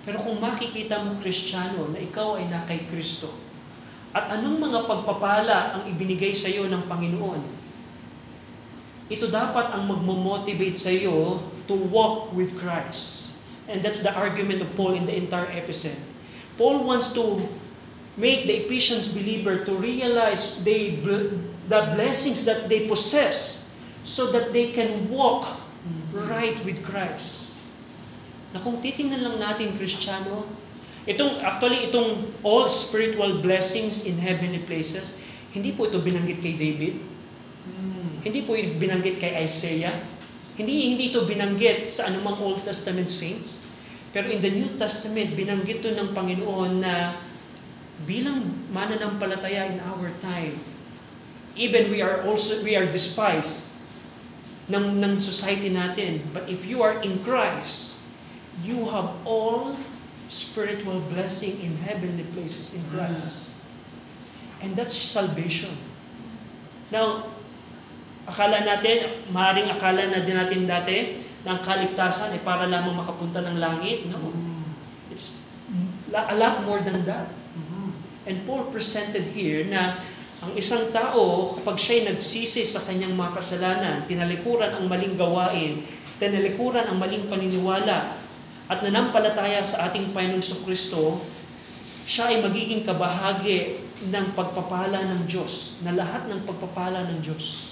Pero 0.02 0.18
kung 0.18 0.42
makikita 0.42 1.06
mo, 1.06 1.14
Kristiyano, 1.22 1.94
na 1.94 2.02
ikaw 2.02 2.42
ay 2.42 2.50
na 2.50 2.66
kay 2.66 2.90
Kristo, 2.90 3.30
at 4.10 4.34
anong 4.34 4.58
mga 4.58 4.90
pagpapala 4.90 5.78
ang 5.78 5.82
ibinigay 5.86 6.34
sa 6.34 6.50
iyo 6.50 6.66
ng 6.66 6.90
Panginoon, 6.90 7.42
ito 9.06 9.26
dapat 9.30 9.70
ang 9.70 9.86
magmo-motivate 9.86 10.74
sa 10.74 10.90
iyo 10.90 11.38
to 11.70 11.78
walk 11.94 12.34
with 12.34 12.58
Christ. 12.58 13.38
And 13.70 13.78
that's 13.86 14.02
the 14.02 14.10
argument 14.10 14.60
of 14.60 14.74
Paul 14.74 14.98
in 14.98 15.06
the 15.06 15.14
entire 15.14 15.46
episode. 15.54 15.94
Paul 16.58 16.82
wants 16.82 17.14
to 17.14 17.46
make 18.18 18.50
the 18.50 18.66
Ephesians 18.66 19.06
believer 19.06 19.62
to 19.62 19.72
realize 19.78 20.58
they, 20.66 20.98
the 21.70 21.94
blessings 21.94 22.44
that 22.44 22.66
they 22.66 22.90
possess 22.90 23.70
so 24.02 24.34
that 24.34 24.52
they 24.52 24.74
can 24.74 25.08
walk 25.08 25.46
right 26.12 26.58
with 26.66 26.82
Christ. 26.82 27.62
Na 28.50 28.58
kung 28.58 28.82
titingnan 28.82 29.22
lang 29.22 29.38
natin, 29.38 29.78
Kristiyano, 29.78 30.42
itong, 31.06 31.38
actually, 31.38 31.86
itong 31.86 32.26
all 32.42 32.66
spiritual 32.66 33.38
blessings 33.38 34.02
in 34.02 34.18
heavenly 34.18 34.58
places, 34.66 35.22
hindi 35.54 35.70
po 35.70 35.86
ito 35.86 36.02
binanggit 36.02 36.42
kay 36.42 36.58
David. 36.58 36.98
Hindi 38.20 38.40
po 38.42 38.58
binanggit 38.58 39.22
kay 39.22 39.46
Isaiah. 39.46 39.94
Hindi, 40.60 40.92
hindi 40.92 41.04
ito 41.08 41.24
binanggit 41.24 41.88
sa 41.88 42.12
anumang 42.12 42.36
Old 42.36 42.60
Testament 42.68 43.08
saints. 43.08 43.64
Pero 44.12 44.28
in 44.28 44.44
the 44.44 44.52
New 44.52 44.76
Testament, 44.76 45.32
binanggit 45.32 45.80
ito 45.80 45.88
ng 45.96 46.12
Panginoon 46.12 46.84
na 46.84 47.16
bilang 48.04 48.44
mananampalataya 48.68 49.72
in 49.72 49.80
our 49.88 50.12
time, 50.20 50.60
even 51.56 51.88
we 51.88 52.04
are 52.04 52.20
also 52.28 52.60
we 52.60 52.76
are 52.76 52.84
despised 52.84 53.72
ng 54.68 55.00
ng 55.00 55.16
society 55.16 55.72
natin. 55.72 56.20
But 56.36 56.52
if 56.52 56.68
you 56.68 56.84
are 56.84 57.00
in 57.00 57.24
Christ, 57.24 58.04
you 58.60 58.84
have 58.92 59.16
all 59.24 59.80
spiritual 60.28 61.00
blessing 61.08 61.56
in 61.64 61.72
heavenly 61.88 62.28
places 62.36 62.76
in 62.76 62.84
Christ. 62.92 63.48
And 64.60 64.76
that's 64.76 64.92
salvation. 64.92 65.72
Now, 66.92 67.32
akala 68.30 68.62
natin, 68.62 69.10
maaaring 69.34 69.66
akala 69.66 70.06
na 70.06 70.22
din 70.22 70.38
natin 70.38 70.62
dati, 70.64 71.26
na 71.42 71.58
ang 71.58 71.60
kaligtasan 71.66 72.30
ay 72.36 72.40
para 72.46 72.70
lamang 72.70 72.94
makapunta 72.94 73.42
ng 73.42 73.58
langit. 73.58 74.06
No. 74.06 74.30
It's 75.10 75.50
a 76.14 76.36
lot 76.38 76.62
more 76.62 76.78
than 76.80 77.02
that. 77.10 77.26
And 78.28 78.46
Paul 78.46 78.70
presented 78.70 79.34
here 79.34 79.66
na 79.66 79.98
ang 80.40 80.56
isang 80.56 80.88
tao, 80.94 81.52
kapag 81.58 81.76
siya'y 81.76 82.08
nagsisi 82.08 82.64
sa 82.64 82.80
kanyang 82.86 83.12
mga 83.12 83.36
kasalanan, 83.36 83.96
tinalikuran 84.08 84.72
ang 84.72 84.88
maling 84.88 85.18
gawain, 85.18 85.82
tinalikuran 86.16 86.88
ang 86.88 86.96
maling 86.96 87.28
paniniwala, 87.28 88.16
at 88.70 88.78
nanampalataya 88.86 89.60
sa 89.66 89.90
ating 89.90 90.14
Panginoong 90.14 90.62
Kristo, 90.62 91.18
siya 92.06 92.30
ay 92.30 92.38
magiging 92.40 92.86
kabahagi 92.86 93.82
ng 94.08 94.26
pagpapala 94.32 95.10
ng 95.10 95.26
Diyos, 95.26 95.76
na 95.82 95.92
lahat 95.92 96.30
ng 96.30 96.46
pagpapala 96.46 97.04
ng 97.10 97.18
Diyos. 97.18 97.69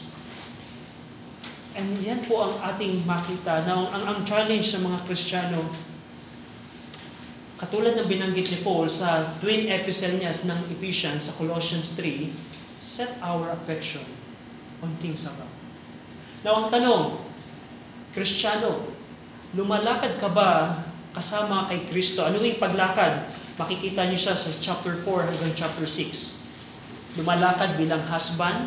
And 1.79 2.03
yan 2.03 2.27
po 2.27 2.43
ang 2.43 2.59
ating 2.75 3.07
makita 3.07 3.63
na 3.63 3.79
ang, 3.79 4.03
ang 4.03 4.19
challenge 4.27 4.67
sa 4.67 4.83
mga 4.83 4.99
Kristiyano, 5.07 5.63
katulad 7.55 7.95
ng 7.95 8.11
binanggit 8.11 8.51
ni 8.51 8.59
Paul 8.67 8.91
sa 8.91 9.39
twin 9.39 9.71
epistle 9.71 10.19
niya 10.19 10.35
ng 10.35 10.75
Ephesians 10.75 11.31
sa 11.31 11.39
Colossians 11.39 11.95
3, 11.95 12.35
set 12.83 13.15
our 13.23 13.55
affection 13.55 14.03
on 14.83 14.91
things 14.99 15.23
above. 15.31 15.55
Now, 16.43 16.67
ang 16.67 16.75
tanong, 16.75 17.23
Kristiyano, 18.11 18.91
lumalakad 19.55 20.19
ka 20.19 20.35
ba 20.35 20.83
kasama 21.15 21.71
kay 21.71 21.87
Kristo? 21.87 22.27
Ano 22.27 22.43
yung 22.43 22.59
paglakad? 22.59 23.23
Makikita 23.55 24.11
niyo 24.11 24.19
siya 24.19 24.35
sa 24.35 24.51
chapter 24.59 24.99
4 24.99 25.31
hanggang 25.31 25.55
chapter 25.55 25.87
6. 25.87 27.23
Lumalakad 27.23 27.79
bilang 27.79 28.03
husband, 28.11 28.67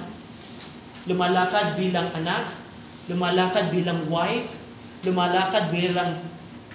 lumalakad 1.12 1.76
bilang 1.76 2.08
anak, 2.16 2.61
lumalakad 3.12 3.68
bilang 3.76 4.08
wife, 4.08 4.48
lumalakad 5.04 5.68
bilang 5.68 6.24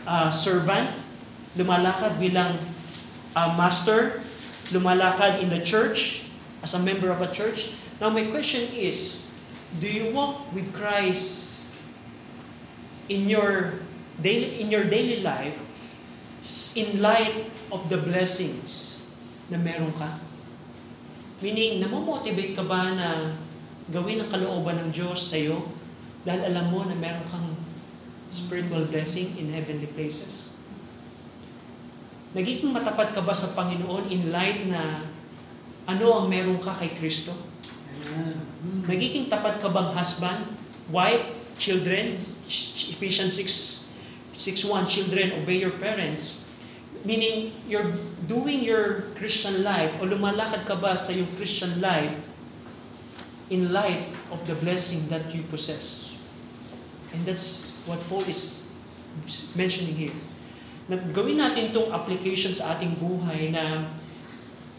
uh, 0.05 0.28
servant, 0.28 0.93
lumalakad 1.57 2.20
bilang 2.20 2.61
uh, 3.32 3.57
master, 3.57 4.20
lumalakad 4.68 5.41
in 5.41 5.49
the 5.49 5.64
church, 5.64 6.28
as 6.61 6.76
a 6.76 6.80
member 6.84 7.09
of 7.09 7.24
a 7.24 7.30
church. 7.32 7.72
Now 7.97 8.12
my 8.12 8.28
question 8.28 8.68
is, 8.76 9.24
do 9.80 9.89
you 9.89 10.12
walk 10.12 10.53
with 10.53 10.68
Christ 10.76 11.64
in 13.09 13.24
your 13.32 13.80
daily 14.20 14.61
in 14.61 14.68
your 14.68 14.84
daily 14.84 15.24
life 15.24 15.57
in 16.76 17.01
light 17.01 17.49
of 17.72 17.89
the 17.89 17.97
blessings 17.97 19.01
na 19.49 19.57
meron 19.57 19.97
ka? 19.97 20.20
Meaning, 21.45 21.84
namomotivate 21.84 22.57
ka 22.57 22.64
ba 22.64 22.97
na 22.97 23.37
gawin 23.93 24.24
ang 24.24 24.28
kalooban 24.32 24.80
ng 24.80 24.89
Diyos 24.89 25.20
sa 25.20 25.37
iyo 25.37 25.68
dahil 26.27 26.51
alam 26.51 26.74
mo 26.74 26.83
na 26.83 26.99
meron 26.99 27.22
kang 27.31 27.55
spiritual 28.35 28.83
blessing 28.91 29.39
in 29.39 29.55
heavenly 29.55 29.87
places? 29.95 30.51
Nagiging 32.35 32.74
matapat 32.74 33.14
ka 33.14 33.22
ba 33.22 33.33
sa 33.33 33.55
Panginoon 33.55 34.11
in 34.11 34.35
light 34.35 34.66
na 34.66 35.07
ano 35.87 36.07
ang 36.18 36.27
meron 36.27 36.59
ka 36.59 36.74
kay 36.74 36.91
Kristo? 36.99 37.31
Nagiging 38.91 39.31
tapat 39.31 39.62
ka 39.62 39.70
bang 39.70 39.95
husband, 39.95 40.41
wife, 40.91 41.31
children? 41.62 42.18
Ephesians 42.91 43.39
6, 43.39 43.87
6.1, 44.35 44.91
children, 44.91 45.27
obey 45.39 45.62
your 45.62 45.79
parents. 45.79 46.43
Meaning, 47.07 47.55
you're 47.70 47.95
doing 48.27 48.66
your 48.66 49.14
Christian 49.14 49.62
life 49.62 49.95
o 50.03 50.11
lumalakad 50.11 50.66
ka 50.66 50.74
ba 50.74 50.99
sa 50.99 51.14
yung 51.14 51.31
Christian 51.39 51.79
life 51.79 52.18
in 53.47 53.70
light 53.70 54.11
of 54.35 54.43
the 54.51 54.59
blessing 54.59 55.07
that 55.07 55.31
you 55.31 55.47
possess. 55.47 56.15
And 57.16 57.24
that's 57.24 57.72
what 57.88 57.96
Paul 58.12 58.28
is 58.28 58.68
mentioning 59.56 59.96
here. 59.96 60.16
Nagawin 60.92 61.40
natin 61.40 61.72
itong 61.72 61.88
application 61.90 62.52
sa 62.52 62.76
ating 62.76 63.00
buhay 63.00 63.48
na 63.50 63.88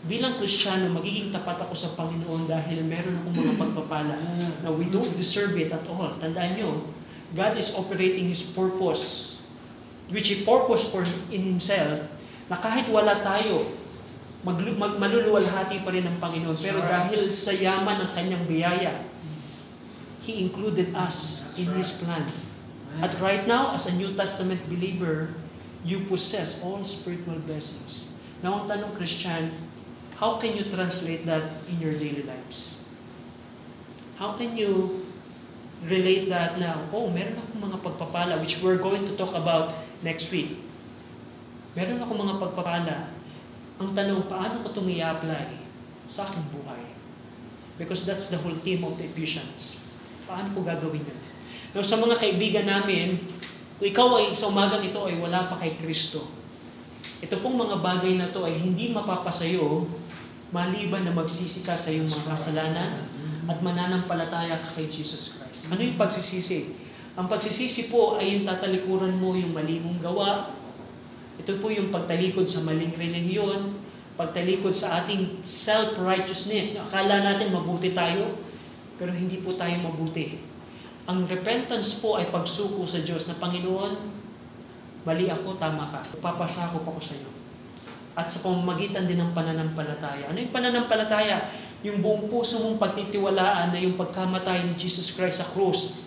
bilang 0.06 0.38
Kristiyano, 0.38 0.94
magiging 0.94 1.34
tapat 1.34 1.58
ako 1.60 1.74
sa 1.74 1.90
Panginoon 1.98 2.46
dahil 2.46 2.86
meron 2.86 3.18
akong 3.18 3.36
mga 3.42 3.54
pagpapala 3.60 4.16
na 4.62 4.70
we 4.70 4.88
don't 4.88 5.10
deserve 5.18 5.58
it 5.58 5.74
at 5.74 5.84
all. 5.90 6.14
Tandaan 6.16 6.56
nyo, 6.56 6.86
God 7.34 7.60
is 7.60 7.76
operating 7.76 8.30
His 8.30 8.46
purpose, 8.46 9.36
which 10.14 10.32
He 10.32 10.46
purpose 10.48 10.88
for 10.88 11.04
in 11.34 11.44
Himself, 11.44 12.08
na 12.48 12.56
kahit 12.56 12.88
wala 12.88 13.20
tayo, 13.20 13.68
mag, 14.48 14.56
mag, 14.80 14.96
maluluwalhati 14.96 15.84
pa 15.84 15.92
rin 15.92 16.08
ng 16.08 16.18
Panginoon. 16.24 16.56
Pero 16.56 16.80
dahil 16.88 17.28
sa 17.34 17.52
yaman 17.52 18.08
ng 18.08 18.10
kanyang 18.16 18.46
biyaya, 18.48 18.96
He 20.28 20.44
included 20.44 20.92
us 20.92 21.56
in 21.56 21.72
His 21.72 22.04
plan. 22.04 22.28
At 23.00 23.16
right 23.24 23.48
now, 23.48 23.72
as 23.72 23.88
a 23.88 23.96
New 23.96 24.12
Testament 24.12 24.60
believer, 24.68 25.32
you 25.88 26.04
possess 26.04 26.60
all 26.60 26.84
spiritual 26.84 27.40
blessings. 27.48 28.12
Now, 28.44 28.60
ang 28.60 28.68
tanong, 28.68 28.92
Christian, 29.00 29.56
how 30.20 30.36
can 30.36 30.52
you 30.52 30.68
translate 30.68 31.24
that 31.32 31.64
in 31.72 31.80
your 31.80 31.96
daily 31.96 32.28
lives? 32.28 32.76
How 34.20 34.36
can 34.36 34.60
you 34.60 35.08
relate 35.88 36.28
that 36.28 36.60
now? 36.60 36.76
Oh, 36.92 37.08
meron 37.08 37.40
akong 37.40 37.64
mga 37.64 37.80
pagpapala, 37.80 38.36
which 38.44 38.60
we're 38.60 38.84
going 38.84 39.08
to 39.08 39.16
talk 39.16 39.32
about 39.32 39.72
next 40.04 40.28
week. 40.36 40.60
Meron 41.72 42.04
ako 42.04 42.12
mga 42.20 42.36
pagpapala. 42.36 43.16
Ang 43.80 43.96
tanong, 43.96 44.28
paano 44.28 44.60
ko 44.60 44.76
itong 44.76 44.92
i-apply 44.92 45.56
sa 46.04 46.28
aking 46.28 46.44
buhay? 46.52 46.84
Because 47.80 48.04
that's 48.04 48.28
the 48.28 48.42
whole 48.44 48.60
theme 48.60 48.84
of 48.84 49.00
the 49.00 49.08
Ephesians. 49.08 49.87
Paano 50.28 50.52
ko 50.52 50.60
gagawin 50.62 51.02
yun? 51.02 51.20
Now, 51.72 51.84
sa 51.84 51.96
mga 51.98 52.20
kaibigan 52.20 52.68
namin, 52.68 53.16
kung 53.80 53.88
ikaw 53.88 54.20
ay 54.20 54.36
sa 54.36 54.52
umagang 54.52 54.84
ito 54.84 55.00
ay 55.08 55.16
wala 55.18 55.48
pa 55.48 55.56
kay 55.56 55.80
Kristo, 55.80 56.28
ito 57.24 57.36
pong 57.40 57.56
mga 57.56 57.80
bagay 57.80 58.20
na 58.20 58.30
to 58.30 58.44
ay 58.44 58.60
hindi 58.60 58.92
mapapasayo 58.92 59.88
maliban 60.52 61.04
na 61.04 61.12
magsisi 61.12 61.64
ka 61.64 61.76
sa 61.76 61.92
iyong 61.92 62.08
mga 62.08 62.28
kasalanan 62.32 62.92
at 63.48 63.58
mananampalataya 63.64 64.60
ka 64.60 64.70
kay 64.80 64.88
Jesus 64.88 65.36
Christ. 65.36 65.72
Ano 65.72 65.80
yung 65.80 66.00
pagsisisi? 66.00 66.76
Ang 67.18 67.28
pagsisisi 67.32 67.90
po 67.90 68.20
ay 68.20 68.38
yung 68.38 68.46
tatalikuran 68.46 69.16
mo 69.18 69.34
yung 69.34 69.52
mali 69.56 69.82
gawa, 70.00 70.54
ito 71.38 71.52
po 71.62 71.70
yung 71.70 71.90
pagtalikod 71.94 72.46
sa 72.50 72.62
maling 72.66 72.94
relihiyon, 72.98 73.78
pagtalikod 74.18 74.74
sa 74.74 75.02
ating 75.04 75.42
self-righteousness. 75.46 76.78
Akala 76.82 77.22
natin 77.22 77.54
mabuti 77.54 77.94
tayo, 77.94 78.38
pero 78.98 79.14
hindi 79.14 79.40
po 79.40 79.54
tayo 79.54 79.78
mabuti. 79.86 80.42
Ang 81.08 81.24
repentance 81.30 82.04
po 82.04 82.20
ay 82.20 82.28
pagsuko 82.34 82.84
sa 82.84 83.00
Diyos 83.00 83.30
na 83.30 83.38
Panginoon, 83.40 83.94
mali 85.08 85.32
ako, 85.32 85.56
tama 85.56 85.88
ka. 85.88 86.04
Papasakop 86.20 86.84
ako 86.84 87.00
sa 87.00 87.16
iyo. 87.16 87.32
At 88.18 88.28
sa 88.28 88.44
pamamagitan 88.44 89.06
din 89.06 89.22
ng 89.22 89.32
pananampalataya. 89.32 90.28
Ano 90.28 90.42
yung 90.42 90.52
pananampalataya? 90.52 91.48
Yung 91.86 92.02
buong 92.02 92.28
puso 92.28 92.60
mong 92.66 92.82
pagtitiwalaan 92.82 93.72
na 93.72 93.80
yung 93.80 93.96
pagkamatay 93.96 94.66
ni 94.66 94.74
Jesus 94.74 95.14
Christ 95.14 95.46
sa 95.46 95.48
krus, 95.54 96.02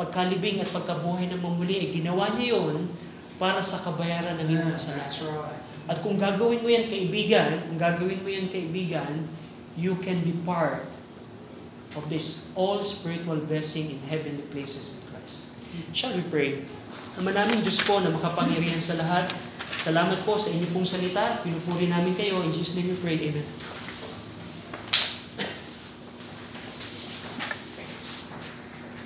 pagkalibing 0.00 0.64
at 0.64 0.72
pagkabuhay 0.72 1.28
ng 1.28 1.38
mamuli, 1.38 1.86
ay 1.86 1.88
ginawa 1.92 2.32
niya 2.34 2.56
yon 2.56 2.88
para 3.36 3.60
sa 3.60 3.84
kabayaran 3.84 4.40
ng 4.40 4.48
iyong 4.48 4.72
kasalanan. 4.72 5.52
At 5.84 6.00
kung 6.00 6.16
gagawin 6.16 6.64
mo 6.64 6.68
yan 6.72 6.88
kaibigan, 6.88 7.68
kung 7.68 7.78
gagawin 7.78 8.18
mo 8.24 8.28
yan 8.32 8.48
kaibigan, 8.48 9.28
you 9.76 9.94
can 10.00 10.24
be 10.24 10.32
part 10.42 10.99
of 11.98 12.06
this 12.06 12.46
all 12.54 12.82
spiritual 12.82 13.38
blessing 13.50 13.90
in 13.90 13.98
heavenly 14.06 14.44
places 14.54 14.98
in 14.98 15.00
Christ. 15.10 15.50
Shall 15.90 16.14
we 16.14 16.22
pray? 16.30 16.62
Ama 17.18 17.34
namin 17.34 17.62
Diyos 17.66 17.82
po 17.82 17.98
na 17.98 18.14
makapangyarihan 18.14 18.78
sa 18.78 18.94
lahat. 18.94 19.30
Salamat 19.80 20.22
po 20.22 20.38
sa 20.38 20.52
inyong 20.54 20.72
pong 20.76 20.86
salita. 20.86 21.42
Pinupuri 21.42 21.90
namin 21.90 22.14
kayo. 22.14 22.44
In 22.46 22.52
Jesus' 22.54 22.78
name 22.78 22.94
we 22.94 22.98
pray. 23.00 23.16
Amen. 23.18 23.46